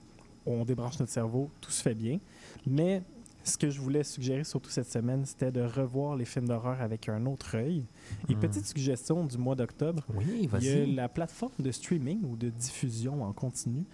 on 0.44 0.64
débranche 0.64 0.98
notre 0.98 1.12
cerveau, 1.12 1.50
tout 1.60 1.70
se 1.70 1.82
fait 1.82 1.94
bien. 1.94 2.18
Mais 2.66 3.02
ce 3.44 3.56
que 3.56 3.70
je 3.70 3.80
voulais 3.80 4.04
suggérer 4.04 4.44
surtout 4.44 4.68
cette 4.70 4.90
semaine, 4.90 5.24
c'était 5.24 5.50
de 5.52 5.62
revoir 5.62 6.16
les 6.16 6.24
films 6.26 6.48
d'horreur 6.48 6.80
avec 6.82 7.08
un 7.08 7.24
autre 7.24 7.56
œil. 7.56 7.84
Et 8.28 8.34
Hmm. 8.34 8.40
petite 8.40 8.66
suggestion 8.66 9.24
du 9.24 9.38
mois 9.38 9.54
d'octobre, 9.54 10.04
Oui, 10.14 10.48
il 10.60 10.64
y 10.64 10.68
a 10.68 10.86
la 10.86 11.08
plateforme 11.08 11.52
de 11.58 11.70
streaming 11.70 12.22
ou 12.24 12.36
de 12.36 12.50
diffusion 12.50 13.22
en 13.22 13.32
continu 13.32 13.84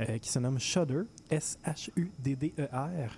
euh, 0.00 0.18
qui 0.18 0.30
se 0.30 0.38
nomme 0.40 0.58
Shudder, 0.58 1.02
S-H-U-D-D-E-R, 1.30 3.10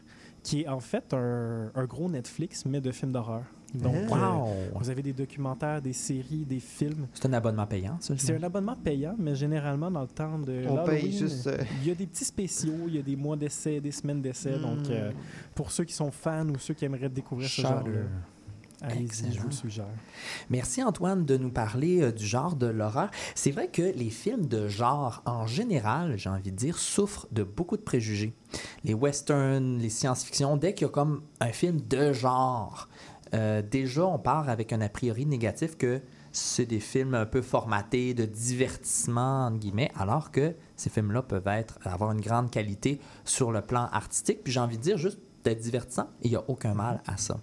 qui 0.46 0.60
est 0.62 0.68
en 0.68 0.78
fait 0.78 1.12
un, 1.12 1.72
un 1.74 1.84
gros 1.86 2.08
Netflix, 2.08 2.64
mais 2.66 2.80
de 2.80 2.92
films 2.92 3.10
d'horreur. 3.10 3.42
Donc, 3.74 3.96
euh, 3.96 4.08
Wow! 4.08 4.48
vous 4.76 4.90
avez 4.90 5.02
des 5.02 5.12
documentaires, 5.12 5.82
des 5.82 5.92
séries, 5.92 6.44
des 6.48 6.60
films. 6.60 7.08
C'est 7.12 7.26
un 7.26 7.32
abonnement 7.32 7.66
payant, 7.66 7.96
ça? 7.98 8.14
C'est 8.16 8.36
un 8.36 8.42
abonnement 8.44 8.76
payant, 8.76 9.16
mais 9.18 9.34
généralement, 9.34 9.90
dans 9.90 10.02
le 10.02 10.06
temps 10.06 10.38
de 10.38 10.62
On 10.68 10.84
paye 10.84 11.10
juste, 11.10 11.48
euh, 11.48 11.58
il 11.82 11.88
y 11.88 11.90
a 11.90 11.96
des 11.96 12.06
petits 12.06 12.24
spéciaux, 12.24 12.84
il 12.86 12.94
y 12.94 12.98
a 13.00 13.02
des 13.02 13.16
mois 13.16 13.36
d'essai, 13.36 13.80
des 13.80 13.90
semaines 13.90 14.22
d'essai. 14.22 14.56
Donc, 14.56 14.88
euh, 14.88 15.10
pour 15.52 15.72
ceux 15.72 15.82
qui 15.82 15.92
sont 15.94 16.12
fans 16.12 16.48
ou 16.48 16.58
ceux 16.60 16.74
qui 16.74 16.84
aimeraient 16.84 17.08
découvrir 17.08 17.48
ce 17.48 17.62
genre. 17.62 17.82
Allez-y, 18.82 18.98
je 18.98 19.04
Excellent. 19.04 19.42
vous 19.42 19.48
le 19.48 19.54
suggère. 19.54 19.86
Merci 20.50 20.82
Antoine 20.82 21.24
de 21.24 21.36
nous 21.36 21.50
parler 21.50 22.02
euh, 22.02 22.12
du 22.12 22.26
genre 22.26 22.56
de 22.56 22.66
l'horreur. 22.66 23.10
C'est 23.34 23.50
vrai 23.50 23.68
que 23.68 23.82
les 23.82 24.10
films 24.10 24.46
de 24.46 24.68
genre, 24.68 25.22
en 25.26 25.46
général, 25.46 26.16
j'ai 26.16 26.28
envie 26.28 26.50
de 26.50 26.56
dire, 26.56 26.78
souffrent 26.78 27.26
de 27.32 27.42
beaucoup 27.42 27.76
de 27.76 27.82
préjugés. 27.82 28.34
Les 28.84 28.94
westerns, 28.94 29.78
les 29.78 29.90
science-fiction, 29.90 30.56
dès 30.56 30.74
qu'il 30.74 30.86
y 30.86 30.90
a 30.90 30.92
comme 30.92 31.22
un 31.40 31.52
film 31.52 31.80
de 31.80 32.12
genre, 32.12 32.88
euh, 33.34 33.62
déjà 33.62 34.06
on 34.06 34.18
part 34.18 34.48
avec 34.48 34.72
un 34.72 34.80
a 34.80 34.88
priori 34.88 35.26
négatif 35.26 35.76
que 35.76 36.00
c'est 36.32 36.66
des 36.66 36.80
films 36.80 37.14
un 37.14 37.26
peu 37.26 37.40
formatés, 37.40 38.12
de 38.12 38.24
divertissement, 38.26 39.46
entre 39.46 39.58
guillemets, 39.58 39.90
alors 39.96 40.30
que 40.30 40.54
ces 40.76 40.90
films-là 40.90 41.22
peuvent 41.22 41.46
être, 41.46 41.78
avoir 41.82 42.12
une 42.12 42.20
grande 42.20 42.50
qualité 42.50 43.00
sur 43.24 43.52
le 43.52 43.62
plan 43.62 43.88
artistique. 43.90 44.44
Puis 44.44 44.52
j'ai 44.52 44.60
envie 44.60 44.76
de 44.76 44.82
dire 44.82 44.98
juste 44.98 45.18
d'être 45.44 45.60
divertissant, 45.60 46.10
il 46.22 46.30
n'y 46.30 46.36
a 46.36 46.44
aucun 46.48 46.74
mal 46.74 47.00
à 47.06 47.16
ça. 47.16 47.38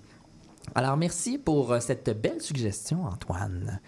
Alors, 0.75 0.97
merci 0.97 1.37
pour 1.37 1.71
euh, 1.71 1.79
cette 1.79 2.09
belle 2.19 2.41
suggestion, 2.41 3.05
Antoine. 3.05 3.79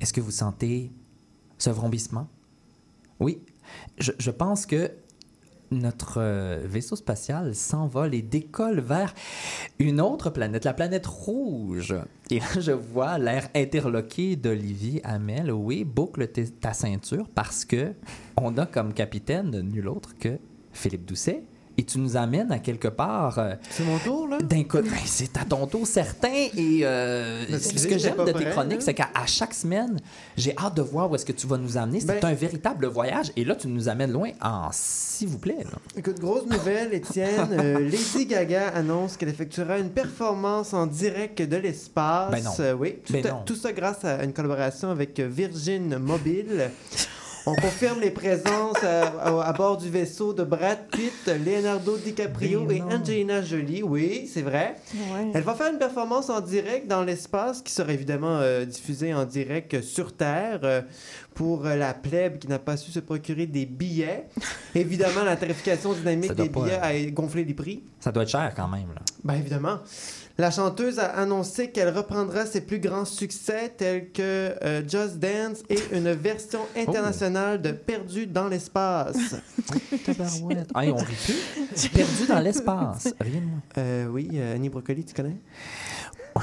Est-ce 0.00 0.14
que 0.14 0.20
vous 0.22 0.30
sentez 0.30 0.90
ce 1.58 1.68
vrombissement? 1.68 2.28
Oui, 3.20 3.44
je, 3.98 4.12
je 4.18 4.30
pense 4.30 4.64
que 4.64 4.90
notre 5.70 6.18
euh, 6.18 6.62
vaisseau 6.64 6.96
spatial 6.96 7.54
s'envole 7.54 8.14
et 8.14 8.22
décolle 8.22 8.80
vers 8.80 9.14
une 9.78 10.00
autre 10.00 10.30
planète, 10.30 10.64
la 10.64 10.74
planète 10.74 11.06
rouge. 11.06 11.94
Et 12.30 12.40
là, 12.40 12.60
je 12.60 12.72
vois 12.72 13.18
l'air 13.18 13.48
interloqué 13.54 14.36
d'Olivier 14.36 15.00
Hamel. 15.04 15.50
Oui, 15.52 15.84
boucle 15.84 16.28
ta 16.60 16.72
ceinture 16.72 17.28
parce 17.34 17.64
que 17.64 17.92
on 18.36 18.56
a 18.58 18.66
comme 18.66 18.92
capitaine 18.92 19.60
nul 19.60 19.88
autre 19.88 20.16
que 20.18 20.38
Philippe 20.72 21.06
Doucet. 21.06 21.42
Et 21.80 21.84
tu 21.84 21.98
nous 22.00 22.16
amènes 22.16 22.50
à 22.50 22.58
quelque 22.58 22.88
part. 22.88 23.38
euh, 23.38 23.54
C'est 23.70 23.84
mon 23.84 23.98
tour, 24.00 24.26
là? 24.26 24.38
d'un 24.38 24.64
côté, 24.64 24.88
ben, 24.90 24.96
c'est 25.06 25.36
à 25.38 25.44
ton 25.44 25.64
tour 25.68 25.86
certain. 25.86 26.28
Et 26.56 26.80
euh, 26.82 27.44
Mais 27.48 27.58
ce 27.60 27.86
que 27.86 27.96
j'aime 27.96 28.16
de 28.18 28.24
tes 28.24 28.32
prêt, 28.32 28.50
chroniques, 28.50 28.82
c'est 28.82 28.94
qu'à 28.94 29.08
chaque 29.26 29.54
semaine, 29.54 30.00
j'ai 30.36 30.56
hâte 30.58 30.74
de 30.74 30.82
voir 30.82 31.08
où 31.08 31.14
est-ce 31.14 31.24
que 31.24 31.30
tu 31.32 31.46
vas 31.46 31.56
nous 31.56 31.76
amener. 31.76 32.00
C'est 32.00 32.20
Ben- 32.20 32.24
un 32.24 32.34
véritable 32.34 32.86
voyage. 32.86 33.30
Et 33.36 33.44
là, 33.44 33.54
tu 33.54 33.68
nous 33.68 33.88
amènes 33.88 34.10
loin 34.10 34.30
en 34.42 34.70
s'il 34.72 35.28
vous 35.28 35.38
plaît. 35.38 35.62
là. 35.64 35.78
Écoute, 35.96 36.18
grosse 36.18 36.46
nouvelle, 36.46 36.92
Étienne. 36.92 37.48
Euh, 37.52 37.78
Lady 37.90 38.26
Gaga 38.26 38.68
annonce 38.74 39.16
qu'elle 39.16 39.28
effectuera 39.28 39.78
une 39.78 39.90
performance 39.90 40.74
en 40.74 40.86
direct 40.86 41.40
de 41.42 41.56
l'espace. 41.56 42.32
Ben 42.32 42.42
non. 42.42 42.50
Euh, 42.58 42.72
oui, 42.74 42.96
tout, 43.06 43.12
Ben 43.12 43.22
ça- 43.22 43.30
non. 43.30 43.42
tout 43.46 43.54
ça 43.54 43.72
grâce 43.72 44.04
à 44.04 44.24
une 44.24 44.32
collaboration 44.32 44.90
avec 44.90 45.20
Virgin 45.20 45.96
Mobile. 45.98 46.70
On 47.46 47.54
confirme 47.54 48.00
les 48.00 48.10
présences 48.10 48.76
euh, 48.84 49.04
à, 49.20 49.48
à 49.48 49.52
bord 49.52 49.76
du 49.76 49.88
vaisseau 49.88 50.32
de 50.32 50.44
Brad 50.44 50.78
Pitt, 50.90 51.26
Leonardo 51.26 51.96
DiCaprio 51.96 52.64
Ben 52.64 52.76
et. 52.76 52.94
Angelina 52.94 53.42
Jolie. 53.42 53.82
Oui, 53.82 54.28
c'est 54.32 54.42
vrai. 54.42 54.76
Ouais. 54.94 55.30
Elle 55.34 55.42
va 55.42 55.54
faire 55.54 55.72
une 55.72 55.78
performance 55.78 56.28
en 56.30 56.40
direct 56.40 56.86
dans 56.86 57.04
l'espace 57.04 57.62
qui 57.62 57.72
sera 57.72 57.92
évidemment 57.92 58.38
euh, 58.40 58.64
diffusée 58.64 59.14
en 59.14 59.24
direct 59.24 59.80
sur 59.80 60.14
Terre 60.14 60.60
euh, 60.64 60.82
pour 61.34 61.66
euh, 61.66 61.76
la 61.76 61.94
plèbe 61.94 62.38
qui 62.38 62.48
n'a 62.48 62.58
pas 62.58 62.76
su 62.76 62.90
se 62.90 62.98
procurer 62.98 63.46
des 63.46 63.64
billets. 63.64 64.26
évidemment, 64.74 65.22
la 65.22 65.36
tarification 65.36 65.92
dynamique 65.92 66.32
des 66.32 66.48
pas, 66.48 66.60
billets 66.62 66.78
euh, 66.78 67.08
a 67.08 67.10
gonflé 67.12 67.44
les 67.44 67.54
prix. 67.54 67.84
Ça 68.00 68.10
doit 68.10 68.24
être 68.24 68.30
cher 68.30 68.52
quand 68.56 68.66
même. 68.66 68.88
Là. 68.94 69.02
Bien 69.24 69.36
évidemment. 69.36 69.78
La 70.40 70.52
chanteuse 70.52 71.00
a 71.00 71.06
annoncé 71.18 71.72
qu'elle 71.72 71.88
reprendra 71.88 72.46
ses 72.46 72.60
plus 72.60 72.78
grands 72.78 73.04
succès 73.04 73.72
tels 73.76 74.12
que 74.12 74.54
euh, 74.62 74.82
Just 74.88 75.18
Dance 75.18 75.64
et 75.68 75.80
une 75.90 76.12
version 76.12 76.60
internationale 76.76 77.60
de 77.60 77.72
Perdu 77.72 78.24
dans 78.28 78.46
l'espace. 78.46 79.16
Tabarouette. 80.06 80.68
Hey, 80.76 80.92
on 80.92 80.96
rit 80.96 81.16
plus. 81.24 81.88
Perdu 81.92 82.26
dans 82.28 82.38
l'espace. 82.38 83.08
Rien 83.20 83.40
de 83.40 83.46
moins. 83.46 83.62
Euh, 83.78 84.06
oui, 84.06 84.28
euh, 84.34 84.54
Annie 84.54 84.68
Brocoli, 84.68 85.04
tu 85.04 85.12
connais? 85.12 85.36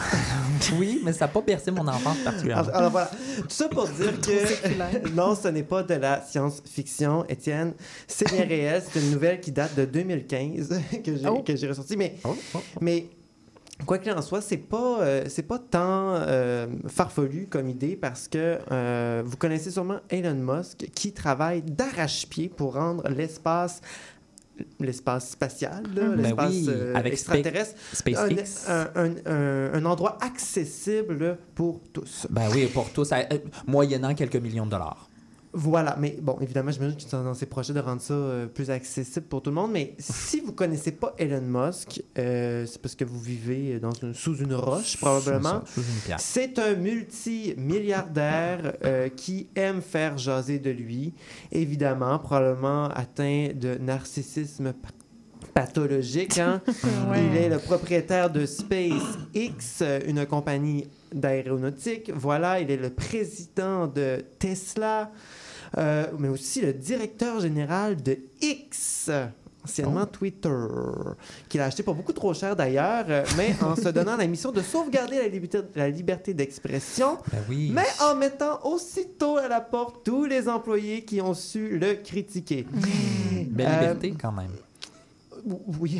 Oui, 0.77 0.99
mais 1.05 1.13
ça 1.13 1.19
n'a 1.25 1.27
pas 1.29 1.39
bercé 1.39 1.71
mon 1.71 1.87
enfance 1.87 2.17
particulièrement. 2.17 2.63
Alors, 2.63 2.75
alors 2.75 2.91
voilà, 2.91 3.09
tout 3.37 3.45
ça 3.47 3.69
pour 3.69 3.87
dire 3.87 4.19
que 4.19 5.09
non, 5.11 5.35
ce 5.35 5.47
n'est 5.47 5.63
pas 5.63 5.83
de 5.83 5.93
la 5.93 6.21
science-fiction, 6.21 7.25
Étienne. 7.29 7.73
C'est 8.05 8.29
bien 8.29 8.43
réel. 8.45 8.83
C'est 8.91 8.99
une 8.99 9.11
nouvelle 9.11 9.39
qui 9.39 9.53
date 9.53 9.73
de 9.75 9.85
2015 9.85 10.81
que 11.01 11.15
j'ai 11.15 11.27
Oh. 11.29 11.69
ressortie. 11.69 11.95
Mais, 11.95 12.15
Oh, 12.25 12.35
oh. 12.55 12.59
mais 12.81 13.07
quoi 13.85 13.97
qu'il 13.97 14.11
en 14.13 14.21
soit, 14.21 14.41
c'est 14.41 14.57
pas 14.57 15.01
euh, 15.01 15.23
c'est 15.27 15.43
pas 15.43 15.59
tant 15.59 16.15
euh, 16.15 16.67
farfelu 16.87 17.47
comme 17.49 17.69
idée 17.69 17.95
parce 17.95 18.27
que 18.27 18.59
euh, 18.71 19.21
vous 19.25 19.37
connaissez 19.37 19.71
sûrement 19.71 19.99
Elon 20.09 20.35
Musk 20.35 20.89
qui 20.95 21.11
travaille 21.13 21.61
d'arrache-pied 21.61 22.49
pour 22.49 22.73
rendre 22.75 23.07
l'espace 23.09 23.81
l'espace 24.79 25.31
spatial, 25.31 25.83
là, 25.93 26.03
Mhm. 26.03 26.15
Ben 26.15 26.21
l'espace 26.23 26.49
oui, 26.51 26.65
euh, 26.69 26.95
avec 26.95 27.11
extraterrestre, 27.13 27.75
SpaceX. 27.91 28.69
un, 28.69 28.87
un, 28.95 29.11
un- 29.25 29.73
un 29.73 29.85
endroit 29.85 30.17
accessible 30.21 31.37
pour 31.55 31.81
tous. 31.91 32.25
Ben 32.29 32.47
oui, 32.53 32.67
pour 32.67 32.89
tous, 32.91 33.11
moyennant 33.67 34.15
quelques 34.15 34.37
millions 34.37 34.65
de 34.65 34.71
dollars. 34.71 35.09
Voilà, 35.57 35.95
mais 35.97 36.17
bon, 36.21 36.37
évidemment, 36.41 36.69
j'imagine 36.71 36.97
qu'ils 36.97 37.09
sont 37.09 37.23
dans 37.23 37.33
ces 37.33 37.45
projets 37.45 37.71
de 37.73 37.79
rendre 37.79 38.01
ça 38.01 38.13
euh, 38.13 38.45
plus 38.45 38.69
accessible 38.69 39.25
pour 39.27 39.41
tout 39.41 39.51
le 39.51 39.55
monde. 39.55 39.71
Mais 39.71 39.95
si 39.99 40.41
vous 40.41 40.51
connaissez 40.51 40.91
pas 40.91 41.15
Elon 41.17 41.39
Musk, 41.41 42.03
euh, 42.17 42.65
c'est 42.65 42.81
parce 42.81 42.93
que 42.93 43.05
vous 43.05 43.19
vivez 43.21 43.79
dans 43.79 43.91
une- 43.93 44.13
sous 44.13 44.35
une 44.37 44.53
roche, 44.53 44.97
probablement. 44.97 45.61
Sous 45.65 45.79
une 45.81 45.99
pierre. 46.05 46.19
C'est 46.19 46.59
un 46.59 46.75
multimilliardaire 46.75 48.73
euh, 48.83 49.09
qui 49.09 49.47
aime 49.55 49.81
faire 49.81 50.17
jaser 50.17 50.59
de 50.59 50.69
lui. 50.71 51.13
Évidemment, 51.51 52.19
probablement 52.19 52.85
atteint 52.89 53.49
de 53.55 53.75
narcissisme 53.75 54.73
pa- 54.73 54.89
pathologique. 55.53 56.37
hein. 56.37 56.61
Ouais. 57.09 57.23
Il 57.31 57.37
est 57.37 57.49
le 57.49 57.59
propriétaire 57.59 58.29
de 58.29 58.45
SpaceX, 58.45 59.83
une 60.07 60.25
compagnie 60.25 60.87
d'aéronautique. 61.13 62.11
Voilà, 62.13 62.59
il 62.59 62.69
est 62.71 62.77
le 62.77 62.89
président 62.89 63.87
de 63.87 64.23
Tesla, 64.39 65.11
euh, 65.77 66.05
mais 66.19 66.27
aussi 66.29 66.61
le 66.61 66.73
directeur 66.73 67.39
général 67.39 68.01
de 68.01 68.17
X. 68.41 69.09
Anciennement 69.63 70.05
Twitter, 70.05 70.47
qu'il 71.49 71.59
a 71.59 71.65
acheté 71.65 71.81
pour 71.81 71.95
beaucoup 71.95 72.13
trop 72.13 72.35
cher 72.35 72.55
d'ailleurs, 72.55 73.05
euh, 73.09 73.23
mais 73.35 73.55
en 73.63 73.75
se 73.75 73.89
donnant 73.89 74.15
la 74.15 74.27
mission 74.27 74.51
de 74.51 74.61
sauvegarder 74.61 75.17
la 75.17 75.27
liberté, 75.27 75.67
la 75.73 75.89
liberté 75.89 76.35
d'expression, 76.35 77.17
Ben 77.31 77.39
oui. 77.49 77.71
mais 77.73 77.87
en 77.99 78.13
mettant 78.13 78.59
aussitôt 78.63 79.37
à 79.37 79.47
la 79.47 79.61
porte 79.61 80.05
tous 80.05 80.25
les 80.25 80.47
employés 80.47 81.03
qui 81.03 81.19
ont 81.19 81.33
su 81.33 81.79
le 81.79 81.95
critiquer. 81.95 82.67
Belle 83.49 83.65
Euh, 83.67 83.79
liberté 83.79 84.13
quand 84.21 84.31
même. 84.33 84.51
oui, 85.79 85.99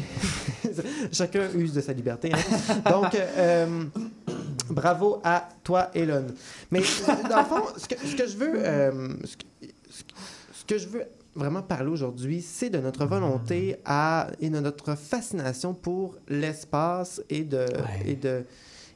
chacun 1.12 1.50
use 1.56 1.74
de 1.74 1.82
sa 1.82 1.94
liberté. 1.94 2.32
hein. 2.34 2.82
Donc, 2.92 3.16
euh, 3.16 3.84
bravo 4.70 5.20
à 5.24 5.50
toi, 5.64 5.90
Elon. 5.94 6.28
Mais 6.72 6.82
dans 7.30 7.40
le 7.40 7.46
fond, 7.46 7.64
ce 7.78 7.88
que, 7.88 7.96
ce 8.08 8.16
que 8.16 8.28
je 8.28 8.38
veux, 8.38 8.54
euh, 8.56 9.10
ce, 9.24 9.38
que, 9.38 10.78
ce 10.78 10.78
je 10.78 10.88
veux 10.88 11.04
vraiment 11.36 11.62
parler 11.62 11.90
aujourd'hui, 11.90 12.42
c'est 12.42 12.70
de 12.70 12.80
notre 12.80 13.06
volonté 13.06 13.76
à 13.86 14.28
et 14.40 14.50
de 14.50 14.60
notre 14.60 14.96
fascination 14.96 15.74
pour 15.74 16.16
l'espace 16.28 17.22
et 17.30 17.44
de 17.44 17.58
Ouais. 17.58 18.04
et 18.12 18.16
de 18.16 18.46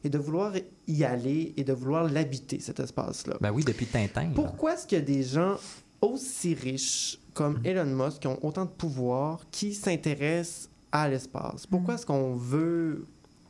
et 0.06 0.10
de 0.10 0.18
vouloir 0.18 0.54
y 0.88 1.04
aller 1.04 1.54
et 1.58 1.64
de 1.66 1.74
vouloir 1.74 2.06
l'habiter 2.10 2.60
cet 2.62 2.80
espace-là. 2.80 3.36
Ben 3.42 3.52
oui, 3.52 3.66
depuis 3.66 3.86
Tintin. 3.86 4.30
Pourquoi 4.34 4.74
est-ce 4.76 4.88
qu'il 4.88 4.98
y 4.98 5.02
a 5.02 5.04
des 5.04 5.24
gens 5.24 5.58
aussi 6.02 6.54
riches 6.54 7.20
comme 7.34 7.60
Elon 7.66 7.84
Musk 7.86 8.20
qui 8.22 8.28
ont 8.28 8.40
autant 8.46 8.64
de 8.64 8.70
pouvoir 8.70 9.42
qui 9.52 9.74
s'intéressent 9.74 10.70
à 10.94 11.10
l'espace? 11.10 11.68
Pourquoi 11.68 11.96
est-ce 11.96 12.06
qu'on 12.06 12.34
veut 12.34 13.06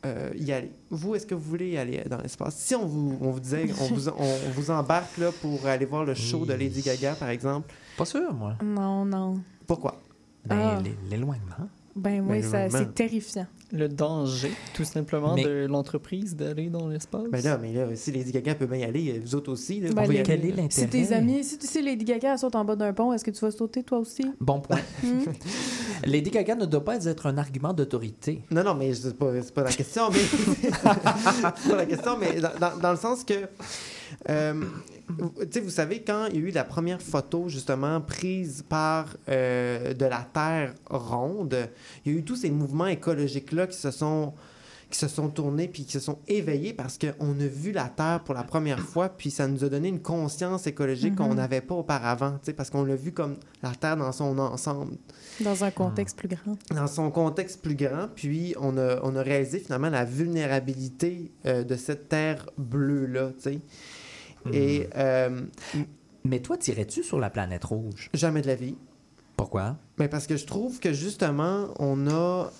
euh, 0.06 0.30
y 0.36 0.50
aller? 0.52 0.70
Vous, 0.90 1.14
est-ce 1.14 1.26
que 1.26 1.34
vous 1.34 1.48
voulez 1.50 1.70
y 1.70 1.76
aller 1.78 2.02
dans 2.08 2.20
l'espace? 2.20 2.56
Si 2.56 2.74
on 2.74 2.86
vous, 2.86 3.16
on 3.20 3.30
vous 3.30 3.40
disait, 3.40 3.66
on 3.80 3.84
vous, 3.94 4.08
on 4.08 4.50
vous 4.54 4.70
embarque 4.70 5.18
là, 5.18 5.30
pour 5.42 5.66
aller 5.66 5.84
voir 5.86 6.04
le 6.04 6.14
show 6.14 6.44
de. 6.46 6.54
Lady 6.54 6.82
Gaga, 6.82 7.14
par 7.14 7.28
exemple, 7.30 7.72
Pas 7.96 8.04
sûr, 8.04 8.32
moi. 8.34 8.54
Non, 8.64 9.04
non. 9.04 9.40
pourquoi? 9.66 10.00
Ben, 10.46 10.56
Ah. 10.58 10.80
l'é- 10.82 10.96
l'éloignement. 11.10 11.68
Ben 11.96 12.24
oui, 12.26 12.40
Ben, 12.50 12.70
c'est 12.70 12.94
terrifiant. 12.94 13.46
Le 13.72 13.88
danger, 13.88 14.50
tout 14.74 14.84
simplement, 14.84 15.34
Mais- 15.34 15.44
de 15.44 15.66
l'entreprise 15.68 16.34
d'aller 16.34 16.68
dans 16.70 16.88
l'espace. 16.88 17.24
Ben 17.30 17.42
là, 17.42 17.58
mais 17.58 17.72
là, 17.72 17.86
si 17.94 18.10
Lady 18.10 18.32
Gaga 18.32 18.54
peut 18.54 18.66
bien 18.66 18.78
y 18.78 18.84
aller, 18.84 19.18
vous 19.18 19.34
autres 19.34 19.52
aussi, 19.52 19.80
là, 19.80 19.90
Ben, 19.92 20.04
y 20.04 20.08
les- 20.08 20.14
aller. 20.14 20.22
Quel 20.24 20.44
est 20.44 20.48
l'intérêt? 20.50 20.68
Si 20.70 20.88
tes 20.88 21.12
amis, 21.12 21.44
si 21.44 21.58
tu 21.58 21.66
sais 21.66 21.82
Lady 21.82 22.04
Gaga 22.04 22.36
saute 22.36 22.54
en 22.56 22.64
bas 22.64 22.74
d'un 22.76 22.92
pont, 22.92 23.12
est-ce 23.12 23.24
que 23.24 23.30
tu 23.32 23.40
vas 23.44 23.50
sauter 23.50 23.82
toi 23.82 23.98
aussi? 23.98 24.24
Bon 24.40 24.60
point. 24.60 24.78
Hmm? 25.02 25.24
Lady 26.04 26.30
Gaga 26.30 26.54
ne 26.54 26.66
doit 26.66 26.84
pas 26.84 27.04
être 27.04 27.26
un 27.26 27.38
argument 27.38 27.72
d'autorité. 27.72 28.42
Non, 28.50 28.64
non, 28.64 28.74
mais 28.74 28.94
c'est 28.94 29.16
pas, 29.16 29.32
pas 29.54 29.62
la 29.64 29.72
question, 29.72 30.10
mais. 30.10 30.70
pas 30.82 31.76
la 31.76 31.86
question, 31.86 32.16
mais 32.18 32.40
dans, 32.40 32.90
le 32.90 32.96
sens 32.96 33.24
que. 33.24 33.34
euh, 34.28 34.64
vous 35.62 35.70
savez, 35.70 36.02
quand 36.02 36.26
il 36.26 36.34
y 36.34 36.38
a 36.38 36.48
eu 36.48 36.50
la 36.50 36.64
première 36.64 37.02
photo, 37.02 37.48
justement, 37.48 38.00
prise 38.00 38.64
par 38.68 39.16
euh, 39.28 39.94
de 39.94 40.04
la 40.06 40.26
Terre 40.32 40.74
ronde, 40.88 41.68
il 42.04 42.12
y 42.12 42.14
a 42.14 42.18
eu 42.18 42.24
tous 42.24 42.36
ces 42.36 42.50
mouvements 42.50 42.86
écologiques-là 42.86 43.66
qui 43.66 43.76
se 43.76 43.90
sont 43.90 44.32
qui 44.90 44.98
se 44.98 45.08
sont 45.08 45.28
tournés 45.28 45.68
puis 45.68 45.84
qui 45.84 45.92
se 45.92 46.00
sont 46.00 46.18
éveillés 46.28 46.72
parce 46.72 46.98
qu'on 46.98 47.30
a 47.40 47.46
vu 47.46 47.70
la 47.72 47.88
Terre 47.88 48.22
pour 48.24 48.34
la 48.34 48.42
première 48.42 48.80
fois 48.80 49.08
puis 49.08 49.30
ça 49.30 49.46
nous 49.46 49.62
a 49.64 49.68
donné 49.68 49.88
une 49.88 50.02
conscience 50.02 50.66
écologique 50.66 51.14
qu'on 51.14 51.28
Mhm. 51.28 51.36
n'avait 51.36 51.60
pas 51.60 51.76
auparavant, 51.76 52.32
tu 52.32 52.46
sais, 52.46 52.52
parce 52.52 52.70
qu'on 52.70 52.82
l'a 52.84 52.96
vu 52.96 53.12
comme 53.12 53.36
la 53.62 53.70
Terre 53.74 53.96
dans 53.96 54.10
son 54.12 54.36
ensemble 54.38 54.96
Dans 55.40 55.62
un 55.64 55.70
contexte 55.70 56.16
plus 56.18 56.28
grand. 56.28 56.56
dans 56.74 56.86
son 56.88 57.10
contexte 57.10 57.62
plus 57.62 57.76
grand, 57.76 58.08
puis 58.14 58.54
on 58.60 58.76
a, 58.76 58.98
on 59.04 59.14
a 59.16 59.22
réalisé 59.22 59.60
finalement 59.60 59.90
la 59.90 60.04
vulnérabilité 60.04 61.30
euh, 61.46 61.62
de 61.64 61.76
cette 61.76 62.08
terre 62.08 62.48
bleue-là, 62.58 63.30
tu 63.36 63.42
sais. 63.42 63.58
Et 64.52 64.88
euh, 64.96 65.42
Mais 66.24 66.40
toi, 66.40 66.56
tirais-tu 66.56 67.02
sur 67.02 67.18
la 67.18 67.30
planète 67.30 67.64
rouge? 67.64 68.10
jamais 68.14 68.42
de 68.42 68.46
la 68.48 68.54
vie. 68.54 68.76
Pourquoi? 69.36 69.76
Mais 69.98 70.08
parce 70.08 70.26
que 70.26 70.36
je 70.36 70.44
trouve 70.46 70.80
que 70.80 70.92
justement, 70.92 71.68
on 71.78 72.06
a 72.08 72.50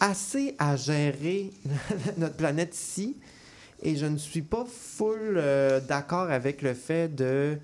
assez 0.00 0.54
à 0.58 0.76
gérer 0.76 1.52
notre 2.18 2.34
planète 2.36 2.74
ici, 2.74 3.16
et 3.82 3.96
je 3.96 4.06
ne 4.06 4.16
suis 4.18 4.42
pas 4.42 4.64
full 4.66 5.34
euh, 5.36 5.80
d'accord 5.80 6.30
avec 6.30 6.62
le 6.62 6.74
fait 6.74 7.14
de 7.14 7.58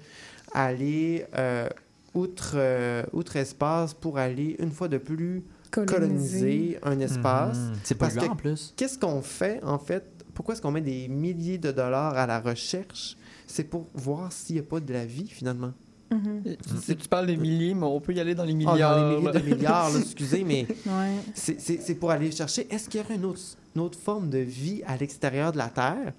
aller 0.52 1.24
euh, 1.36 1.68
outre, 2.14 2.52
euh, 2.56 3.02
outre 3.12 3.36
espace 3.36 3.94
pour 3.94 4.18
aller 4.18 4.56
une 4.58 4.70
fois 4.72 4.88
de 4.88 4.98
plus 4.98 5.42
coloniser 5.70 6.78
un 6.82 6.98
espace. 7.00 7.56
Mhm. 7.56 7.72
C'est 7.84 7.94
Parce 7.96 8.14
polluant 8.14 8.28
que- 8.28 8.32
en 8.32 8.36
plus. 8.36 8.74
Qu'est-ce 8.76 8.98
qu'on 8.98 9.22
fait, 9.22 9.62
en 9.62 9.78
fait? 9.78 10.04
Pourquoi 10.34 10.54
est-ce 10.54 10.62
qu'on 10.62 10.70
met 10.72 10.80
des 10.80 11.06
milliers 11.08 11.58
de 11.58 11.70
dollars 11.70 12.16
à 12.16 12.26
la 12.26 12.40
recherche? 12.40 13.16
C'est 13.46 13.64
pour 13.64 13.86
voir 13.94 14.32
s'il 14.32 14.56
n'y 14.56 14.60
a 14.60 14.64
pas 14.64 14.80
de 14.80 14.92
la 14.92 15.04
vie, 15.06 15.28
finalement. 15.28 15.72
Mhm. 16.10 16.42
Si 16.82 16.96
tu 16.96 17.08
parles 17.08 17.26
des 17.26 17.36
milliers, 17.36 17.74
mais 17.74 17.86
on 17.86 18.00
peut 18.00 18.12
y 18.12 18.20
aller 18.20 18.34
dans 18.34 18.44
les 18.44 18.54
milliards. 18.54 18.76
dans 18.96 19.10
les 19.10 19.16
milliers 19.16 19.32
de 19.40 19.54
milliards, 19.54 19.90
là, 19.90 19.98
excusez, 20.00 20.44
mais 20.44 20.66
Ouais. 20.86 21.16
c'est- 21.34 21.94
pour 21.94 22.10
aller 22.10 22.30
chercher, 22.32 22.66
est-ce 22.70 22.88
qu'il 22.88 23.00
y 23.00 23.04
aurait 23.04 23.14
une 23.16 23.24
autre, 23.26 23.40
une 23.76 23.82
autre 23.82 23.98
forme 23.98 24.28
de 24.30 24.38
vie 24.38 24.82
à 24.86 24.96
l'extérieur 24.96 25.52
de 25.52 25.58
la 25.58 25.68
Terre? 25.68 26.12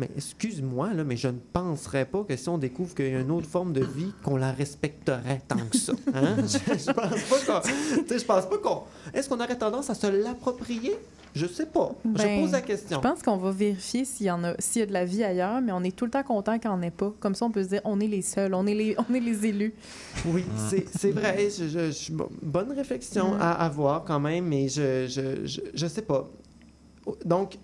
Mais 0.00 0.08
excuse-moi, 0.16 0.94
là, 0.94 1.02
mais 1.02 1.16
je 1.16 1.26
ne 1.26 1.38
penserais 1.52 2.04
pas 2.04 2.22
que 2.22 2.36
si 2.36 2.48
on 2.48 2.56
découvre 2.58 2.94
qu'il 2.94 3.08
y 3.10 3.14
a 3.16 3.20
une 3.20 3.32
autre 3.32 3.48
forme 3.48 3.72
de 3.72 3.82
vie, 3.82 4.12
qu'on 4.22 4.36
la 4.36 4.52
respecterait 4.52 5.42
tant 5.48 5.56
que 5.56 5.76
ça. 5.76 5.92
Hein? 6.14 6.36
je, 6.42 6.56
je 6.56 6.92
pense 6.92 7.22
pas 7.24 7.60
qu'on... 7.60 7.68
Je 8.18 8.24
pense 8.24 8.46
pas 8.48 8.58
qu'on... 8.58 8.82
Est-ce 9.12 9.28
qu'on 9.28 9.40
aurait 9.40 9.58
tendance 9.58 9.90
à 9.90 9.94
se 9.96 10.06
l'approprier? 10.06 10.94
Je 11.34 11.46
sais 11.46 11.66
pas. 11.66 11.92
je 12.04 12.10
Ben, 12.22 12.42
pose 12.42 12.52
la 12.52 12.60
question. 12.62 12.96
Je 12.96 13.08
pense 13.08 13.22
qu'on 13.22 13.36
va 13.36 13.50
vérifier 13.50 14.04
s'il 14.04 14.26
y 14.26 14.30
en 14.30 14.42
a, 14.44 14.54
s'il 14.58 14.80
y 14.80 14.82
a 14.82 14.86
de 14.86 14.92
la 14.92 15.04
vie 15.04 15.22
ailleurs, 15.22 15.60
mais 15.60 15.72
on 15.72 15.82
est 15.82 15.94
tout 15.94 16.04
le 16.04 16.10
temps 16.10 16.22
content 16.22 16.58
qu'il 16.58 16.70
n'y 16.70 16.76
en 16.76 16.82
ait 16.82 16.90
pas. 16.90 17.12
Comme 17.20 17.34
ça, 17.34 17.44
on 17.46 17.50
peut 17.50 17.62
se 17.62 17.68
dire, 17.68 17.80
on 17.84 18.00
est 18.00 18.06
les 18.08 18.22
seuls, 18.22 18.54
on 18.54 18.66
est 18.66 18.74
les, 18.74 18.96
on 19.08 19.14
est 19.14 19.20
les 19.20 19.46
élus. 19.46 19.74
Oui, 20.26 20.44
c'est 20.68 20.86
c'est 20.96 21.10
vrai. 21.12 21.48
Je, 21.50 21.68
je- 21.68 21.90
je- 21.90 22.12
bon, 22.12 22.28
bonne 22.42 22.72
réflexion 22.72 23.34
Mm. 23.34 23.40
à 23.40 23.52
avoir 23.52 24.04
quand 24.04 24.20
même, 24.20 24.46
mais 24.46 24.68
je, 24.68 25.06
je, 25.08 25.46
je, 25.46 25.60
je 25.74 25.86
sais 25.86 26.02
pas. 26.02 26.28
Donc, 27.24 27.58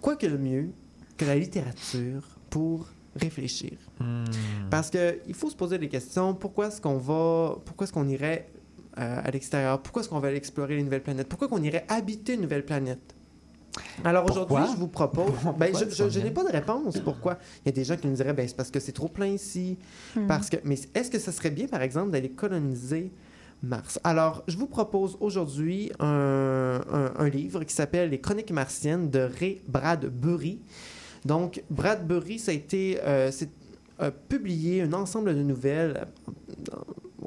quoi 0.00 0.16
que 0.16 0.26
le 0.26 0.38
mieux 0.38 0.68
que 1.16 1.24
la 1.24 1.36
littérature 1.36 2.22
pour 2.48 2.86
réfléchir. 3.16 3.72
Hmm. 3.98 4.24
Parce 4.70 4.88
que 4.88 5.18
il 5.26 5.34
faut 5.34 5.50
se 5.50 5.56
poser 5.56 5.76
des 5.78 5.88
questions. 5.88 6.32
Pourquoi 6.34 6.68
est-ce 6.68 6.80
qu'on 6.80 6.96
va, 6.96 7.56
pourquoi 7.64 7.84
est-ce 7.84 7.92
qu'on 7.92 8.08
irait 8.08 8.48
euh, 9.00 9.20
à 9.24 9.30
l'extérieur 9.30 9.80
Pourquoi 9.80 10.02
est-ce 10.02 10.08
qu'on 10.08 10.18
va 10.20 10.28
aller 10.28 10.36
explorer 10.36 10.76
les 10.76 10.82
nouvelles 10.82 11.02
planètes? 11.02 11.28
Pourquoi 11.28 11.48
qu'on 11.48 11.62
irait 11.62 11.84
habiter 11.88 12.34
une 12.34 12.42
nouvelle 12.42 12.64
planète? 12.64 13.00
Alors 14.04 14.28
aujourd'hui, 14.28 14.64
je 14.72 14.76
vous 14.76 14.88
propose. 14.88 15.30
Ben, 15.58 15.72
je, 15.72 15.84
je- 15.84 15.90
je 15.90 15.94
Sonia? 16.10 16.24
n'ai 16.24 16.30
pas 16.32 16.42
de 16.44 16.50
réponse. 16.50 16.98
Pourquoi 17.00 17.38
Il 17.64 17.66
y 17.66 17.68
a 17.68 17.72
des 17.72 17.84
gens 17.84 17.96
qui 17.96 18.08
nous 18.08 18.14
diraient, 18.16 18.32
ben, 18.32 18.46
c'est 18.46 18.56
parce 18.56 18.70
que 18.70 18.80
c'est 18.80 18.92
trop 18.92 19.06
plein 19.08 19.26
ici. 19.28 19.78
Hmm. 20.16 20.26
Parce 20.26 20.50
que, 20.50 20.56
mais 20.64 20.76
est-ce 20.94 21.10
que 21.10 21.18
ce 21.20 21.30
serait 21.30 21.50
bien, 21.50 21.68
par 21.68 21.80
exemple, 21.82 22.10
d'aller 22.10 22.30
coloniser 22.30 23.12
Mars? 23.62 24.00
Alors, 24.02 24.42
je 24.48 24.56
vous 24.56 24.66
propose 24.66 25.16
aujourd'hui 25.20 25.92
un, 26.00 26.80
un- 26.92 27.12
un 27.16 27.28
livre 27.28 27.62
qui 27.62 27.72
s'appelle 27.74 28.10
Les 28.10 28.18
Chroniques 28.20 28.50
martiennes 28.50 29.08
de 29.08 29.20
Ray 29.38 29.60
Bradbury. 29.68 30.58
Donc, 31.24 31.62
Bradbury, 31.70 32.38
ça 32.40 32.50
a 32.50 32.54
été 32.54 32.98
euh, 33.02 33.30
c'est, 33.30 33.50
euh, 34.00 34.10
publié 34.28 34.82
un 34.82 34.92
ensemble 34.94 35.34
de 35.36 35.42
nouvelles 35.42 36.06
euh, 36.72 36.76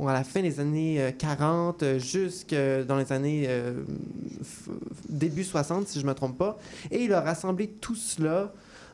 à 0.07 0.13
la 0.13 0.23
fin 0.23 0.41
des 0.41 0.59
années 0.59 1.01
euh, 1.01 1.11
40 1.11 1.83
euh, 1.83 1.99
jusque 1.99 2.55
dans 2.87 2.97
les 2.97 3.11
années 3.11 3.45
euh, 3.47 3.83
début 5.09 5.43
60, 5.43 5.87
si 5.87 5.99
je 5.99 6.03
ne 6.05 6.09
me 6.09 6.15
trompe 6.15 6.37
pas. 6.37 6.57
Et 6.91 7.03
il 7.03 7.13
a 7.13 7.21
rassemblé 7.21 7.67
tout 7.67 7.95
cela 7.95 8.53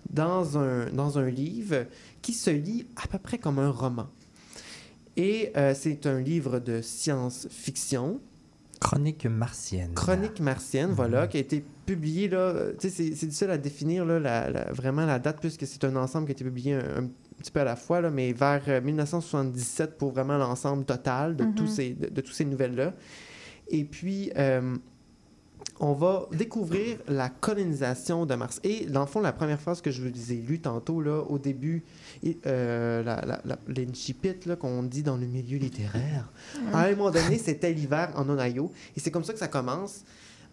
dans 0.10 0.58
un, 0.58 0.90
dans 0.92 1.18
un 1.18 1.30
livre 1.30 1.86
qui 2.22 2.34
se 2.34 2.50
lit 2.50 2.86
à 3.02 3.08
peu 3.08 3.18
près 3.18 3.38
comme 3.38 3.60
un 3.60 3.70
roman. 3.72 4.08
Et 5.18 5.52
euh, 5.58 5.74
c'est 5.78 6.06
un 6.06 6.20
livre 6.20 6.60
de 6.60 6.82
science-fiction, 6.82 8.20
Chronique 8.80 9.26
martienne. 9.26 9.92
Chronique 9.94 10.40
martienne, 10.40 10.92
voilà, 10.92 11.28
qui 11.28 11.36
a 11.36 11.42
été 11.42 11.66
publié, 11.86 12.30
là, 12.30 12.38
euh, 12.38 12.74
c'est- 12.80 12.90
c'est 12.90 13.04
difficile 13.26 13.50
à 13.50 13.58
définir, 13.58 14.06
là, 14.06 14.20
la- 14.20 14.50
la- 14.50 14.72
vraiment 14.72 15.06
la 15.06 15.20
date, 15.20 15.40
puisque 15.42 15.68
c'est 15.68 15.84
un 15.84 15.98
ensemble 15.98 16.28
qui 16.28 16.32
a 16.32 16.36
été 16.36 16.46
publié 16.46 16.76
un, 16.76 17.04
un 17.04 17.10
petit 17.40 17.52
peu 17.52 17.60
à 17.62 17.64
la 17.64 17.76
fois, 17.76 18.02
là, 18.02 18.10
mais 18.10 18.32
vers 18.34 18.62
euh, 18.68 18.82
1977 18.82 19.98
pour 19.98 20.12
vraiment 20.12 20.38
l'ensemble 20.38 20.86
total 20.86 21.36
de, 21.36 21.44
Mhm. 21.46 21.56
tous 21.56 21.68
ces, 21.68 21.90
de, 21.92 22.08
de 22.10 22.22
tous 22.22 22.32
ces 22.34 22.46
nouvelles-là. 22.46 22.94
Et 23.70 23.84
puis, 23.84 24.32
euh, 24.38 24.76
on 25.82 25.94
va 25.94 26.28
découvrir 26.34 26.98
la 27.08 27.30
colonisation 27.30 28.26
de 28.26 28.36
Mars. 28.36 28.60
Et 28.64 28.86
dans 28.88 29.00
le 29.02 29.06
fond, 29.06 29.22
la 29.22 29.32
première 29.32 29.62
phrase 29.62 29.82
que 29.82 29.92
je 29.92 30.02
vous 30.02 30.32
ai 30.34 30.36
lue 30.36 30.60
tantôt, 30.60 31.02
là, 31.02 31.22
au 31.30 31.38
début, 31.38 31.84
euh, 32.46 33.02
la, 33.04 33.24
la, 33.26 33.42
la, 33.46 33.58
l'incipit, 33.68 34.36
là, 34.46 34.56
qu'on 34.58 34.84
dit 34.84 35.04
dans 35.04 35.16
le 35.16 35.26
milieu 35.26 35.58
littéraire, 35.58 36.30
à 36.74 36.84
un 36.86 36.92
moment 36.96 37.12
donné, 37.12 37.38
c'était 37.38 37.72
l'hiver 37.72 38.12
en 38.16 38.28
Ohio. 38.30 38.72
Et 38.98 39.00
c'est 39.00 39.12
comme 39.12 39.24
ça 39.24 39.32
que 39.34 39.40
ça 39.40 39.48
commence. 39.48 40.04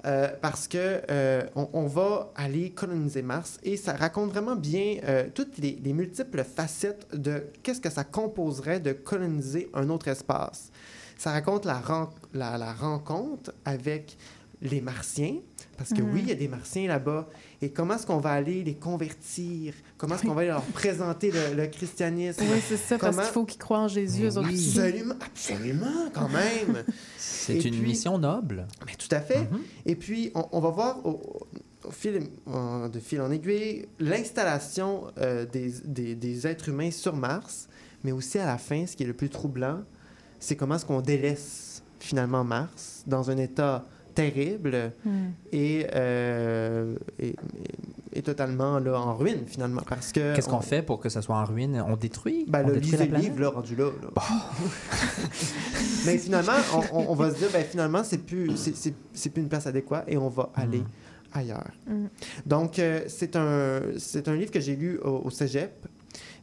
Euh, 0.06 0.28
parce 0.40 0.68
que 0.68 1.02
euh, 1.10 1.42
on, 1.56 1.86
va 1.86 2.30
aller 2.36 2.70
coloniser 2.70 3.22
Mars 3.22 3.58
et 3.64 3.76
ça 3.76 3.92
raconte 3.92 4.30
vraiment 4.30 4.54
bien 4.54 4.98
euh, 5.02 5.24
toutes 5.34 5.58
les, 5.58 5.80
les 5.82 5.92
multiples 5.92 6.44
facettes 6.44 7.08
de 7.12 7.46
qu'est-ce 7.64 7.80
que 7.80 7.90
ça 7.90 8.04
composerait 8.04 8.78
de 8.78 8.92
coloniser 8.92 9.68
un 9.74 9.90
autre 9.90 10.06
espace. 10.06 10.70
Ça 11.18 11.32
raconte 11.32 11.64
la 11.64 11.80
rencontre 12.72 13.52
avec 13.64 14.16
les 14.62 14.80
Martiens, 14.80 15.36
parce 15.76 15.90
que 15.90 16.00
Mhm. 16.00 16.12
oui, 16.12 16.20
il 16.22 16.28
y 16.28 16.32
a 16.32 16.34
des 16.34 16.48
Martiens 16.48 16.88
là-bas, 16.88 17.28
et 17.60 17.70
comment 17.70 17.94
est-ce 17.94 18.06
qu'on 18.06 18.18
va 18.18 18.30
aller 18.32 18.64
les 18.64 18.74
convertir? 18.74 19.74
Comment 19.98 20.14
est-ce 20.14 20.22
qu'on 20.24 20.34
va 20.34 20.40
aller 20.42 20.50
leur 20.50 20.62
présenter 20.62 21.30
le, 21.30 21.54
le 21.54 21.66
christianisme? 21.66 22.42
Oui, 22.50 22.60
c'est 22.66 22.76
ça, 22.78 22.96
parce 22.98 23.16
qu'il 23.16 23.26
faut 23.26 23.44
qu'ils 23.44 23.58
croient 23.60 23.80
en 23.80 23.88
Jésus, 23.88 24.28
oui. 24.36 24.54
Absolument, 24.54 25.14
absolument, 25.24 26.10
quand 26.14 26.28
même. 26.30 26.84
C'est 27.18 27.54
une 27.64 27.72
puis- 27.74 27.80
mission 27.82 28.18
noble. 28.18 28.66
Mais 28.86 28.94
tout 28.94 29.14
à 29.14 29.20
fait. 29.20 29.40
Mhm. 29.50 29.60
Et 29.84 29.96
puis, 29.96 30.30
on, 30.34 30.46
on 30.52 30.60
va 30.60 30.70
voir 30.70 31.04
au, 31.06 31.20
au 31.84 31.90
fil, 31.90 32.20
en- 32.46 32.88
de 32.88 32.98
fil 32.98 33.20
en 33.20 33.30
aiguille 33.30 33.86
l'installation 33.98 35.04
euh, 35.18 35.44
des, 35.46 35.72
des- 35.84 36.14
des 36.14 36.46
êtres 36.46 36.70
humains 36.70 36.90
sur 36.90 37.14
Mars, 37.14 37.68
mais 38.04 38.12
aussi 38.12 38.38
à 38.38 38.46
la 38.46 38.58
fin, 38.58 38.86
ce 38.86 38.96
qui 38.96 39.02
est 39.02 39.06
le 39.06 39.12
plus 39.14 39.28
troublant, 39.30 39.80
c'est 40.40 40.56
comment 40.56 40.76
est-ce 40.76 40.86
qu'on 40.86 41.00
délaisse 41.00 41.82
finalement 42.00 42.44
Mars 42.44 43.02
dans 43.06 43.30
un 43.30 43.36
état 43.38 43.84
terrible 44.16 44.92
Hmm. 45.04 45.10
et, 45.52 45.86
euh, 45.94 46.96
et, 47.20 47.28
et- 47.28 47.36
et 48.18 48.22
totalement 48.22 48.78
là, 48.80 48.98
en 48.98 49.14
ruine 49.14 49.44
finalement. 49.46 49.82
Parce 49.88 50.10
que 50.10 50.34
Qu'est-ce 50.34 50.48
qu'on 50.48 50.56
on- 50.56 50.60
fait 50.62 50.82
pour 50.82 50.98
que 51.00 51.08
ça 51.08 51.20
soit 51.22 51.36
en 51.36 51.44
ruine? 51.44 51.84
On 51.86 51.96
détruit? 51.96 52.46
ben, 52.48 52.62
on 52.64 52.68
le 52.68 52.74
détruit 52.74 52.92
lisez 52.92 53.06
la 53.08 53.18
le 53.18 53.22
livre, 53.22 53.40
là, 53.40 53.50
rendu 53.50 53.76
là. 53.76 53.90
là. 54.02 54.08
Mais 56.06 56.18
finalement, 56.18 56.52
on, 56.74 56.98
on- 56.98 57.10
on 57.10 57.14
va 57.14 57.30
se 57.30 57.38
dire, 57.38 57.48
ben, 57.52 57.64
finalement, 57.64 58.02
c'est 58.04 58.18
plus, 58.18 58.56
c'est, 58.56 58.74
c'est- 58.76 58.94
c'est 59.12 59.30
plus 59.30 59.42
une 59.42 59.48
place 59.48 59.66
adéquate 59.66 60.04
et 60.08 60.16
on 60.16 60.28
va 60.28 60.50
aller 60.54 60.78
Mhm. 60.78 60.86
ailleurs. 61.34 61.70
Mm. 61.86 62.06
Donc, 62.46 62.78
euh, 62.78 63.00
c'est, 63.08 63.36
un, 63.36 63.80
c'est 63.98 64.28
un 64.28 64.34
livre 64.36 64.50
que 64.50 64.60
j'ai 64.60 64.76
lu 64.76 64.98
au, 65.04 65.22
au 65.24 65.30
cégep, 65.30 65.86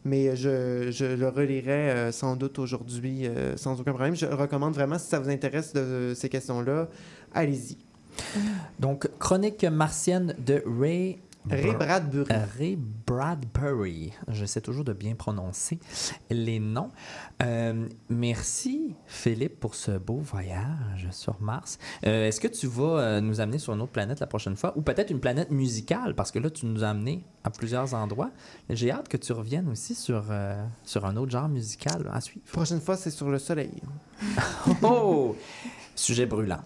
mais 0.06 0.36
je, 0.36 0.92
je 0.92 1.06
le 1.06 1.30
relirai 1.30 1.72
euh, 1.90 2.12
sans 2.12 2.36
doute 2.36 2.60
aujourd'hui 2.60 3.26
euh, 3.26 3.56
sans 3.58 3.80
aucun 3.80 3.92
problème. 3.94 4.16
Je 4.16 4.26
le 4.26 4.36
recommande 4.36 4.74
vraiment, 4.74 5.00
si 5.00 5.08
ça 5.08 5.20
vous 5.20 5.30
intéresse 5.30 5.74
de, 5.74 6.14
ces 6.16 6.30
questions-là, 6.30 6.90
allez-y. 7.34 7.78
Donc, 8.80 9.10
Chronique 9.20 9.64
martienne 9.64 10.36
de 10.40 10.64
Ray... 10.66 11.20
Ray 11.50 11.76
Bradbury. 11.76 12.32
Euh, 12.32 12.46
Ray 12.58 12.78
Bradbury. 13.06 14.14
J'essaie 14.30 14.62
toujours 14.62 14.86
de 14.86 14.94
bien 14.94 15.14
prononcer 15.14 15.78
les 16.30 16.58
noms. 16.60 16.90
Euh, 17.42 17.86
merci, 18.08 18.96
Philippe, 19.08 19.60
pour 19.60 19.76
ce 19.76 19.92
beau 19.98 20.20
voyage 20.20 21.10
sur 21.12 21.42
Mars. 21.42 21.80
Euh, 22.06 22.30
Est-ce 22.30 22.40
que 22.40 22.48
tu 22.48 22.68
vas 22.68 23.20
nous 23.20 23.42
amener 23.42 23.60
sur 23.60 23.74
une 23.74 23.82
autre 23.82 23.92
planète 23.92 24.22
la 24.22 24.28
prochaine 24.28 24.56
fois? 24.56 24.72
Ou 24.78 24.82
peut-être 24.84 25.12
une 25.12 25.20
planète 25.20 25.52
musicale? 25.52 26.16
Parce 26.16 26.32
que 26.32 26.40
là, 26.40 26.50
tu 26.50 26.66
nous 26.66 26.82
as 26.86 26.90
amenés 26.90 27.26
à 27.44 27.50
plusieurs 27.50 27.94
endroits. 27.94 28.32
J'ai 28.70 28.92
hâte 28.92 29.10
que 29.10 29.18
tu 29.18 29.34
reviennes 29.34 29.68
aussi 29.68 29.96
sur, 29.96 30.24
euh, 30.30 30.64
sur 30.86 31.06
un 31.06 31.18
autre 31.18 31.32
genre 31.32 31.50
musical 31.50 32.10
à 32.14 32.22
suivre. 32.22 32.46
Prochaine 32.54 32.80
fois, 32.80 32.96
c'est 32.96 33.12
sur 33.12 33.30
le 33.30 33.40
soleil. 33.40 33.82
Oh! 34.82 35.36
Sujet 35.96 36.26
brûlant. 36.26 36.62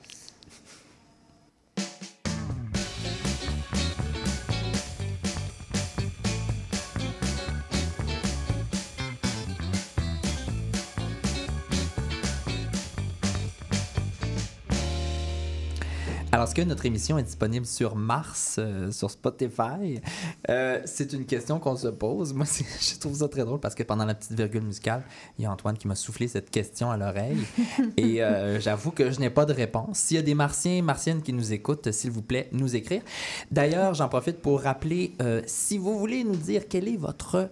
Alors, 16.31 16.45
est-ce 16.45 16.55
que 16.55 16.61
notre 16.61 16.85
émission 16.85 17.17
est 17.17 17.23
disponible 17.23 17.65
sur 17.65 17.95
Mars, 17.95 18.57
euh, 18.59 18.91
sur 18.91 19.09
Spotify? 19.09 20.01
Euh, 20.49 20.81
c'est 20.83 21.13
une 21.13 21.25
question 21.25 21.57
qu'on 21.57 21.77
se 21.77 21.87
pose. 21.87 22.33
Moi, 22.33 22.45
je 22.81 22.99
trouve 22.99 23.15
ça 23.15 23.29
très 23.29 23.45
drôle 23.45 23.61
parce 23.61 23.75
que 23.75 23.83
pendant 23.83 24.03
la 24.03 24.13
petite 24.13 24.33
virgule 24.33 24.63
musicale, 24.63 25.03
il 25.39 25.43
y 25.43 25.45
a 25.45 25.51
Antoine 25.51 25.77
qui 25.77 25.87
m'a 25.87 25.95
soufflé 25.95 26.27
cette 26.27 26.49
question 26.49 26.91
à 26.91 26.97
l'oreille. 26.97 27.39
Et 27.97 28.21
euh, 28.21 28.59
j'avoue 28.59 28.91
que 28.91 29.09
je 29.09 29.21
n'ai 29.21 29.29
pas 29.29 29.45
de 29.45 29.53
réponse. 29.53 29.99
S'il 29.99 30.17
y 30.17 30.19
a 30.19 30.23
des 30.23 30.35
Martiens, 30.35 30.81
Martiennes 30.81 31.21
qui 31.21 31.31
nous 31.31 31.53
écoutent, 31.53 31.91
s'il 31.91 32.11
vous 32.11 32.21
plaît, 32.21 32.49
nous 32.51 32.75
écrire. 32.75 33.01
D'ailleurs, 33.49 33.93
j'en 33.93 34.09
profite 34.09 34.41
pour 34.41 34.61
rappeler, 34.61 35.13
si 35.45 35.77
vous 35.77 35.97
voulez 35.97 36.25
nous 36.25 36.35
dire 36.35 36.67
quelle 36.67 36.89
est 36.89 36.97
votre 36.97 37.49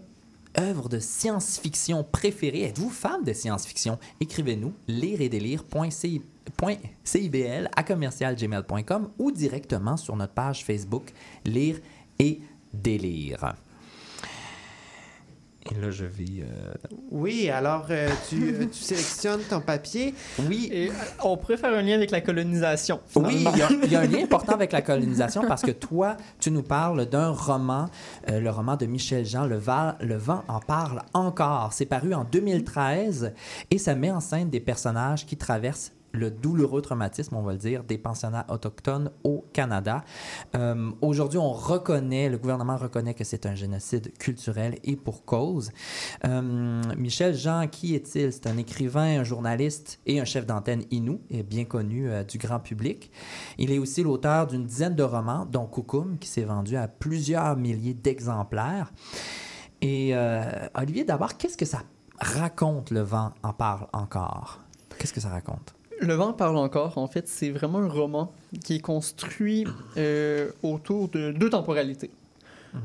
œuvre 0.60 0.90
de 0.90 1.00
science-fiction 1.00 2.04
préférée, 2.04 2.64
êtes-vous 2.64 2.90
fan 2.90 3.24
de 3.24 3.34
science-fiction? 3.34 3.98
Écrivez-nous 4.20 4.74
lire 4.88 5.22
et 5.22 5.30
.cibl 7.04 7.70
à 7.76 7.84
commercialgmail.com 7.84 9.10
ou 9.18 9.32
directement 9.32 9.98
sur 9.98 10.16
notre 10.16 10.34
page 10.34 10.64
Facebook 10.64 11.12
Lire 11.46 11.80
et 12.20 12.40
délire. 12.74 13.56
Et 15.72 15.82
là, 15.82 15.90
je 15.90 16.06
vais. 16.06 16.26
euh, 16.44 16.74
Oui, 17.10 17.50
alors 17.50 17.88
euh, 17.90 18.08
tu, 18.30 18.54
euh, 18.54 18.66
tu 18.72 18.84
sélectionnes 18.84 19.42
ton 19.50 19.62
papier. 19.62 20.14
Oui, 20.48 20.70
Et 20.72 20.92
on 21.24 21.38
pourrait 21.38 21.58
faire 21.58 21.74
un 21.74 21.82
lien 21.82 21.96
avec 21.96 22.12
la 22.12 22.22
colonisation. 22.22 23.00
Oui, 23.16 23.44
il 23.52 23.58
y, 23.58 23.62
a, 23.64 23.70
il 23.84 23.92
y 23.92 23.96
a 23.96 24.02
un 24.02 24.06
lien 24.06 24.24
important 24.24 24.54
avec 24.54 24.72
la 24.72 24.84
colonisation 24.84 25.42
parce 25.48 25.64
que 25.64 25.72
toi, 25.72 26.18
tu 26.40 26.52
nous 26.52 26.62
parles 26.62 27.08
d'un 27.08 27.30
roman, 27.30 27.88
euh, 28.30 28.40
le 28.40 28.50
roman 28.52 28.76
de 28.76 28.86
Michel 28.86 29.26
Jean, 29.26 29.46
le, 29.48 29.60
le 30.02 30.16
vent 30.18 30.44
en 30.48 30.60
parle 30.60 31.02
encore. 31.14 31.74
C'est 31.74 31.88
paru 31.88 32.14
en 32.14 32.26
2013 32.26 33.34
et 33.72 33.78
ça 33.80 33.96
met 33.96 34.12
en 34.12 34.20
scène 34.20 34.52
des 34.52 34.60
personnages 34.60 35.26
qui 35.26 35.36
traversent 35.36 35.94
le 36.16 36.32
douloureux 36.32 36.82
traumatisme, 36.82 37.36
on 37.36 37.44
va 37.44 37.54
le 37.54 37.58
dire, 37.58 37.84
des 37.84 37.98
pensionnats 37.98 38.46
autochtones 38.50 39.12
au 39.24 39.46
Canada. 39.54 40.04
Euh, 40.56 40.92
Aujourd'hui, 41.02 41.40
on 41.40 41.52
reconnaît, 41.52 42.30
le 42.30 42.38
gouvernement 42.38 42.78
reconnaît 42.78 43.14
que 43.14 43.24
c'est 43.24 43.46
un 43.46 43.56
génocide 43.56 44.18
culturel 44.18 44.78
et 44.84 44.96
pour 44.96 45.26
cause. 45.26 45.72
Euh, 46.26 46.82
Michel 46.98 47.36
Jean, 47.36 47.68
qui 47.68 47.96
est-il? 47.96 48.32
C'est 48.32 48.48
un 48.48 48.58
écrivain, 48.58 49.20
un 49.20 49.24
journaliste 49.24 50.00
et 50.06 50.20
un 50.20 50.26
chef 50.26 50.46
d'antenne 50.46 50.84
inou, 50.92 51.22
et 51.30 51.44
bien 51.44 51.66
connu 51.66 52.10
euh, 52.10 52.24
du 52.24 52.38
grand 52.38 52.60
public. 52.60 53.12
Il 53.58 53.72
est 53.72 53.80
aussi 53.80 54.04
l'auteur 54.04 54.48
d'une 54.48 54.66
dizaine 54.66 54.96
de 54.96 55.04
romans, 55.04 55.46
dont 55.46 55.66
Coucoum, 55.66 56.18
qui 56.18 56.28
s'est 56.28 56.44
vendu 56.44 56.76
à 56.78 56.88
plusieurs 56.88 57.56
milliers 57.58 57.94
d'exemplaires. 57.94 58.92
Et 59.82 60.16
Olivier, 60.74 61.04
d'abord, 61.04 61.38
qu'est-ce 61.38 61.58
que 61.58 61.66
ça 61.66 61.84
raconte, 62.20 62.92
Le 62.92 63.02
vent 63.02 63.34
en 63.44 63.54
parle 63.54 63.88
encore? 63.94 64.62
Qu'est-ce 64.98 65.14
que 65.14 65.20
ça 65.20 65.30
raconte? 65.30 65.75
Le 66.02 66.14
vent 66.14 66.34
parle 66.34 66.58
encore. 66.58 66.98
En 66.98 67.08
fait, 67.08 67.28
c'est 67.28 67.50
vraiment 67.52 67.80
un 67.80 67.88
roman 67.88 68.32
qui 68.64 68.76
est 68.76 68.80
construit 68.80 69.66
euh, 69.98 70.50
autour 70.64 71.08
de 71.10 71.32
deux 71.32 71.50
temporalités. 71.50 72.10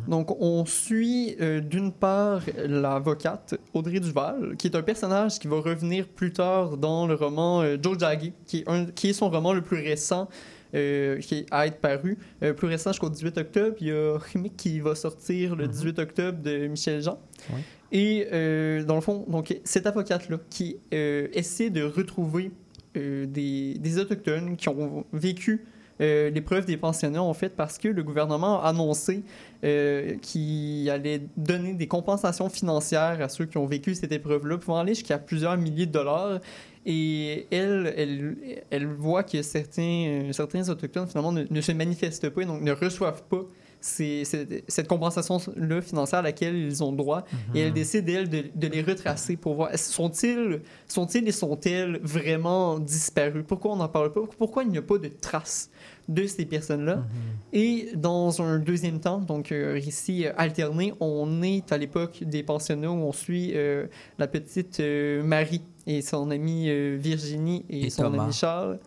Donc, 0.06 0.40
on 0.40 0.64
suit 0.66 1.34
euh, 1.40 1.58
d'une 1.58 1.90
part 1.90 2.42
l'avocate 2.64 3.56
Audrey 3.74 3.98
Duval, 3.98 4.54
qui 4.56 4.68
est 4.68 4.76
un 4.76 4.82
personnage 4.82 5.40
qui 5.40 5.48
va 5.48 5.56
revenir 5.60 6.06
plus 6.06 6.32
tard 6.32 6.76
dans 6.76 7.08
le 7.08 7.14
roman 7.14 7.62
euh, 7.62 7.76
Joe 7.82 7.98
Jaggi, 7.98 8.32
qui 8.46 8.58
est, 8.58 8.68
un- 8.68 8.86
qui 8.86 9.08
est 9.10 9.12
son 9.12 9.28
roman 9.30 9.52
le 9.52 9.62
plus 9.62 9.78
récent, 9.82 10.28
euh, 10.76 11.18
qui 11.18 11.44
à 11.50 11.66
être 11.66 11.80
paru. 11.80 12.18
Euh, 12.44 12.52
plus 12.52 12.68
récent 12.68 12.92
jusqu'au 12.92 13.10
18 13.10 13.36
octobre. 13.38 13.76
Il 13.80 13.88
y 13.88 13.90
a 13.90 14.16
Chimique 14.30 14.56
qui 14.56 14.78
va 14.78 14.94
sortir 14.94 15.56
le 15.56 15.66
18 15.66 15.98
octobre 15.98 16.38
de 16.40 16.68
Michel 16.68 17.02
Jean. 17.02 17.18
Oui. 17.52 17.60
Et 17.90 18.28
euh, 18.32 18.84
dans 18.84 18.94
le 18.94 19.00
fond, 19.00 19.24
donc, 19.26 19.58
cette 19.64 19.88
avocate-là 19.88 20.36
qui 20.50 20.76
essaie 20.92 21.70
de 21.70 21.82
retrouver 21.82 22.52
euh, 22.96 23.26
des, 23.26 23.74
des 23.78 23.98
Autochtones 23.98 24.56
qui 24.56 24.68
ont 24.68 25.04
vécu 25.12 25.64
euh, 26.00 26.30
l'épreuve 26.30 26.64
des 26.64 26.78
pensionnats, 26.78 27.22
en 27.22 27.34
fait, 27.34 27.50
parce 27.50 27.76
que 27.76 27.88
le 27.88 28.02
gouvernement 28.02 28.62
a 28.62 28.68
annoncé 28.68 29.22
euh, 29.64 30.16
qu'il 30.22 30.88
allait 30.88 31.22
donner 31.36 31.74
des 31.74 31.86
compensations 31.86 32.48
financières 32.48 33.20
à 33.20 33.28
ceux 33.28 33.44
qui 33.44 33.58
ont 33.58 33.66
vécu 33.66 33.94
cette 33.94 34.12
épreuve-là, 34.12 34.56
pouvant 34.56 34.78
aller 34.78 34.94
jusqu'à 34.94 35.18
plusieurs 35.18 35.58
milliers 35.58 35.86
de 35.86 35.92
dollars. 35.92 36.40
Et 36.86 37.46
elle, 37.50 37.92
elle, 37.98 38.36
elle 38.70 38.86
voit 38.86 39.22
que 39.22 39.42
certains, 39.42 40.30
certains 40.32 40.66
Autochtones, 40.70 41.06
finalement, 41.06 41.32
ne, 41.32 41.44
ne 41.50 41.60
se 41.60 41.72
manifestent 41.72 42.30
pas 42.30 42.42
et 42.42 42.46
donc 42.46 42.62
ne 42.62 42.72
reçoivent 42.72 43.22
pas 43.24 43.44
ces- 43.80 44.24
cette, 44.24 44.88
compensation-là 44.88 45.80
financière 45.82 46.20
à 46.20 46.22
laquelle 46.22 46.56
ils 46.56 46.82
ont 46.84 46.92
droit. 46.92 47.24
Et 47.54 47.60
elle 47.60 47.72
décide, 47.72 48.08
elle, 48.08 48.28
de, 48.28 48.44
de 48.54 48.66
les 48.66 48.82
retracer 48.82 49.36
pour 49.36 49.54
voir 49.54 49.70
sont-ils 49.76 50.60
sont-ils 50.88 51.26
et 51.28 51.32
sont-elles 51.32 51.98
vraiment 52.02 52.78
disparus? 52.78 53.44
Pourquoi 53.46 53.72
on 53.72 53.76
n'en 53.76 53.88
parle 53.88 54.12
pas? 54.12 54.22
Pourquoi 54.38 54.64
il 54.64 54.70
n'y 54.70 54.78
a 54.78 54.82
pas 54.82 54.98
de 54.98 55.08
traces 55.08 55.70
de 56.08 56.26
ces 56.26 56.44
personnes-là? 56.44 57.04
Et 57.52 57.90
dans 57.94 58.40
un 58.42 58.58
deuxième 58.58 59.00
temps, 59.00 59.18
donc 59.18 59.52
un 59.52 59.72
récit 59.72 60.26
euh, 60.26 60.32
alterné, 60.36 60.92
on 61.00 61.42
est 61.42 61.72
à 61.72 61.78
l'époque 61.78 62.22
des 62.24 62.42
pensionnats 62.42 62.90
où 62.90 62.94
on 62.94 63.12
suit 63.12 63.52
euh, 63.54 63.86
la 64.18 64.26
petite 64.26 64.80
euh, 64.80 65.22
Marie 65.22 65.62
et 65.86 66.02
son 66.02 66.30
amie 66.30 66.68
euh, 66.68 66.96
Virginie 67.00 67.64
et, 67.70 67.86
Et 67.86 67.90
son 67.90 68.02
Thomas. 68.04 68.24
ami 68.24 68.32
Charles. 68.32 68.78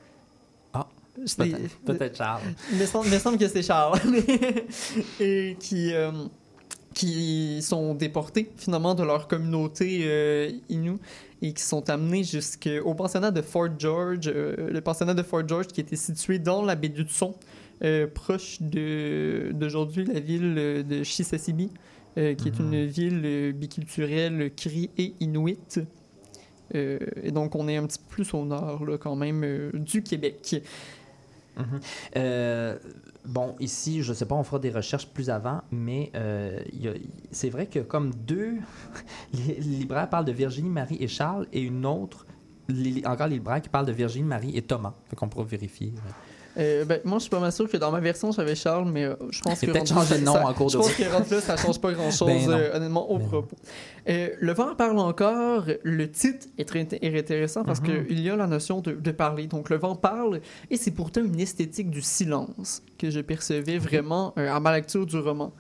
Peut-être 1.16 1.80
peut-être 1.86 2.18
Charles. 2.18 2.42
Il 2.72 2.78
me 2.80 2.86
semble, 2.86 3.08
il 3.08 3.14
me 3.14 3.20
semble 3.20 3.38
que 3.38 3.48
c'est 3.48 3.62
Charles. 3.62 4.00
et 5.20 5.56
qui, 5.60 5.94
euh, 5.94 6.12
qui 6.94 7.62
sont 7.62 7.96
déportés 7.96 8.50
finalement 8.58 8.96
de 8.96 9.04
leur 9.04 9.28
communauté 9.28 10.02
euh, 10.04 10.52
Innu 10.70 10.98
et 11.42 11.54
qui 11.54 11.64
sont 11.64 11.90
amenés 11.90 12.24
jusqu'au 12.24 12.94
pensionnat 12.94 13.32
de 13.32 13.42
Fort 13.42 13.70
George, 13.78 14.28
euh, 14.28 14.70
le 14.72 14.82
pensionnat 14.82 15.14
de 15.14 15.24
Fort 15.24 15.48
George 15.48 15.68
qui 15.68 15.82
était 15.82 15.96
situé 15.96 16.40
dans 16.40 16.64
la 16.64 16.76
baie 16.76 16.90
du 16.90 17.04
Tson, 17.04 17.36
euh, 17.84 18.08
proche 18.08 18.62
d'aujourd'hui 18.62 20.06
la 20.06 20.20
ville 20.20 20.86
de 20.88 21.04
Chisasibi, 21.04 21.70
qui 22.16 22.22
est 22.22 22.60
une 22.60 22.86
ville 22.86 23.54
biculturelle 23.54 24.52
Cri 24.56 24.92
et 25.00 25.16
Inuit. 25.20 25.80
Et 26.76 27.32
donc 27.32 27.56
on 27.56 27.68
est 27.68 27.76
un 27.76 27.86
petit 27.88 27.98
peu 27.98 28.16
plus 28.16 28.34
au 28.36 28.46
nord 28.46 28.86
là, 28.86 28.98
quand 28.98 29.16
même 29.16 29.72
du 29.74 30.04
Québec. 30.04 30.64
Mhm. 31.58 31.80
Euh, 32.18 32.78
bon, 33.26 33.56
ici, 33.60 34.02
je 34.02 34.14
sais 34.14 34.26
pas, 34.26 34.36
on 34.36 34.44
fera 34.44 34.60
des 34.60 34.70
recherches 34.70 35.08
plus 35.08 35.30
avant, 35.30 35.62
mais 35.72 36.12
euh, 36.16 36.60
c'est 37.32 37.50
vrai 37.50 37.68
que 37.68 37.80
comme 37.80 38.14
deux, 38.14 38.58
les 39.34 39.56
libraires 39.56 40.10
parlent 40.10 40.26
de 40.26 40.32
Virginie, 40.32 40.70
Marie 40.70 40.98
et 41.00 41.08
Charles, 41.08 41.48
et 41.54 41.62
une 41.62 41.86
autre, 41.86 42.26
encore 43.06 43.28
les 43.28 43.42
qui 43.62 43.70
parlent 43.70 43.86
de 43.86 43.92
Virginie, 43.92 44.28
Marie 44.28 44.56
et 44.58 44.62
Thomas. 44.62 44.94
Fait 45.10 45.16
qu'on 45.16 45.30
pourra 45.30 45.46
vérifier. 45.46 45.94
Euh, 46.58 46.86
ben, 46.86 47.00
moi, 47.04 47.18
je 47.18 47.24
suis 47.24 47.30
pas 47.30 47.40
mal 47.40 47.52
sûr 47.52 47.68
que 47.70 47.78
dans 47.78 47.92
ma 47.92 48.00
version, 48.00 48.32
j'avais 48.32 48.54
Charles, 48.56 48.90
mais 48.92 49.06
euh, 49.06 49.16
je 49.32 49.42
pense 49.42 49.60
que. 49.60 49.66
a 49.70 49.74
peut-être 49.74 49.88
changé 49.88 50.20
de 50.20 50.24
nom 50.24 50.34
ça- 50.34 50.48
en 50.48 50.54
cours 50.54 50.68
de 50.68 50.72
Je 50.74 50.78
pense 50.78 50.94
que 50.94 51.04
rendu 51.12 51.30
là, 51.32 51.42
ça 51.42 51.58
change 51.58 51.80
pas 51.82 51.92
grand-chose, 51.94 52.28
Ben 52.28 52.50
euh, 52.52 52.76
honnêtement, 52.78 53.10
au 53.10 53.18
Ben 53.18 53.28
propos. 53.28 53.56
Le 54.06 54.54
vent 54.54 54.76
parle 54.76 55.00
encore. 55.00 55.66
Le 55.84 56.12
titre 56.12 56.48
est 56.58 56.66
très 56.66 56.88
est 57.02 57.18
intéressant 57.18 57.64
parce 57.64 57.82
Mhm. 57.82 58.06
qu'il 58.08 58.20
y 58.20 58.30
a 58.30 58.36
la 58.36 58.48
notion 58.48 58.82
de, 58.82 58.92
de 58.92 59.12
parler. 59.12 59.48
Donc, 59.48 59.70
le 59.70 59.78
vent 59.78 59.96
parle, 59.96 60.42
et 60.70 60.78
c'est 60.78 60.92
pourtant 60.92 61.24
une 61.24 61.40
esthétique 61.40 61.90
du 61.90 62.02
silence 62.02 62.84
que 63.00 63.10
je 63.10 63.20
percevais 63.22 63.78
vraiment 63.80 64.34
euh, 64.38 64.54
à 64.54 64.60
ma 64.60 64.74
lecture 64.76 65.06
du 65.06 65.18
roman. 65.18 65.52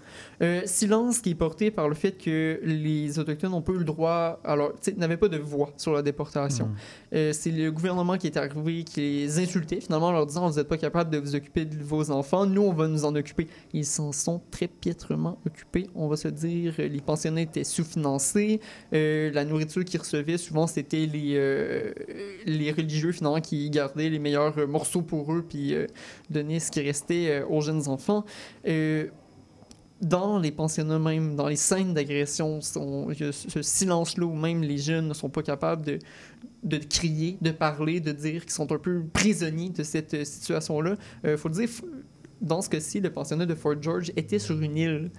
Silence 0.66 1.20
qui 1.20 1.30
est 1.32 1.36
porté 1.36 1.72
par 1.72 1.88
le 1.88 1.96
fait 1.96 2.12
que 2.12 2.60
les 2.64 3.18
Autochtones 3.18 3.52
n'ont 3.52 3.62
pas 3.62 3.72
eu 3.72 3.78
le 3.78 3.86
droit, 3.86 4.40
alors, 4.44 4.72
tu 4.74 4.92
sais, 4.92 4.98
n'avaient 4.98 5.16
pas 5.18 5.30
de 5.30 5.38
voix 5.38 5.70
sur 5.78 5.94
la 5.94 6.02
déportation. 6.02 6.70
Euh, 7.14 7.32
c'est 7.32 7.50
le 7.52 7.72
gouvernement 7.72 8.18
qui 8.18 8.28
est 8.28 8.36
arrivé, 8.38 8.84
qui 8.84 9.00
les 9.00 9.40
insultait, 9.40 9.80
finalement, 9.80 10.08
en 10.08 10.12
leur 10.12 10.26
disant 10.26 10.50
Vous 10.50 10.58
n'êtes 10.58 10.68
pas 10.68 10.76
capable 10.84 11.12
de 11.12 11.18
vous 11.18 11.34
occuper 11.34 11.64
de 11.64 11.82
vos 11.82 12.12
enfants, 12.12 12.46
nous, 12.46 12.62
on 12.62 12.74
va 12.74 12.90
nous 12.90 13.06
en 13.06 13.16
occuper. 13.16 13.48
Ils 13.72 13.86
s'en 13.86 14.12
sont 14.12 14.42
très 14.52 14.68
piètrement 14.68 15.40
occupés, 15.46 15.88
on 15.96 16.10
va 16.10 16.18
se 16.18 16.28
dire. 16.28 16.74
Les 16.78 17.00
pensionnats 17.00 17.40
étaient 17.40 17.64
sous-financés. 17.64 18.60
Euh, 18.92 19.32
la 19.32 19.46
nourriture 19.46 19.86
qu'ils 19.86 20.02
recevaient, 20.02 20.38
souvent, 20.38 20.68
c'était 20.68 21.06
les, 21.06 21.36
euh, 21.36 21.94
les 22.46 22.74
religieux, 22.74 23.14
finalement, 23.14 23.40
qui 23.40 23.70
gardaient 23.70 24.10
les 24.10 24.20
meilleurs 24.20 24.58
euh, 24.58 24.68
morceaux 24.68 25.02
pour 25.02 25.34
eux, 25.34 25.46
puis 25.48 25.74
euh, 25.74 25.88
donnaient 26.30 26.60
ce 26.60 26.70
qui 26.70 26.82
restait 26.82 27.30
euh, 27.30 27.48
aux 27.48 27.62
jeunes 27.62 27.88
enfants. 27.88 28.26
Euh, 30.04 30.08
dans 30.08 30.40
les 30.40 30.52
pensionnats 30.52 31.00
même, 31.00 31.36
dans 31.36 31.48
les 31.48 31.56
scènes 31.56 31.94
d'agression, 31.94 32.62
ce 32.62 33.32
ce 33.32 33.62
silence-là 33.62 34.26
où 34.26 34.36
même 34.36 34.62
les 34.62 34.78
jeunes 34.78 35.08
ne 35.08 35.14
sont 35.14 35.30
pas 35.30 35.44
capables 35.44 36.00
de, 36.64 36.78
crier, 36.78 37.38
de 37.42 37.52
parler, 37.52 38.00
de 38.00 38.12
dire 38.12 38.42
qu'ils 38.42 38.52
sont 38.52 38.72
un 38.72 38.78
peu 38.78 39.04
prisonniers 39.14 39.70
de 39.70 39.84
cette 39.84 40.14
euh, 40.14 40.26
situation-là. 40.26 40.96
Il 41.24 41.38
faut 41.38 41.50
le 41.50 41.56
dire, 41.56 41.70
dans 42.42 42.62
ce 42.62 42.70
cas-ci, 42.70 43.00
le 43.00 43.10
pensionnat 43.10 43.46
de 43.46 43.56
Fort 43.56 43.82
George 43.82 44.12
était 44.16 44.40
sur 44.40 44.62
une 44.62 44.78
île. 44.78 45.12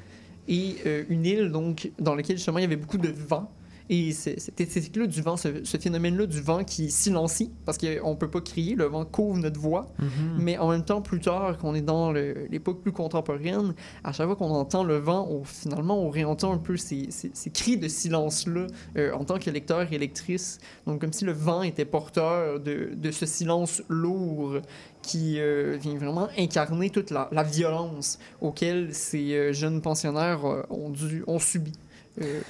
Et 0.46 0.76
euh, 0.86 1.04
une 1.08 1.24
île 1.24 1.50
donc 1.50 1.90
dans 1.98 2.14
laquelle 2.14 2.36
justement 2.36 2.58
il 2.58 2.62
y 2.62 2.66
avait 2.66 2.76
beaucoup 2.76 2.98
de 2.98 3.08
vent. 3.08 3.50
Et 3.90 4.12
c'est- 4.12 4.40
cette 4.40 4.58
esthétique-là 4.60 5.06
du 5.06 5.20
vent, 5.20 5.36
ce, 5.36 5.62
ce 5.62 5.76
phénomène-là 5.76 6.24
du 6.24 6.40
vent 6.40 6.64
qui 6.64 6.90
silencie, 6.90 7.50
parce 7.66 7.76
qu'on 7.76 8.10
ne 8.12 8.16
peut 8.16 8.30
pas 8.30 8.40
crier, 8.40 8.74
le 8.76 8.84
vent 8.86 9.04
couvre 9.04 9.36
notre 9.38 9.60
voix. 9.60 9.88
Mhm. 9.98 10.08
Mais 10.38 10.56
en 10.56 10.70
même 10.70 10.84
temps, 10.86 11.02
plus 11.02 11.20
tard, 11.20 11.58
qu'on 11.58 11.74
est 11.74 11.82
dans 11.82 12.10
l'époque 12.10 12.80
plus 12.80 12.92
contemporaine, 12.92 13.74
à 14.02 14.12
chaque 14.12 14.26
fois 14.26 14.36
qu'on 14.36 14.48
entend 14.54 14.84
le 14.84 14.96
vent, 14.96 15.28
on- 15.30 15.44
finalement, 15.44 15.98
on 16.00 16.08
réentend 16.08 16.54
un 16.54 16.58
peu 16.58 16.78
ces, 16.78 17.08
ces- 17.10 17.30
ces 17.34 17.50
cris 17.50 17.76
de 17.76 17.88
silence-là 17.88 18.68
euh, 18.96 19.12
en 19.12 19.24
tant 19.24 19.38
que 19.38 19.50
lecteur 19.50 19.92
et 19.92 19.98
lectrice. 19.98 20.60
Donc, 20.86 21.02
comme 21.02 21.12
si 21.12 21.26
le 21.26 21.32
vent 21.32 21.62
était 21.62 21.84
porteur 21.84 22.60
de, 22.60 22.90
de 22.96 23.10
ce 23.10 23.26
silence 23.26 23.82
lourd 23.90 24.60
qui 25.02 25.38
euh, 25.38 25.76
vient 25.78 25.96
vraiment 25.98 26.28
incarner 26.38 26.88
toute 26.88 27.10
la, 27.10 27.28
la 27.32 27.42
violence 27.42 28.18
auquel 28.40 28.94
ces 28.94 29.34
euh, 29.34 29.52
jeunes 29.52 29.82
pensionnaires 29.82 30.42
ont, 30.70 30.88
dû, 30.88 31.22
ont 31.26 31.38
subi, 31.38 31.72
euh. 32.20 32.40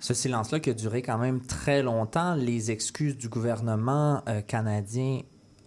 Ce 0.00 0.14
silence-là 0.14 0.60
qui 0.60 0.70
a 0.70 0.74
duré 0.74 1.02
quand 1.02 1.18
même 1.18 1.40
très 1.40 1.82
longtemps, 1.82 2.34
les 2.34 2.70
excuses 2.70 3.16
du 3.16 3.28
gouvernement 3.28 4.22
euh, 4.28 4.40
canadien 4.40 5.20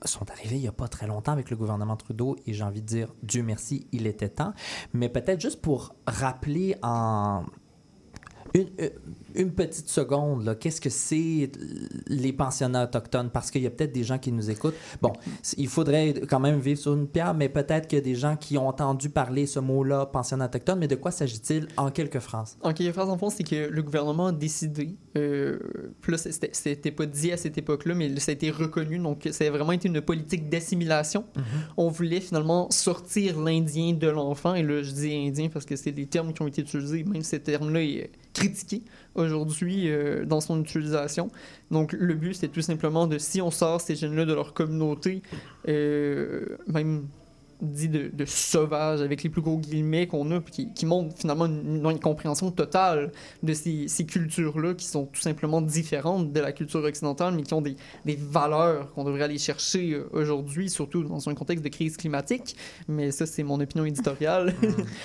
sont 0.03 0.29
arrivées 0.29 0.57
il 0.57 0.61
n'y 0.61 0.67
a 0.67 0.71
pas 0.71 0.87
très 0.87 1.07
longtemps 1.07 1.31
avec 1.31 1.49
le 1.49 1.55
gouvernement 1.55 1.95
Trudeau 1.95 2.35
et 2.45 2.53
j'ai 2.53 2.63
envie 2.63 2.81
de 2.81 2.85
dire 2.87 3.13
Dieu 3.23 3.43
merci, 3.43 3.87
il 3.91 4.07
était 4.07 4.29
temps. 4.29 4.53
Mais 4.93 5.09
peut-être 5.09 5.41
juste 5.41 5.61
pour 5.61 5.95
rappeler 6.05 6.75
en 6.81 7.43
euh, 8.55 8.89
une 9.37 9.51
petite 9.51 9.89
seconde, 9.89 10.57
qu'est-ce 10.59 10.81
que 10.81 10.89
c'est 10.89 11.49
les 12.07 12.33
pensionnats 12.33 12.83
autochtones? 12.85 13.29
Parce 13.29 13.51
qu'il 13.51 13.61
y 13.63 13.67
a 13.67 13.69
peut-être 13.69 13.91
des 13.93 14.03
gens 14.03 14.17
qui 14.17 14.31
nous 14.31 14.49
écoutent. 14.49 14.75
Bon, 15.01 15.13
il 15.57 15.67
faudrait 15.67 16.13
quand 16.29 16.39
même 16.39 16.59
vivre 16.59 16.79
sur 16.79 16.93
une 16.93 17.07
pierre, 17.07 17.33
mais 17.33 17.49
peut-être 17.49 17.87
qu'il 17.87 17.97
y 17.97 18.01
a 18.01 18.03
des 18.03 18.15
gens 18.15 18.35
qui 18.35 18.57
ont 18.57 18.67
entendu 18.67 19.09
parler 19.09 19.45
ce 19.45 19.59
mot-là, 19.59 20.05
pensionnat 20.07 20.45
autochtone, 20.45 20.79
mais 20.79 20.87
de 20.87 20.95
quoi 20.95 21.11
s'agit-il 21.11 21.67
en 21.77 21.91
quelques 21.91 22.19
phrases? 22.19 22.57
En 22.61 22.73
quelques 22.73 22.93
phrases, 22.93 23.09
en 23.09 23.17
fond, 23.17 23.29
c'est 23.29 23.43
que 23.43 23.69
le 23.69 23.83
gouvernement 23.83 24.27
a 24.27 24.31
décidé, 24.31 24.95
euh, 25.17 25.59
là, 26.07 26.17
c'était- 26.17 26.91
pas 26.91 27.05
dit 27.05 27.31
à 27.31 27.37
cette 27.37 27.57
époque-là, 27.57 27.95
mais 27.95 28.19
ça 28.19 28.31
a 28.31 28.33
été 28.33 28.51
reconnu, 28.51 28.99
donc 28.99 29.27
ça 29.31 29.43
a 29.45 29.49
vraiment 29.49 29.71
été 29.73 29.87
une 29.87 30.01
politique 30.01 30.49
d'assimilation. 30.49 31.25
On 31.77 31.89
voulait 31.89 32.21
finalement 32.21 32.69
sortir 32.71 33.39
l'Indien 33.39 33.93
de 33.93 34.07
l'enfant, 34.07 34.55
et 34.55 34.63
là, 34.63 34.81
je 34.81 34.91
dis 34.91 35.13
Indien 35.13 35.49
parce 35.49 35.65
que 35.65 35.75
c'est 35.75 35.91
des 35.91 36.05
termes 36.05 36.33
qui 36.33 36.41
ont 36.41 36.47
été 36.47 36.61
utilisés, 36.61 37.03
même 37.03 37.21
ce 37.23 37.35
terme-là 37.37 37.81
est 37.81 38.11
critiqué 38.33 38.83
aujourd'hui 39.15 39.89
euh, 39.89 40.25
dans 40.25 40.41
son 40.41 40.61
utilisation. 40.61 41.31
Donc, 41.71 41.93
le 41.93 42.13
but, 42.13 42.33
c'est 42.33 42.49
tout 42.49 42.61
simplement 42.61 43.07
de, 43.07 43.17
si 43.17 43.41
on 43.41 43.51
sort 43.51 43.81
ces 43.81 43.95
jeunes-là 43.95 44.25
de 44.25 44.33
leur 44.33 44.53
communauté, 44.53 45.21
euh, 45.67 46.57
même 46.67 47.07
dit 47.61 47.89
de, 47.89 48.09
de 48.13 48.25
sauvage 48.25 49.01
avec 49.01 49.23
les 49.23 49.29
plus 49.29 49.41
gros 49.41 49.57
guillemets 49.57 50.07
qu'on 50.07 50.29
a, 50.31 50.39
puis 50.41 50.51
qui, 50.53 50.73
qui 50.73 50.85
montrent 50.85 51.15
finalement 51.17 51.45
une, 51.45 51.77
une 51.77 51.85
incompréhension 51.85 52.51
totale 52.51 53.11
de 53.43 53.53
ces, 53.53 53.87
ces 53.87 54.05
cultures-là 54.05 54.73
qui 54.73 54.85
sont 54.85 55.05
tout 55.05 55.21
simplement 55.21 55.61
différentes 55.61 56.31
de 56.33 56.39
la 56.39 56.51
culture 56.51 56.83
occidentale, 56.83 57.33
mais 57.35 57.43
qui 57.43 57.53
ont 57.53 57.61
des, 57.61 57.75
des 58.05 58.15
valeurs 58.19 58.91
qu'on 58.93 59.03
devrait 59.03 59.23
aller 59.23 59.37
chercher 59.37 59.93
euh, 59.93 60.09
aujourd'hui, 60.11 60.69
surtout 60.69 61.03
dans 61.03 61.29
un 61.29 61.33
contexte 61.33 61.63
de 61.63 61.69
crise 61.69 61.97
climatique. 61.97 62.55
Mais 62.87 63.11
ça, 63.11 63.25
c'est 63.25 63.43
mon 63.43 63.59
opinion 63.59 63.85
éditoriale. 63.85 64.53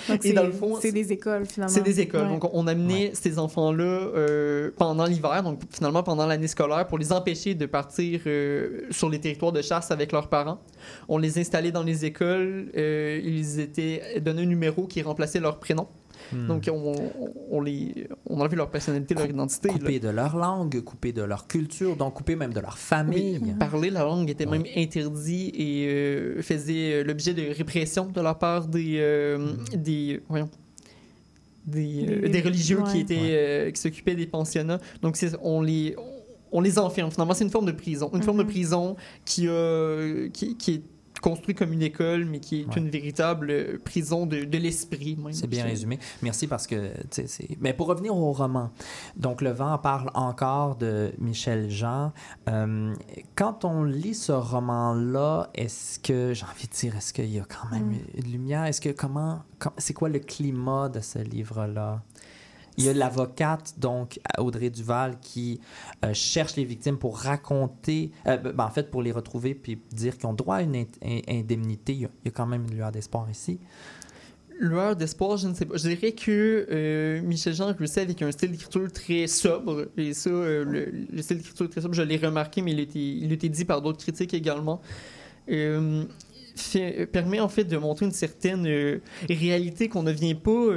Donc, 0.09 0.17
Et 0.25 0.29
c'est- 0.29 0.33
dans 0.33 0.43
le 0.43 0.51
fond, 0.51 0.77
c'est 0.81 0.91
des 0.91 1.11
écoles, 1.11 1.45
finalement. 1.45 1.73
c'est 1.73 1.83
des 1.83 1.99
écoles. 1.99 2.23
Ouais. 2.27 2.39
Donc, 2.39 2.49
on 2.53 2.67
amenait 2.67 3.11
ces 3.13 3.39
enfants-là 3.39 3.83
euh, 3.83 4.71
pendant 4.77 5.05
l'hiver, 5.05 5.43
donc 5.43 5.61
finalement 5.71 6.03
pendant 6.03 6.25
l'année 6.25 6.47
scolaire, 6.47 6.87
pour 6.87 6.97
les 6.97 7.11
empêcher 7.13 7.55
de 7.55 7.65
partir 7.65 8.21
euh, 8.27 8.81
sur 8.91 9.09
les 9.09 9.19
territoires 9.19 9.51
de 9.51 9.61
chasse 9.61 9.91
avec 9.91 10.11
leurs 10.11 10.27
parents. 10.27 10.59
On 11.07 11.17
les 11.17 11.39
installait 11.39 11.71
dans 11.71 11.83
les 11.83 12.05
écoles. 12.05 12.40
Euh, 12.41 13.21
ils 13.23 13.59
étaient 13.59 14.19
donnés 14.21 14.43
un 14.43 14.45
numéro 14.45 14.87
qui 14.87 15.01
remplaçait 15.01 15.39
leur 15.39 15.59
prénom. 15.59 15.87
Hmm. 16.33 16.47
Donc, 16.47 16.69
on, 16.71 16.93
on, 17.49 17.61
les, 17.61 18.07
on 18.27 18.39
enlevait 18.39 18.55
leur 18.55 18.69
personnalité, 18.69 19.15
leur 19.15 19.25
identité. 19.29 19.67
là. 19.69 19.73
coupés 19.73 19.99
de 19.99 20.07
leur 20.09 20.37
langue, 20.37 20.79
coupés 20.81 21.11
de 21.11 21.23
leur 21.23 21.47
culture, 21.47 21.95
donc 21.97 22.13
coupés 22.13 22.35
même 22.37 22.53
de 22.53 22.59
leur 22.59 22.77
famille. 22.77 23.39
Oui, 23.41 23.51
parler 23.59 23.89
la 23.89 24.03
langue 24.03 24.29
était 24.29 24.45
même 24.45 24.63
interdit 24.77 25.51
et 25.55 25.87
euh, 25.89 26.41
faisait 26.41 26.93
euh, 26.93 27.03
l'objet 27.03 27.33
de 27.33 27.53
répression 27.53 28.05
de 28.05 28.21
la 28.21 28.33
part 28.33 28.67
des, 28.67 28.97
euh, 28.99 29.53
des, 29.75 30.21
voyons, 30.29 30.49
des, 31.65 32.05
euh, 32.07 32.21
Des- 32.21 32.29
des 32.29 32.41
religieux 32.41 32.77
qui 32.87 32.97
ouais. 32.97 32.99
étaient 33.01 33.17
euh, 33.19 33.71
qui 33.71 33.81
s'occupaient 33.81 34.15
des 34.15 34.25
pensionnats. 34.27 34.79
Donc 35.01 35.17
on 35.41 35.61
les 35.61 35.95
on 36.53 36.59
les 36.61 36.77
enferme. 36.79 37.09
Finalement, 37.11 37.33
c'est 37.33 37.45
une 37.45 37.49
forme 37.49 37.65
de 37.67 37.71
prison, 37.71 38.09
une 38.13 38.23
forme 38.23 38.39
de 38.39 38.43
Mhm. 38.43 38.49
prison 38.49 38.95
qui 39.25 39.47
a 39.47 40.27
qui, 40.33 40.55
qui 40.57 40.71
est 40.75 40.81
construite 41.21 41.57
comme 41.57 41.71
une 41.73 41.81
école, 41.83 42.25
mais 42.25 42.39
qui 42.39 42.61
est 42.61 42.65
Ouais. 42.67 42.77
une 42.77 42.89
véritable 42.89 43.49
euh, 43.51 43.77
prison 43.83 44.25
de, 44.25 44.43
de 44.43 44.57
l'esprit. 44.57 45.17
C'est 45.31 45.47
bien 45.47 45.63
résumé. 45.63 45.99
Merci 46.21 46.47
parce 46.47 46.67
que. 46.67 46.91
Mais 47.59 47.73
pour 47.73 47.87
revenir 47.87 48.15
au 48.15 48.31
roman, 48.31 48.71
donc 49.15 49.41
Le 49.41 49.51
vent 49.51 49.77
parle 49.77 50.09
encore 50.13 50.75
de 50.75 51.11
Michel 51.19 51.69
Jean. 51.69 52.11
Euh, 52.49 52.93
quand 53.35 53.63
on 53.65 53.83
lit 53.83 54.13
ce 54.15 54.31
roman-là, 54.31 55.49
est-ce 55.53 55.99
que, 55.99 56.33
j'ai 56.33 56.45
envie 56.45 56.67
de 56.67 56.73
dire, 56.73 56.95
est-ce 56.95 57.13
qu'il 57.13 57.31
y 57.31 57.39
a 57.39 57.45
quand 57.45 57.69
même 57.71 57.89
Mm. 57.91 57.97
une 58.25 58.31
lumière? 58.31 58.65
Est-ce 58.65 58.81
que, 58.81 58.89
comment, 58.89 59.41
com- 59.59 59.71
c'est 59.77 59.93
quoi 59.93 60.09
le 60.09 60.19
climat 60.19 60.89
de 60.89 60.99
ce 60.99 61.19
livre-là? 61.19 62.01
Il 62.77 62.85
y 62.85 62.89
a 62.89 62.93
l'avocate, 62.93 63.75
donc 63.77 64.19
Audrey 64.37 64.69
Duval, 64.69 65.19
qui 65.21 65.59
euh, 66.05 66.13
cherche 66.13 66.55
les 66.55 66.63
victimes 66.63 66.97
pour 66.97 67.17
raconter, 67.19 68.11
euh, 68.27 68.37
ben, 68.37 68.63
en 68.63 68.69
fait, 68.69 68.89
pour 68.89 69.01
les 69.03 69.11
retrouver 69.11 69.53
puis 69.55 69.77
dire 69.91 70.17
qu'ils 70.17 70.27
ont 70.27 70.33
droit 70.33 70.55
à 70.55 70.61
une 70.61 70.75
in- 70.75 70.85
in- 71.03 71.19
indemnité. 71.27 71.93
Il 71.93 72.01
y, 72.01 72.05
a, 72.05 72.31
quand 72.31 72.45
même 72.45 72.63
une 72.69 72.75
lueur 72.75 72.91
d'espoir 72.91 73.29
ici. 73.29 73.59
Lueur 74.59 74.95
d'espoir, 74.95 75.37
je 75.37 75.47
ne 75.47 75.53
sais 75.53 75.65
pas. 75.65 75.75
Je 75.75 75.89
dirais 75.89 76.11
que 76.13 76.67
euh, 76.71 77.21
Michel 77.23 77.53
Jean 77.53 77.73
réussit 77.73 77.97
avec 77.97 78.21
un 78.21 78.31
style 78.31 78.51
d'écriture 78.51 78.91
très 78.91 79.27
sobre. 79.27 79.87
Et 79.97 80.13
ça, 80.13 80.29
le, 80.29 80.91
le 81.11 81.21
style 81.21 81.37
d'écriture 81.37 81.69
très 81.69 81.81
sobre, 81.81 81.93
je 81.95 82.03
l'ai 82.03 82.17
remarqué, 82.17 82.61
mais 82.61 82.71
il 82.71 82.79
a 82.79 82.83
été, 82.83 82.99
il 82.99 83.31
été 83.33 83.49
dit 83.49 83.65
par 83.65 83.81
d'autres 83.81 83.99
critiques 83.99 84.33
également. 84.33 84.79
Permet 87.11 87.39
en 87.39 87.49
fait 87.49 87.63
de 87.63 87.77
montrer 87.77 88.05
une 88.05 88.11
certaine 88.11 89.01
réalité 89.27 89.89
qu'on 89.89 90.03
ne 90.03 90.11
vient 90.11 90.35
pas. 90.35 90.67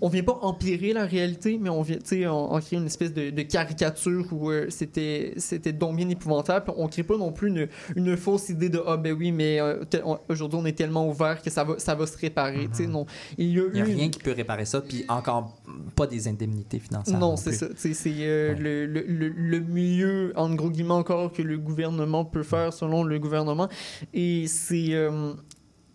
On 0.00 0.08
vient 0.08 0.22
pas 0.22 0.38
empirer 0.42 0.92
la 0.92 1.04
réalité, 1.04 1.58
mais 1.60 1.68
on 1.70 1.82
vient, 1.82 1.98
tu 1.98 2.06
sais, 2.06 2.26
en, 2.26 2.36
en 2.36 2.60
créer 2.60 2.78
une 2.78 2.86
espèce 2.86 3.12
de, 3.12 3.30
de 3.30 3.42
caricature 3.42 4.26
où 4.32 4.50
euh, 4.50 4.66
c'était, 4.70 5.34
c'était 5.36 5.72
donc 5.72 5.96
bien 5.96 6.08
épouvantable. 6.08 6.72
On 6.76 6.88
crée 6.88 7.02
pas 7.02 7.16
non 7.16 7.32
plus 7.32 7.48
une, 7.48 7.68
une 7.96 8.16
fausse 8.16 8.48
idée 8.48 8.68
de 8.68 8.80
ah 8.86 8.96
ben 8.96 9.12
oui, 9.12 9.30
mais 9.32 9.60
euh, 9.60 9.84
on- 10.04 10.18
aujourd'hui 10.28 10.58
on 10.62 10.64
est 10.64 10.72
tellement 10.76 11.08
ouvert 11.08 11.42
que 11.42 11.50
ça 11.50 11.64
va, 11.64 11.78
ça 11.78 11.94
va 11.94 12.06
se 12.06 12.16
réparer. 12.16 12.68
tu 12.68 12.84
sais, 12.84 12.86
non, 12.86 13.04
il 13.36 13.48
y 13.52 13.60
a 13.60 13.64
Il 13.66 13.72
n'y 13.74 13.80
a 13.82 13.88
eu 13.88 13.94
rien 13.94 14.08
qui 14.08 14.18
peut 14.20 14.32
réparer 14.32 14.64
ça, 14.64 14.80
puis 14.80 15.04
encore 15.08 15.56
pas 15.96 16.06
des 16.06 16.28
indemnités 16.28 16.78
financières. 16.78 17.18
non, 17.18 17.30
non 17.30 17.36
c'est 17.36 17.52
ça. 17.52 17.66
C'est 17.76 17.92
euh, 18.20 18.54
Ouais. 18.54 18.58
le, 18.58 18.86
le, 18.86 19.02
le, 19.06 19.28
le 19.28 19.60
mieux, 19.60 20.32
en 20.36 20.54
gros 20.54 20.70
guillemets 20.70 20.92
encore, 20.94 21.32
que 21.32 21.42
le 21.42 21.58
gouvernement 21.58 22.24
peut 22.24 22.42
faire 22.42 22.72
selon 22.72 23.04
le 23.04 23.18
gouvernement. 23.18 23.68
Et 24.14 24.46
c'est. 24.46 24.94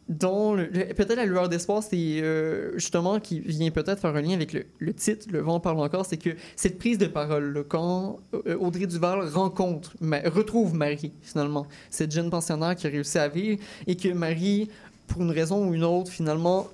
Dont 0.08 0.56
peut-être 0.56 1.16
la 1.16 1.26
lueur 1.26 1.50
d'espoir, 1.50 1.82
c'est 1.82 1.96
euh, 2.22 2.74
justement 2.78 3.20
qui 3.20 3.40
vient 3.40 3.72
peut-être 3.72 4.00
faire 4.00 4.16
un 4.16 4.22
lien 4.22 4.34
avec 4.36 4.54
le, 4.80 4.94
titre, 4.94 5.26
Le 5.32 5.40
vent 5.40 5.60
parle 5.60 5.80
encore, 5.80 6.06
c'est 6.06 6.18
que 6.18 6.30
cette 6.56 6.78
prise 6.78 6.98
de 7.00 7.08
parole, 7.08 7.66
quand 7.68 8.20
euh, 8.46 8.56
Audrey 8.58 8.86
Duval 8.86 9.28
rencontre, 9.30 9.94
retrouve 10.26 10.76
Marie, 10.76 11.12
finalement, 11.24 11.66
cette 11.90 12.12
jeune 12.12 12.30
pensionnaire 12.30 12.76
qui 12.76 12.86
a 12.86 12.92
réussi 12.92 13.18
à 13.18 13.28
vivre, 13.28 13.60
et 13.88 13.96
que 13.96 14.10
Marie, 14.10 14.70
pour 15.08 15.24
une 15.24 15.32
raison 15.32 15.68
ou 15.68 15.74
une 15.74 15.84
autre, 15.84 16.12
finalement, 16.12 16.68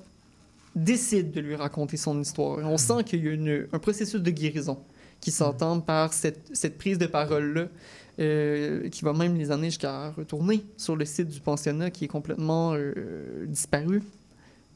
décide 0.76 1.32
de 1.32 1.40
lui 1.42 1.56
raconter 1.56 1.98
son 1.98 2.20
histoire. 2.22 2.60
On 2.60 2.78
sent 2.78 3.04
qu'il 3.06 3.24
y 3.24 3.28
a 3.30 3.32
une- 3.32 3.68
un 3.72 3.80
processus 3.80 4.22
de 4.22 4.32
guérison 4.32 4.78
qui 5.20 5.32
s'entend 5.32 5.80
par 5.80 6.14
cette, 6.14 6.40
cette 6.54 6.78
prise 6.78 6.98
de 6.98 7.06
parole-là, 7.06 7.68
euh, 8.22 8.88
qui 8.90 9.04
va 9.04 9.14
même 9.14 9.36
les 9.36 9.52
amener 9.52 9.70
jusqu'à 9.70 10.12
retourner 10.12 10.64
sur 10.78 10.96
le 10.96 11.04
site 11.06 11.28
du 11.28 11.40
pensionnat 11.42 11.90
qui 11.92 12.06
est 12.06 12.08
complètement 12.08 12.74
euh, 12.76 13.46
disparu. 13.48 14.02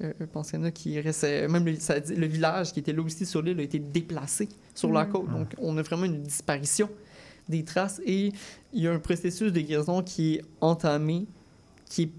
Euh, 0.03 0.11
un 0.19 0.25
pensionnat 0.25 0.71
qui 0.71 0.99
reste. 0.99 1.23
euh, 1.23 1.47
Même 1.47 1.63
le, 1.65 1.75
ça 1.77 1.99
dit- 2.01 2.15
le 2.15 2.25
village 2.27 2.73
qui 2.73 2.79
était 2.81 2.91
là 2.91 3.01
aussi 3.01 3.25
sur 3.25 3.41
l'île 3.41 3.59
a 3.59 3.63
été 3.63 3.79
déplacé 3.79 4.49
sur 4.73 4.91
la 4.91 5.05
Mm. 5.05 5.09
côte. 5.11 5.29
Donc, 5.31 5.53
on 5.57 5.77
a 5.77 5.81
vraiment 5.83 6.03
une 6.05 6.21
disparition 6.23 6.89
des 7.47 7.63
traces 7.63 8.01
et 8.05 8.31
il 8.73 8.81
y 8.83 8.87
a 8.87 8.91
un 8.91 8.99
processus 8.99 9.53
de 9.53 9.61
guérison 9.61 10.01
qui 10.03 10.35
est 10.35 10.41
entamé, 10.59 11.25
qui 11.89 12.01
est 12.03 12.09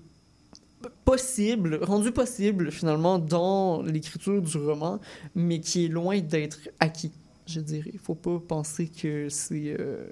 possible, 1.05 1.79
rendu 1.83 2.13
possible 2.13 2.71
finalement 2.71 3.19
dans 3.19 3.83
l'écriture 3.83 4.41
du 4.41 4.57
roman, 4.59 5.01
mais 5.35 5.61
qui 5.61 5.87
est 5.87 5.89
loin 5.89 6.21
d'être 6.21 6.61
acquis, 6.81 7.13
je 7.47 7.61
dirais. 7.61 7.91
Il 7.93 7.99
faut 7.99 8.15
pas 8.15 8.39
penser 8.47 8.87
que 8.89 9.29
c'est 9.29 9.77
euh, 9.79 10.07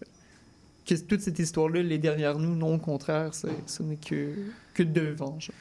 que 0.86 0.94
toute 0.94 1.20
cette 1.20 1.38
histoire-là, 1.38 1.82
les 1.82 1.98
derrière 1.98 2.38
nous, 2.38 2.54
non, 2.54 2.74
au 2.74 2.78
contraire, 2.78 3.32
ce 3.34 3.82
n'est 3.82 3.96
que, 3.96 4.34
que 4.74 4.82
devant. 4.82 5.38
genre. 5.40 5.54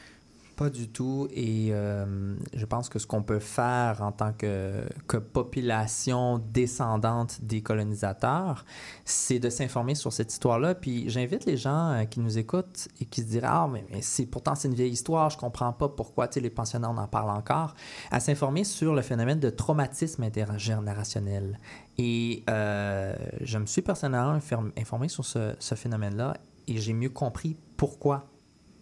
Pas 0.55 0.69
du 0.69 0.87
tout. 0.87 1.27
Et 1.31 1.69
euh, 1.71 2.35
je 2.53 2.65
pense 2.65 2.87
que 2.87 2.99
ce 2.99 3.07
qu'on 3.07 3.23
peut 3.23 3.39
faire 3.39 4.01
en 4.01 4.11
tant 4.11 4.33
que, 4.33 4.83
que 5.07 5.17
population 5.17 6.37
descendante 6.37 7.39
des 7.41 7.61
colonisateurs, 7.61 8.63
c'est 9.03 9.39
de 9.39 9.49
s'informer 9.49 9.95
sur 9.95 10.13
cette 10.13 10.31
histoire-là. 10.31 10.75
Puis 10.75 11.09
j'invite 11.09 11.45
les 11.45 11.57
gens 11.57 11.91
euh, 11.91 12.03
qui 12.05 12.19
nous 12.19 12.37
écoutent 12.37 12.87
et 13.01 13.05
qui 13.05 13.21
se 13.21 13.27
diraient 13.27 13.47
Ah, 13.49 13.67
mais, 13.71 13.83
c'est, 14.01 14.27
pourtant, 14.27 14.53
c'est 14.53 14.67
une 14.67 14.75
vieille 14.75 14.91
histoire, 14.91 15.31
je 15.31 15.37
comprends 15.37 15.73
pas 15.73 15.89
pourquoi 15.89 16.29
les 16.35 16.49
pensionnaires 16.49 16.91
en 16.91 17.07
parlent 17.07 17.29
encore, 17.29 17.75
à 18.11 18.19
s'informer 18.19 18.63
sur 18.63 18.93
le 18.93 19.01
phénomène 19.01 19.39
de 19.39 19.49
traumatisme 19.49 20.23
intergénérationnel. 20.23 21.57
Et 21.97 22.43
euh, 22.49 23.15
je 23.41 23.57
me 23.57 23.65
suis 23.65 23.81
personnellement 23.81 24.37
inform- 24.37 24.71
informé 24.77 25.07
sur 25.07 25.25
ce, 25.25 25.55
ce 25.59 25.75
phénomène-là 25.75 26.37
et 26.67 26.77
j'ai 26.77 26.93
mieux 26.93 27.09
compris 27.09 27.57
pourquoi 27.77 28.25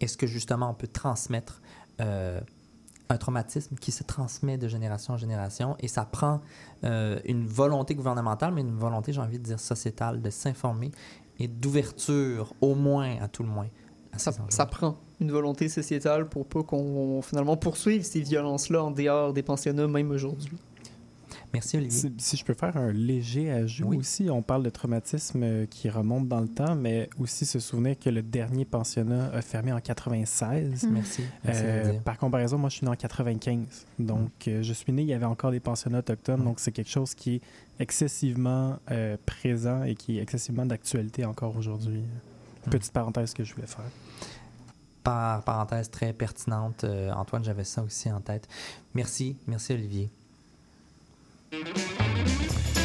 est-ce 0.01 0.17
que 0.17 0.27
justement 0.27 0.69
on 0.69 0.73
peut 0.73 0.87
transmettre 0.87 1.61
euh, 1.99 2.41
un 3.09 3.17
traumatisme 3.17 3.75
qui 3.75 3.91
se 3.91 4.03
transmet 4.03 4.57
de 4.57 4.67
génération 4.67 5.13
en 5.13 5.17
génération? 5.17 5.75
Et 5.79 5.87
ça 5.87 6.05
prend 6.05 6.41
euh, 6.83 7.19
une 7.25 7.45
volonté 7.45 7.95
gouvernementale, 7.95 8.53
mais 8.53 8.61
une 8.61 8.77
volonté, 8.77 9.13
j'ai 9.13 9.21
envie 9.21 9.39
de 9.39 9.43
dire, 9.43 9.59
sociétale, 9.59 10.21
de 10.21 10.29
s'informer 10.29 10.91
et 11.39 11.47
d'ouverture, 11.47 12.53
au 12.61 12.75
moins, 12.75 13.17
à 13.21 13.27
tout 13.27 13.43
le 13.43 13.49
moins. 13.49 13.67
Ça, 14.17 14.33
ça 14.49 14.65
prend 14.65 14.97
une 15.21 15.31
volonté 15.31 15.69
sociétale 15.69 16.27
pour 16.27 16.45
pas 16.45 16.63
qu'on 16.63 17.21
finalement 17.21 17.55
poursuive 17.55 18.03
ces 18.03 18.19
violences-là 18.19 18.83
en 18.83 18.91
dehors 18.91 19.31
des 19.31 19.41
pensionnats, 19.41 19.87
même 19.87 20.11
aujourd'hui. 20.11 20.51
Merci, 21.53 21.77
Olivier. 21.77 21.99
Si, 21.99 22.13
si 22.17 22.37
je 22.37 22.45
peux 22.45 22.53
faire 22.53 22.77
un 22.77 22.91
léger 22.91 23.51
ajout 23.51 23.87
Oui. 23.87 23.97
aussi, 23.97 24.29
on 24.29 24.41
parle 24.41 24.63
de 24.63 24.69
traumatisme 24.69 25.43
euh, 25.43 25.65
qui 25.65 25.89
remonte 25.89 26.27
dans 26.27 26.39
le 26.39 26.47
temps, 26.47 26.75
mais 26.75 27.09
aussi 27.19 27.45
se 27.45 27.59
souvenir 27.59 27.99
que 27.99 28.09
le 28.09 28.21
dernier 28.21 28.63
pensionnat 28.65 29.31
a 29.33 29.41
fermé 29.41 29.73
en 29.73 29.79
96. 29.81 30.87
Merci. 30.91 31.23
Merci 31.43 31.61
Euh, 31.65 31.99
par 31.99 32.17
comparaison, 32.17 32.57
moi, 32.57 32.69
je 32.69 32.75
suis 32.77 32.85
né 32.85 32.91
en 32.91 32.95
95. 32.95 33.85
Donc, 33.99 34.29
euh, 34.47 34.63
je 34.63 34.73
suis 34.73 34.93
né, 34.93 35.01
il 35.01 35.07
y 35.09 35.13
avait 35.13 35.25
encore 35.25 35.51
des 35.51 35.59
pensionnats 35.59 35.99
autochtones. 35.99 36.41
Mm. 36.41 36.45
Donc, 36.45 36.59
c'est 36.59 36.71
quelque 36.71 36.89
chose 36.89 37.13
qui 37.13 37.35
est 37.35 37.41
excessivement 37.79 38.77
euh, 38.91 39.17
présent 39.25 39.83
et 39.83 39.95
qui 39.95 40.19
est 40.19 40.21
excessivement 40.21 40.65
d'actualité 40.65 41.25
encore 41.25 41.57
aujourd'hui. 41.57 42.03
Mm. 42.65 42.69
Petite 42.69 42.93
parenthèse 42.93 43.33
que 43.33 43.43
je 43.43 43.53
voulais 43.53 43.67
faire. 43.67 43.85
Par 45.03 45.43
parenthèse 45.43 45.89
très 45.89 46.13
pertinente, 46.13 46.83
euh, 46.83 47.11
Antoine, 47.11 47.43
j'avais 47.43 47.63
ça 47.63 47.81
aussi 47.81 48.11
en 48.11 48.21
tête. 48.21 48.47
Merci, 48.93 49.35
merci 49.47 49.73
Olivier. 49.73 50.09
Música 51.51 52.80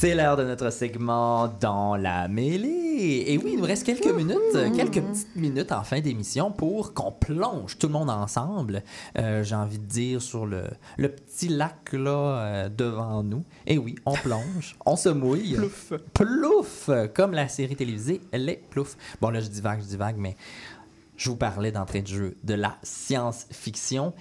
C'est 0.00 0.14
l'heure 0.14 0.36
de 0.36 0.44
notre 0.44 0.70
segment 0.70 1.48
dans 1.48 1.96
la 1.96 2.28
mêlée. 2.28 3.24
Et 3.26 3.36
oui, 3.36 3.54
il 3.54 3.58
nous 3.58 3.64
reste 3.64 3.84
quelques 3.84 4.14
minutes, 4.14 4.38
quelques 4.76 5.02
petites 5.02 5.34
minutes 5.34 5.72
en 5.72 5.82
fin 5.82 5.98
d'émission 5.98 6.52
pour 6.52 6.94
qu'on 6.94 7.10
plonge 7.10 7.76
tout 7.78 7.88
le 7.88 7.94
monde 7.94 8.08
ensemble, 8.08 8.84
euh, 9.18 9.42
j'ai 9.42 9.56
envie 9.56 9.80
de 9.80 9.86
dire, 9.86 10.22
sur 10.22 10.46
le, 10.46 10.62
le 10.98 11.08
petit 11.08 11.48
lac 11.48 11.92
là 11.92 12.10
euh, 12.10 12.68
devant 12.68 13.24
nous. 13.24 13.42
Et 13.66 13.76
oui, 13.76 13.96
on 14.06 14.12
plonge, 14.12 14.76
on 14.86 14.94
se 14.94 15.08
mouille. 15.08 15.54
Plouf! 15.54 15.92
Plouf! 16.14 16.90
Comme 17.12 17.32
la 17.32 17.48
série 17.48 17.74
télévisée 17.74 18.20
Les 18.32 18.62
Plouf. 18.70 18.96
Bon, 19.20 19.30
là, 19.30 19.40
je 19.40 19.48
dis 19.48 19.60
vague, 19.60 19.80
je 19.82 19.88
dis 19.88 19.96
vague, 19.96 20.16
mais 20.16 20.36
je 21.18 21.28
vous 21.28 21.36
parlais 21.36 21.72
d'entrée 21.72 22.00
de 22.00 22.06
jeu 22.06 22.36
de 22.44 22.54
la 22.54 22.76
science-fiction. 22.82 24.14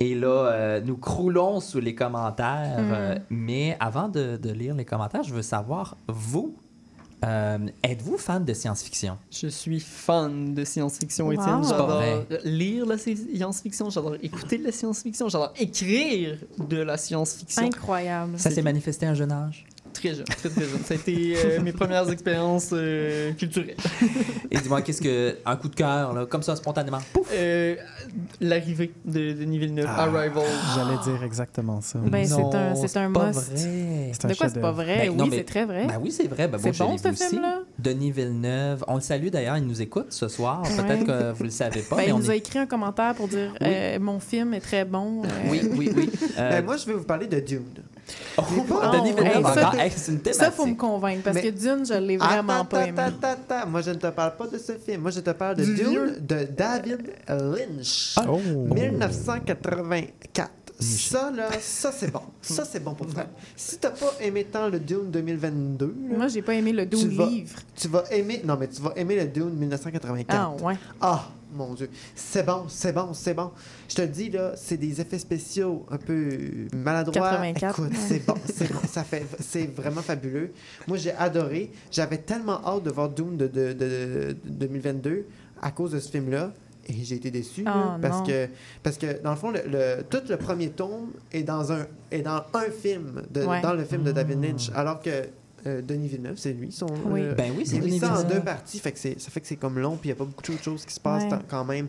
Et 0.00 0.14
là, 0.14 0.28
euh, 0.28 0.80
nous 0.80 0.96
croulons 0.96 1.60
sous 1.60 1.78
les 1.78 1.94
commentaires. 1.94 2.78
Mhm. 2.78 2.92
euh, 2.92 3.18
mais 3.30 3.76
avant 3.78 4.08
de, 4.08 4.36
de 4.36 4.50
lire 4.50 4.74
les 4.74 4.84
commentaires, 4.84 5.22
je 5.22 5.32
veux 5.34 5.42
savoir, 5.42 5.96
vous, 6.08 6.56
euh, 7.24 7.58
êtes-vous 7.82 8.16
fan 8.16 8.44
de 8.44 8.54
science-fiction? 8.54 9.18
Je 9.30 9.48
suis 9.48 9.78
fan 9.80 10.54
de 10.54 10.64
science-fiction, 10.64 11.26
Wow. 11.26 11.32
Étienne. 11.32 11.60
Pas 11.62 11.68
J'adore 11.68 12.14
lire 12.44 12.86
la 12.86 12.96
science-fiction, 12.96 13.90
j'adore 13.90 14.14
écouter 14.22 14.56
de 14.58 14.64
la 14.64 14.72
science-fiction, 14.72 15.28
j'adore 15.28 15.52
écrire 15.58 16.38
de 16.58 16.78
la 16.78 16.96
science-fiction. 16.96 17.62
Incroyable. 17.66 18.38
Ça 18.38 18.50
s'est 18.50 18.62
manifesté 18.62 19.04
à 19.06 19.10
un 19.10 19.14
jeune 19.14 19.32
âge? 19.32 19.66
Très 19.98 20.14
jeune, 20.14 20.24
très 20.24 20.48
très 20.48 20.60
jeune. 20.62 20.80
Ça 20.84 20.94
a 20.94 20.96
été 20.96 21.34
euh, 21.36 21.60
mes 21.60 21.72
premières 21.72 22.08
expériences 22.10 22.70
euh, 22.72 23.32
culturelles. 23.32 23.76
Et 24.50 24.56
dis-moi, 24.58 24.82
qu'est-ce 24.82 25.02
que. 25.02 25.36
Un 25.44 25.56
coup 25.56 25.68
de 25.68 25.74
cœur, 25.74 26.12
là, 26.12 26.26
comme 26.26 26.42
ça, 26.42 26.54
spontanément? 26.56 26.98
Pouf! 27.12 27.28
Euh, 27.34 27.74
L'arrivée 28.40 28.92
de 29.04 29.32
Denis 29.32 29.58
Villeneuve, 29.58 29.86
Ah. 29.88 30.02
Arrival. 30.04 30.44
J'allais 30.74 30.98
dire 31.04 31.22
exactement 31.24 31.80
ça. 31.80 31.98
Ben, 31.98 32.24
c'est 32.26 32.34
un- 32.40 32.74
c'est 32.74 32.96
un 32.98 33.10
pas 33.12 33.26
must. 33.28 33.50
vrai. 33.52 34.10
C'est 34.12 34.24
un 34.24 34.28
De 34.28 34.34
quoi 34.34 34.48
c'est 34.48 34.60
pas 34.60 34.72
vrai? 34.72 35.08
Ben, 35.08 35.20
oui, 35.20 35.30
c'est 35.32 35.44
très 35.44 35.64
vrai. 35.64 35.86
Ben 35.86 35.98
oui, 36.00 36.10
c'est 36.12 36.28
vrai. 36.28 36.46
Ben, 36.48 36.58
C'est 36.62 36.76
bon, 36.78 36.96
ce 36.96 37.12
film-là? 37.12 37.60
Denis 37.78 38.12
Villeneuve. 38.12 38.84
On 38.88 38.94
le 38.96 39.00
salue 39.00 39.28
d'ailleurs, 39.28 39.56
il 39.56 39.64
nous 39.66 39.82
écoute 39.82 40.06
ce 40.10 40.28
soir. 40.28 40.62
Ouais. 40.62 40.76
Peut-être 40.82 41.04
que 41.04 41.32
vous 41.32 41.44
le 41.44 41.50
savez 41.50 41.80
pas. 41.82 41.96
Ben, 41.96 42.02
mais 42.02 42.08
il 42.08 42.12
on 42.12 42.18
nous 42.18 42.30
a 42.30 42.34
écrit 42.36 42.58
un 42.58 42.66
commentaire 42.66 43.14
pour 43.14 43.28
dire 43.28 43.52
Oui. 43.60 43.66
euh, 43.68 43.98
mon 43.98 44.20
film 44.20 44.54
est 44.54 44.60
très 44.60 44.84
bon. 44.84 45.22
euh, 45.24 45.28
Oui, 45.50 45.62
oui, 45.76 45.90
oui. 45.96 46.10
Euh, 46.38 46.50
Ben, 46.50 46.64
moi, 46.64 46.76
je 46.76 46.86
vais 46.86 46.92
vous 46.94 47.02
parler 47.04 47.26
de 47.26 47.40
Dune. 47.40 47.64
Oh, 48.38 48.42
pas- 48.68 48.90
Denis 48.98 49.12
Villeneuve 49.12 49.36
hey, 49.36 49.42
ça, 49.44 49.50
encore. 49.68 49.80
Hey, 49.80 49.90
c'est 49.94 50.12
une 50.12 50.20
thématique. 50.20 50.44
Ça, 50.44 50.50
faut 50.50 50.66
me 50.66 50.74
convaincre 50.74 51.22
parce 51.24 51.36
Mais- 51.36 51.42
que 51.42 51.48
Dune, 51.50 51.84
je 51.86 51.94
l'ai 51.94 52.16
vraiment 52.16 52.52
Attends, 52.54 52.64
pas 52.64 52.86
aimé. 52.86 52.98
attends, 53.00 53.28
attends, 53.28 53.56
attends. 53.56 53.68
Moi, 53.70 53.80
je 53.82 53.90
ne 53.90 53.94
te 53.96 54.06
parle 54.08 54.36
pas 54.36 54.46
de 54.46 54.58
ce 54.58 54.72
film. 54.72 55.02
Moi, 55.02 55.10
je 55.10 55.20
te 55.20 55.30
parle 55.30 55.56
de 55.56 55.64
Du 55.64 55.74
Dune 55.74 56.16
de 56.20 56.44
David 56.44 57.02
Lynch. 57.28 58.16
Oh! 58.28 58.38
1984. 58.74 60.50
Ça, 60.80 61.32
là, 61.34 61.48
ça, 61.60 61.90
c'est 61.90 62.12
bon. 62.12 62.20
Ça, 62.40 62.64
c'est 62.64 62.78
bon 62.78 62.94
pour 62.94 63.10
faire. 63.10 63.26
Si 63.56 63.78
t'as 63.78 63.90
pas 63.90 64.12
aimé 64.20 64.44
tant 64.44 64.68
le 64.68 64.78
Dune 64.78 65.10
2022, 65.10 65.86
là, 66.10 66.16
Moi, 66.18 66.28
j'ai 66.28 66.40
pas 66.40 66.54
aimé 66.54 66.72
le 66.72 66.88
Tu 66.88 66.96
Dune 66.98 67.16
vas- 67.16 67.26
livre. 67.26 67.58
tu 67.74 67.88
vas 67.88 68.04
aimer... 68.12 68.42
Non, 68.44 68.56
mais 68.58 68.68
tu 68.68 68.80
vas 68.80 68.92
aimer 68.94 69.16
le 69.16 69.26
Dune 69.26 69.50
1984. 69.54 70.38
Ah, 70.38 70.52
ouais. 70.64 70.74
Ah, 71.00 71.28
mon 71.52 71.74
Dieu. 71.74 71.88
C'est 72.14 72.44
bon, 72.44 72.64
c'est 72.68 72.92
bon, 72.92 73.12
c'est 73.14 73.34
bon. 73.34 73.50
Je 73.88 73.94
te 73.96 74.02
le 74.02 74.08
dis, 74.08 74.30
là, 74.30 74.52
c'est 74.56 74.76
des 74.76 75.00
effets 75.00 75.18
spéciaux 75.18 75.86
un 75.90 75.96
peu 75.96 76.28
maladroits. 76.74 77.30
84. 77.30 77.80
Écoute, 77.80 77.92
c'est 78.08 78.26
bon, 78.26 78.34
c'est 78.44 78.72
bon. 78.72 78.80
Ça 78.86 79.04
fait, 79.04 79.24
c'est 79.40 79.66
vraiment 79.74 80.02
fabuleux. 80.02 80.50
Moi, 80.86 80.96
j'ai 80.98 81.12
adoré. 81.12 81.70
J'avais 81.90 82.18
tellement 82.18 82.60
hâte 82.66 82.82
de 82.84 82.90
voir 82.90 83.08
Doom 83.08 83.36
de, 83.36 83.46
de, 83.46 83.72
de- 83.72 84.36
de 84.44 84.50
2022 84.50 85.26
à 85.62 85.70
cause 85.70 85.92
de 85.92 86.00
ce 86.00 86.10
film-là. 86.10 86.52
Et 86.90 87.04
j'ai 87.04 87.16
été 87.16 87.30
déçu, 87.30 87.62
Oh, 87.66 87.68
là, 87.68 87.98
parce 88.00 88.18
non. 88.20 88.24
que 88.26 88.48
parce 88.82 88.96
que 88.96 89.20
dans 89.22 89.32
le 89.32 89.36
fond, 89.36 89.50
le, 89.50 89.60
le- 89.66 90.02
tout 90.08 90.22
le 90.26 90.36
premier 90.38 90.70
tome 90.70 91.10
est 91.32 91.42
dans 91.42 91.70
un 91.70 91.86
est 92.10 92.22
dans 92.22 92.42
un 92.54 92.70
film, 92.70 93.22
de, 93.30 93.44
Ouais. 93.44 93.60
dans 93.60 93.74
le 93.74 93.84
film 93.84 94.04
de 94.04 94.12
David 94.12 94.38
Mm. 94.38 94.42
Lynch, 94.42 94.70
alors 94.74 95.00
que 95.02 95.10
euh, 95.66 95.82
Denis 95.82 96.08
Villeneuve, 96.08 96.36
c'est 96.36 96.52
lui, 96.52 96.70
son. 96.72 96.86
Oui. 97.06 97.20
euh, 97.22 97.34
Ben 97.34 97.52
oui, 97.56 97.64
c'est 97.66 97.76
il 97.76 97.82
Denis 97.82 97.98
ça 97.98 98.12
en 98.12 98.16
Villeneuve. 98.16 98.34
deux 98.38 98.44
parties, 98.44 98.78
fait 98.78 98.92
que 98.92 98.98
c'est, 98.98 99.20
ça 99.20 99.30
fait 99.30 99.40
que 99.40 99.46
c'est 99.46 99.56
comme 99.56 99.78
long, 99.78 99.96
puis 99.96 100.08
il 100.10 100.12
n'y 100.12 100.16
a 100.16 100.18
pas 100.18 100.24
beaucoup 100.24 100.42
de 100.42 100.62
choses 100.62 100.84
qui 100.84 100.94
se 100.94 101.00
passent 101.00 101.24
Ouais. 101.32 101.38
quand 101.48 101.64
même. 101.64 101.88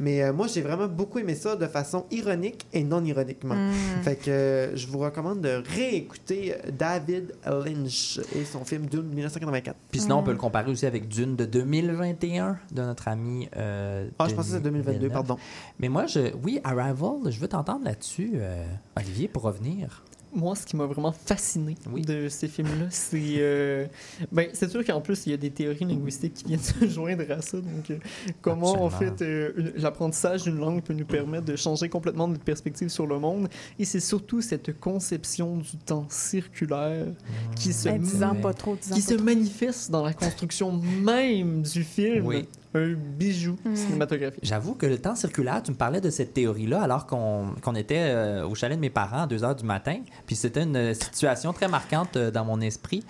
Mais 0.00 0.22
euh, 0.22 0.32
moi, 0.32 0.46
j'ai 0.46 0.62
vraiment 0.62 0.86
beaucoup 0.88 1.18
aimé 1.18 1.34
ça 1.34 1.56
de 1.56 1.66
façon 1.66 2.06
ironique 2.10 2.66
et 2.72 2.84
non 2.84 3.04
ironiquement. 3.04 3.54
Mm. 3.54 4.02
Fait 4.02 4.16
que 4.16 4.30
euh, 4.30 4.76
je 4.76 4.86
vous 4.86 4.98
recommande 4.98 5.40
de 5.40 5.62
réécouter 5.74 6.54
David 6.78 7.34
Lynch 7.46 8.20
et 8.34 8.44
son 8.44 8.64
film 8.64 8.86
Dune 8.86 9.02
1984. 9.08 9.76
Puis 9.90 10.00
sinon, 10.00 10.18
on 10.18 10.22
Mm. 10.22 10.24
peut 10.24 10.32
le 10.32 10.38
comparer 10.38 10.70
aussi 10.70 10.86
avec 10.86 11.08
Dune 11.08 11.34
de 11.36 11.44
2021 11.44 12.56
de 12.72 12.82
notre 12.82 13.08
ami. 13.08 13.48
euh, 13.56 14.08
Ah, 14.18 14.26
je 14.28 14.34
pensais 14.34 14.48
que 14.48 14.54
c'était 14.56 14.64
2022, 14.64 14.92
Villeneuve. 14.98 15.12
pardon. 15.12 15.36
Mais 15.78 15.88
moi, 15.88 16.06
je, 16.06 16.32
oui, 16.42 16.60
Arrival, 16.64 17.30
je 17.30 17.38
veux 17.40 17.48
t'entendre 17.48 17.84
là-dessus, 17.84 18.32
euh, 18.34 18.64
Olivier, 18.96 19.28
pour 19.28 19.42
revenir. 19.42 20.02
Moi, 20.34 20.54
ce 20.56 20.66
qui 20.66 20.76
m'a 20.76 20.84
vraiment 20.84 21.12
fasciné 21.12 21.74
Oui. 21.90 22.02
de 22.02 22.28
ces 22.28 22.48
films-là, 22.48 22.86
c'est. 22.90 23.18
euh, 23.38 23.86
ben, 24.30 24.48
c'est 24.52 24.70
sûr 24.70 24.84
qu'en 24.84 25.00
plus, 25.00 25.26
il 25.26 25.30
y 25.30 25.32
a 25.32 25.38
des 25.38 25.50
théories 25.50 25.86
linguistiques 25.86 26.34
qui 26.34 26.44
viennent 26.44 26.60
se 26.60 26.86
joindre 26.86 27.24
à 27.30 27.40
ça. 27.40 27.56
Donc, 27.58 27.90
euh, 27.90 27.98
comment, 28.42 28.82
en 28.84 28.90
fait, 28.90 29.22
euh, 29.22 29.72
l'apprentissage 29.76 30.42
d'une 30.42 30.58
langue 30.58 30.82
peut 30.82 30.92
nous 30.94 31.06
permettre 31.06 31.46
de 31.46 31.56
changer 31.56 31.88
complètement 31.88 32.28
notre 32.28 32.44
perspective 32.44 32.88
sur 32.88 33.06
le 33.06 33.18
monde. 33.18 33.48
Et 33.78 33.84
c'est 33.84 34.00
surtout 34.00 34.40
cette 34.42 34.78
conception 34.78 35.56
du 35.56 35.76
temps 35.78 36.06
circulaire 36.10 37.06
qui 37.56 37.72
se, 37.72 37.88
Eh, 37.88 38.40
pas 38.42 38.52
trop, 38.52 38.76
qui 38.76 38.90
pas 38.90 38.96
se 39.00 39.14
trop. 39.14 39.24
manifeste 39.24 39.90
dans 39.90 40.04
la 40.04 40.12
construction 40.12 40.72
même 40.72 41.62
du 41.62 41.82
film. 41.84 42.26
Oui. 42.26 42.46
Un 42.74 42.92
bijou 42.94 43.56
cinématographique. 43.74 44.40
J'avoue 44.42 44.74
que 44.74 44.84
le 44.86 44.98
temps 44.98 45.14
circulaire, 45.14 45.62
tu 45.62 45.70
me 45.70 45.76
parlais 45.76 46.00
de 46.02 46.10
cette 46.10 46.34
théorie-là 46.34 46.82
alors 46.82 47.06
qu'on 47.06 47.54
qu'on 47.62 47.74
était 47.74 47.96
euh, 48.10 48.46
au 48.46 48.54
chalet 48.54 48.76
de 48.76 48.80
mes 48.80 48.90
parents 48.90 49.22
à 49.22 49.26
2 49.26 49.42
heures 49.42 49.54
du 49.56 49.64
matin. 49.64 50.00
Puis 50.26 50.36
c'était 50.36 50.64
une 50.64 50.92
situation 50.92 51.52
très 51.54 51.66
marquante 51.68 52.16
euh, 52.16 52.30
dans 52.30 52.44
mon 52.44 52.60
esprit. 52.60 53.02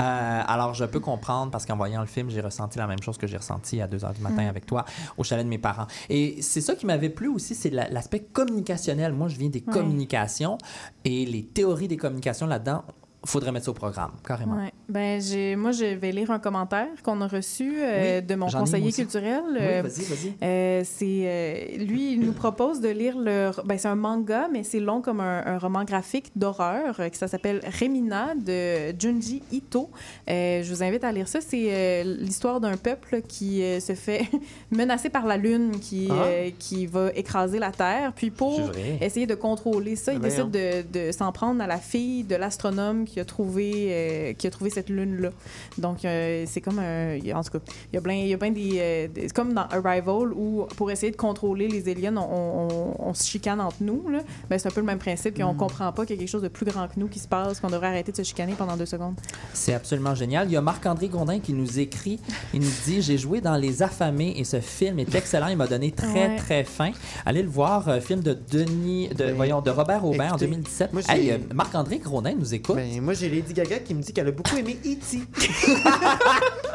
Euh, 0.00 0.42
alors 0.46 0.74
je 0.74 0.84
peux 0.84 1.00
comprendre 1.00 1.50
parce 1.50 1.66
qu'en 1.66 1.76
voyant 1.76 2.00
le 2.02 2.06
film, 2.06 2.30
j'ai 2.30 2.40
ressenti 2.40 2.78
la 2.78 2.86
même 2.86 3.02
chose 3.02 3.18
que 3.18 3.26
j'ai 3.26 3.36
ressenti 3.36 3.80
à 3.80 3.88
2 3.88 4.04
heures 4.04 4.14
du 4.14 4.20
matin 4.22 4.44
Mm. 4.44 4.48
avec 4.48 4.64
toi 4.66 4.84
au 5.18 5.24
chalet 5.24 5.44
de 5.44 5.50
mes 5.50 5.58
parents. 5.58 5.86
Et 6.08 6.40
c'est 6.40 6.60
ça 6.60 6.76
qui 6.76 6.86
m'avait 6.86 7.10
plu 7.10 7.26
aussi, 7.28 7.54
c'est 7.56 7.70
la- 7.70 7.88
l'aspect 7.88 8.20
communicationnel. 8.20 9.12
Moi, 9.12 9.26
je 9.28 9.36
viens 9.36 9.48
des 9.48 9.64
Ouais. 9.66 9.72
communications 9.72 10.56
et 11.04 11.26
les 11.26 11.42
théories 11.44 11.88
des 11.88 11.96
communications 11.96 12.46
là-dedans, 12.46 12.84
faudrait 13.24 13.52
mettre 13.52 13.66
ça 13.66 13.70
au 13.70 13.74
programme, 13.74 14.12
carrément. 14.26 14.56
Ouais. 14.56 14.72
Ben, 14.88 15.20
j'ai, 15.20 15.54
moi, 15.54 15.72
je 15.72 15.84
vais 15.84 16.10
lire 16.10 16.30
un 16.30 16.38
commentaire 16.38 16.88
qu'on 17.04 17.20
a 17.20 17.28
reçu 17.28 17.74
euh, 17.78 18.20
Oui, 18.20 18.26
de 18.26 18.34
mon 18.34 18.48
conseiller 18.48 18.92
culturel. 18.92 19.42
Oui, 19.52 19.58
Euh, 19.60 19.82
vas-y, 19.82 20.04
vas-y. 20.04 20.34
euh, 20.42 20.82
c'est 20.84 21.76
lui, 21.78 22.14
il 22.14 22.20
nous 22.20 22.32
propose 22.32 22.80
de 22.80 22.88
lire 22.88 23.16
le. 23.18 23.50
Ben, 23.64 23.78
c'est 23.78 23.88
un 23.88 23.94
manga, 23.94 24.48
mais 24.52 24.64
c'est 24.64 24.80
long 24.80 25.00
comme 25.02 25.20
un, 25.20 25.42
un 25.46 25.58
roman 25.58 25.84
graphique 25.84 26.30
d'horreur 26.34 26.96
qui 27.12 27.18
ça 27.18 27.28
s'appelle 27.28 27.60
Remina 27.80 28.34
de 28.34 28.90
Junji 28.98 29.42
Ito. 29.52 29.90
Je 30.26 30.68
vous 30.68 30.82
invite 30.82 31.04
à 31.04 31.12
lire 31.12 31.28
ça. 31.28 31.40
C'est 31.40 32.02
l'histoire 32.04 32.60
d'un 32.60 32.76
peuple 32.76 33.20
qui 33.28 33.62
se 33.80 33.94
fait 33.94 34.26
menacer 34.70 35.10
par 35.10 35.26
la 35.26 35.36
lune, 35.36 35.78
qui 35.80 36.08
Ah. 36.10 36.50
qui 36.58 36.86
va 36.86 37.10
écraser 37.14 37.58
la 37.58 37.70
terre. 37.70 38.12
Puis 38.14 38.30
pour 38.30 38.60
essayer 39.00 39.26
de 39.26 39.34
contrôler 39.34 39.94
ça, 39.96 40.12
il 40.12 40.20
décide 40.20 40.50
de, 40.50 40.82
de 40.90 41.12
s'en 41.12 41.32
prendre 41.32 41.62
à 41.62 41.66
la 41.66 41.78
fille 41.78 42.24
de 42.24 42.34
l'astronome 42.36 43.04
qui 43.10 43.20
a 43.20 43.24
trouvé 43.24 43.72
euh, 43.88 44.32
qui 44.34 44.46
a 44.46 44.50
trouvé 44.50 44.70
cette 44.70 44.88
lune 44.88 45.20
là. 45.20 45.30
Donc 45.78 46.04
euh, 46.04 46.44
c'est 46.46 46.60
comme 46.60 46.78
un, 46.78 47.18
a- 47.18 47.38
en 47.38 47.42
tout 47.42 47.50
cas, 47.50 47.58
il 47.92 47.96
y 47.96 47.98
a 47.98 48.00
plein 48.00 48.14
il 48.14 48.28
y 48.28 48.34
a 48.34 48.38
plein 48.38 48.50
des, 48.50 48.70
euh, 48.78 49.08
des- 49.08 49.22
c'est 49.22 49.32
comme 49.34 49.52
dans 49.52 49.66
Arrival 49.70 50.32
où 50.34 50.64
pour 50.76 50.90
essayer 50.90 51.12
de 51.12 51.16
contrôler 51.16 51.68
les 51.68 51.88
aliens, 51.90 52.16
on, 52.16 52.68
on- 52.70 52.94
on 53.10 53.14
se 53.14 53.24
chicane 53.24 53.60
entre 53.60 53.76
nous 53.80 54.08
là. 54.08 54.20
Ben, 54.48 54.58
c'est 54.58 54.68
un 54.68 54.70
peu 54.70 54.80
le 54.80 54.86
même 54.86 54.98
principe 54.98 55.38
Mm. 55.38 55.42
qu'on 55.42 55.54
comprend 55.54 55.92
pas 55.92 56.06
qu'il 56.06 56.16
y 56.16 56.18
a 56.18 56.20
quelque 56.20 56.30
chose 56.30 56.42
de 56.42 56.48
plus 56.48 56.66
grand 56.66 56.86
que 56.88 56.98
nous 56.98 57.08
qui 57.08 57.18
se 57.18 57.28
passe, 57.28 57.60
qu'on 57.60 57.68
devrait 57.70 57.88
arrêter 57.88 58.12
de 58.12 58.16
se 58.16 58.22
chicaner 58.22 58.54
pendant 58.56 58.76
deux 58.76 58.86
secondes. 58.86 59.14
C'est 59.52 59.74
absolument 59.74 60.14
génial. 60.14 60.48
Il 60.48 60.52
y 60.52 60.56
a 60.56 60.60
Marc-André 60.60 61.08
Gondin 61.08 61.40
qui 61.40 61.52
nous 61.52 61.78
écrit. 61.78 62.18
Il 62.54 62.60
nous 62.60 62.70
dit 62.84 63.02
J'ai 63.02 63.18
joué 63.18 63.40
dans 63.40 63.56
Les 63.56 63.82
Affamés 63.82 64.34
et 64.36 64.44
ce 64.44 64.60
film 64.60 64.98
est 64.98 65.14
excellent. 65.14 65.48
Il 65.48 65.56
m'a 65.56 65.66
donné 65.66 65.90
très, 65.92 66.28
Ouais. 66.28 66.36
très 66.36 66.64
faim. 66.64 66.92
Allez 67.26 67.42
le 67.42 67.48
voir. 67.48 67.88
euh, 67.88 68.00
film 68.00 68.20
de 68.20 68.36
Denis, 68.50 69.08
de, 69.08 69.14
Ben, 69.26 69.34
voyons, 69.34 69.60
de 69.62 69.70
Robert 69.70 70.04
Aubin 70.04 70.24
en 70.24 70.28
écoutez, 70.36 70.46
2017. 70.46 70.92
moi, 70.92 71.02
j'ai- 71.06 71.12
Hey, 71.12 71.30
euh, 71.32 71.38
Marc-André 71.54 71.98
Gondin 71.98 72.34
nous 72.38 72.52
écoute. 72.54 72.76
Ben, 72.76 72.99
moi, 73.00 73.14
j'ai 73.14 73.28
Lady 73.28 73.52
Gaga 73.52 73.78
qui 73.78 73.94
me 73.94 74.02
dit 74.02 74.12
qu'elle 74.12 74.28
a 74.28 74.32
beaucoup 74.32 74.56
aimé 74.56 74.78
E.T. 74.84 75.18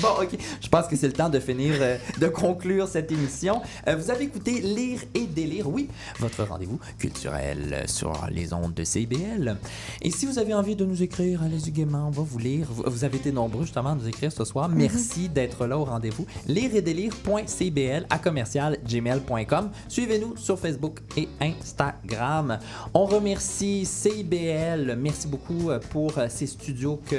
Bon, 0.00 0.08
OK. 0.22 0.38
Je 0.60 0.68
pense 0.68 0.86
que 0.86 0.96
c'est 0.96 1.06
le 1.06 1.12
temps 1.12 1.28
de 1.28 1.38
finir, 1.38 1.74
euh, 1.80 1.96
de 2.20 2.26
conclure 2.28 2.88
cette 2.88 3.10
émission. 3.12 3.62
Euh, 3.86 3.96
vous 3.96 4.10
avez 4.10 4.24
écouté 4.24 4.60
Lire 4.60 5.00
et 5.14 5.26
délire, 5.26 5.68
oui, 5.68 5.88
votre 6.18 6.44
rendez-vous 6.44 6.78
culturel 6.98 7.84
sur 7.86 8.12
les 8.30 8.52
ondes 8.52 8.74
de 8.74 8.84
CBL. 8.84 9.56
Et 10.00 10.10
si 10.10 10.26
vous 10.26 10.38
avez 10.38 10.54
envie 10.54 10.76
de 10.76 10.84
nous 10.84 11.02
écrire, 11.02 11.42
allez-y 11.42 11.70
gaiement, 11.70 12.08
on 12.08 12.10
va 12.10 12.22
vous 12.22 12.38
lire. 12.38 12.66
Vous, 12.70 12.84
vous 12.86 13.04
avez 13.04 13.16
été 13.16 13.32
nombreux 13.32 13.62
justement 13.62 13.90
à 13.90 13.94
nous 13.94 14.08
écrire 14.08 14.32
ce 14.32 14.44
soir. 14.44 14.68
Merci 14.68 15.28
d'être 15.28 15.66
là 15.66 15.78
au 15.78 15.84
rendez-vous. 15.84 16.26
Lire 16.46 16.74
et 16.74 16.82
délire.cbl 16.82 18.06
à 18.10 18.18
commercial 18.18 18.78
gmail.com. 18.86 19.70
Suivez-nous 19.88 20.36
sur 20.36 20.58
Facebook 20.58 21.00
et 21.16 21.28
Instagram. 21.40 22.58
On 22.94 23.06
remercie 23.06 23.84
CBL. 23.84 24.96
Merci 24.98 25.28
beaucoup 25.28 25.70
euh, 25.70 25.78
pour 25.90 26.14
ces 26.28 26.46
studios 26.46 27.00
que, 27.08 27.16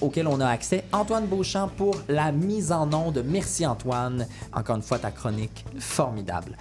auxquels 0.00 0.26
on 0.28 0.40
a 0.40 0.46
accès. 0.48 0.84
Antoine 0.92 1.26
Beauchamp 1.26 1.68
pour 1.76 1.94
la 2.08 2.30
mise 2.32 2.72
en 2.72 2.92
onde. 2.92 3.22
Merci 3.26 3.66
Antoine. 3.66 4.26
Encore 4.52 4.76
une 4.76 4.82
fois, 4.82 4.98
ta 4.98 5.10
chronique 5.10 5.64
formidable. 5.78 6.56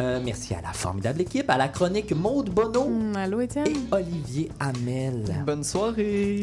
Euh, 0.00 0.20
merci 0.24 0.54
à 0.54 0.60
la 0.62 0.72
formidable 0.72 1.20
équipe, 1.20 1.50
à 1.50 1.56
la 1.58 1.68
chronique 1.68 2.12
Maude 2.12 2.50
Bonneau 2.50 2.84
Hum, 2.86 3.16
allô 3.16 3.40
Étienne. 3.40 3.66
et 3.66 3.94
Olivier 3.94 4.50
Hamel. 4.60 5.42
Bonne 5.44 5.64
soirée! 5.64 6.40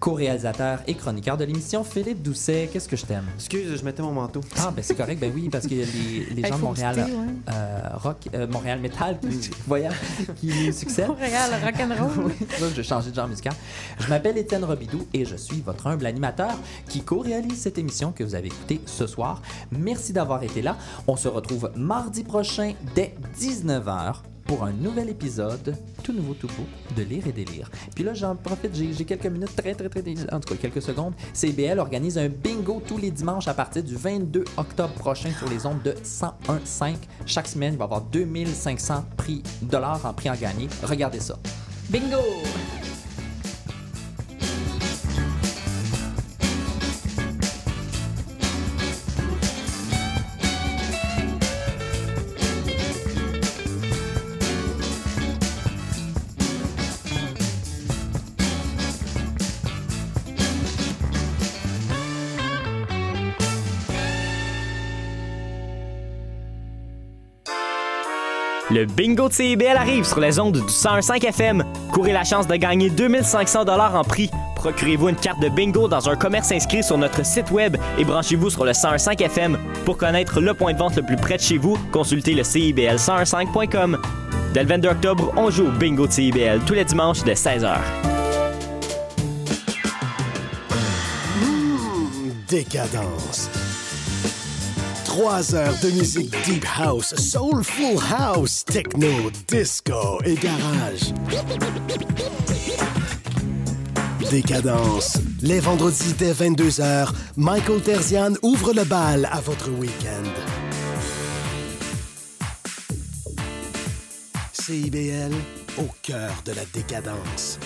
Co-réalisateur 0.00 0.78
et 0.86 0.94
chroniqueur 0.94 1.36
de 1.36 1.44
l'émission, 1.44 1.84
Philippe 1.84 2.22
Doucet. 2.22 2.70
Qu'est-ce 2.72 2.88
que 2.88 2.96
je 2.96 3.04
t'aime? 3.04 3.26
Excuse, 3.36 3.76
je 3.78 3.84
mettais 3.84 4.00
mon 4.00 4.12
manteau. 4.12 4.40
Ah, 4.58 4.72
ben 4.74 4.82
c'est 4.82 4.94
correct, 4.94 5.20
ben 5.20 5.30
oui, 5.34 5.50
parce 5.50 5.66
que 5.66 5.74
les, 5.74 5.84
les 6.34 6.42
gens 6.48 6.56
de 6.56 6.62
Montréal 6.62 6.96
ouais. 6.96 7.52
euh, 7.52 7.80
rock, 7.96 8.16
euh, 8.34 8.46
Montréal 8.46 8.80
Metal, 8.80 9.18
qui, 9.20 9.50
voyons, 9.66 9.90
qui 10.36 10.46
nous 10.66 10.72
succèdent. 10.72 11.08
Montréal, 11.08 11.50
rock'n'roll. 11.62 12.10
Oui, 12.30 12.32
là, 12.40 12.68
je 12.70 12.74
vais 12.76 12.82
changer 12.82 13.10
de 13.10 13.14
genre 13.14 13.28
musical. 13.28 13.52
Je 13.98 14.08
m'appelle 14.08 14.38
Étienne 14.38 14.64
Robidoux 14.64 15.06
et 15.12 15.26
je 15.26 15.36
suis 15.36 15.60
votre 15.60 15.86
humble 15.86 16.06
animateur 16.06 16.52
qui 16.88 17.02
co-réalise 17.02 17.60
cette 17.60 17.76
émission 17.76 18.10
que 18.10 18.24
vous 18.24 18.34
avez 18.34 18.46
écoutée 18.46 18.80
ce 18.86 19.06
soir. 19.06 19.42
Merci 19.70 20.14
d'avoir 20.14 20.42
été 20.42 20.62
là. 20.62 20.78
On 21.08 21.16
se 21.16 21.28
retrouve 21.28 21.70
mardi 21.76 22.24
prochain 22.24 22.72
dès 22.94 23.14
19h 23.38 24.14
pour 24.50 24.64
un 24.64 24.72
nouvel 24.72 25.08
épisode, 25.10 25.76
tout 26.02 26.12
nouveau, 26.12 26.34
tout 26.34 26.48
beau, 26.48 26.66
de 26.96 27.04
Lire 27.04 27.24
et 27.28 27.30
Délire. 27.30 27.70
Puis 27.94 28.02
là, 28.02 28.14
j'en 28.14 28.34
profite, 28.34 28.74
j'ai 28.74 29.04
quelques 29.04 29.26
minutes, 29.26 29.54
très, 29.54 29.76
très, 29.76 29.88
très, 29.88 30.02
en 30.32 30.40
tout 30.40 30.52
cas 30.52 30.60
quelques 30.60 30.82
secondes. 30.82 31.12
CBL 31.32 31.78
organise 31.78 32.18
un 32.18 32.28
bingo 32.28 32.82
tous 32.84 32.98
les 32.98 33.12
dimanches 33.12 33.46
à 33.46 33.54
partir 33.54 33.84
du 33.84 33.94
22 33.94 34.42
octobre 34.56 34.94
prochain 34.94 35.30
sur 35.38 35.48
les 35.48 35.66
ondes 35.66 35.82
de 35.84 35.92
101.5. 35.92 36.96
Chaque 37.26 37.46
semaine, 37.46 37.74
il 37.74 37.78
va 37.78 37.84
y 37.84 37.86
avoir 37.86 38.00
2500 38.00 39.04
prix, 39.16 39.44
dollars 39.62 40.04
en 40.04 40.12
prix 40.12 40.28
en 40.28 40.34
gagné. 40.34 40.66
Regardez 40.82 41.20
ça. 41.20 41.38
Bingo! 41.88 42.18
Le 68.70 68.84
bingo 68.84 69.28
de 69.28 69.32
CIBL 69.32 69.76
arrive 69.76 70.04
sur 70.04 70.20
les 70.20 70.38
ondes 70.38 70.52
du 70.52 70.60
101.5 70.60 71.26
FM. 71.26 71.64
Courez 71.92 72.12
la 72.12 72.22
chance 72.22 72.46
de 72.46 72.54
gagner 72.54 72.88
2500 72.88 73.64
dollars 73.64 73.96
en 73.96 74.04
prix. 74.04 74.30
Procurez-vous 74.54 75.08
une 75.08 75.16
carte 75.16 75.40
de 75.40 75.48
bingo 75.48 75.88
dans 75.88 76.08
un 76.08 76.14
commerce 76.14 76.52
inscrit 76.52 76.84
sur 76.84 76.96
notre 76.96 77.26
site 77.26 77.50
web 77.50 77.76
et 77.98 78.04
branchez-vous 78.04 78.48
sur 78.50 78.64
le 78.64 78.70
101.5 78.70 79.22
FM. 79.24 79.58
Pour 79.84 79.96
connaître 79.96 80.40
le 80.40 80.54
point 80.54 80.72
de 80.72 80.78
vente 80.78 80.94
le 80.94 81.02
plus 81.02 81.16
près 81.16 81.36
de 81.36 81.42
chez 81.42 81.58
vous, 81.58 81.76
consultez 81.90 82.34
le 82.34 82.42
CIBL1015.com. 82.42 83.98
Dès 84.54 84.62
le 84.62 84.68
22 84.68 84.88
octobre, 84.88 85.32
on 85.36 85.50
joue 85.50 85.66
au 85.66 85.72
bingo 85.72 86.06
de 86.06 86.12
CIBL 86.12 86.60
tous 86.64 86.74
les 86.74 86.84
dimanches 86.84 87.24
dès 87.24 87.34
16h. 87.34 87.76
Décadence. 92.48 93.48
Trois 95.10 95.56
heures 95.56 95.74
de 95.82 95.90
musique 95.90 96.30
deep 96.44 96.64
house, 96.64 97.16
soulful 97.16 97.98
house, 98.16 98.64
techno, 98.64 99.08
disco 99.48 100.20
et 100.24 100.36
garage. 100.36 101.12
Décadence 104.30 105.18
Les 105.42 105.58
vendredis 105.58 106.14
dès 106.16 106.30
22h, 106.30 107.08
Michael 107.36 107.80
Terzian 107.80 108.34
ouvre 108.44 108.72
le 108.72 108.84
bal 108.84 109.28
à 109.32 109.40
votre 109.40 109.72
week-end. 109.72 110.30
CIBL, 114.52 115.34
au 115.78 115.88
cœur 116.02 116.30
de 116.44 116.52
la 116.52 116.64
décadence. 116.72 117.58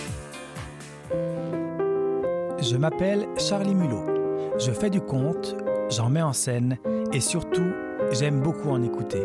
Je 2.63 2.77
m'appelle 2.79 3.29
Charlie 3.37 3.75
Mulot. 3.75 4.07
Je 4.59 4.71
fais 4.71 4.89
du 4.89 5.03
conte, 5.03 5.57
j'en 5.91 6.09
mets 6.09 6.23
en 6.23 6.33
scène 6.33 6.79
et 7.15 7.21
surtout, 7.21 7.73
j'aime 8.11 8.41
beaucoup 8.41 8.71
en 8.71 8.83
écouter. 8.83 9.25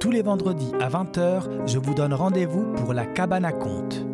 Tous 0.00 0.10
les 0.10 0.22
vendredis 0.22 0.72
à 0.80 0.88
20h, 0.88 1.66
je 1.66 1.78
vous 1.78 1.94
donne 1.94 2.12
rendez-vous 2.12 2.72
pour 2.74 2.92
la 2.92 3.06
cabane 3.06 3.44
à 3.44 3.52
contes. 3.52 4.04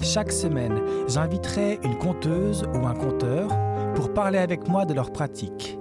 Chaque 0.00 0.32
semaine, 0.32 0.80
j'inviterai 1.08 1.78
une 1.84 1.98
conteuse 1.98 2.64
ou 2.74 2.86
un 2.86 2.94
conteur 2.94 3.48
pour 3.94 4.14
parler 4.14 4.38
avec 4.38 4.66
moi 4.66 4.86
de 4.86 4.94
leur 4.94 5.12
pratique 5.12 5.78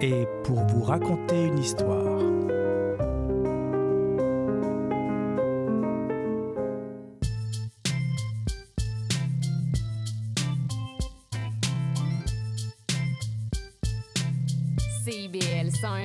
et 0.00 0.26
pour 0.44 0.60
vous 0.66 0.82
raconter 0.82 1.44
une 1.44 1.58
histoire. 1.58 2.33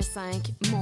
CIBL 0.10 0.42
101.5 0.42 0.72
Montréal. 0.72 0.79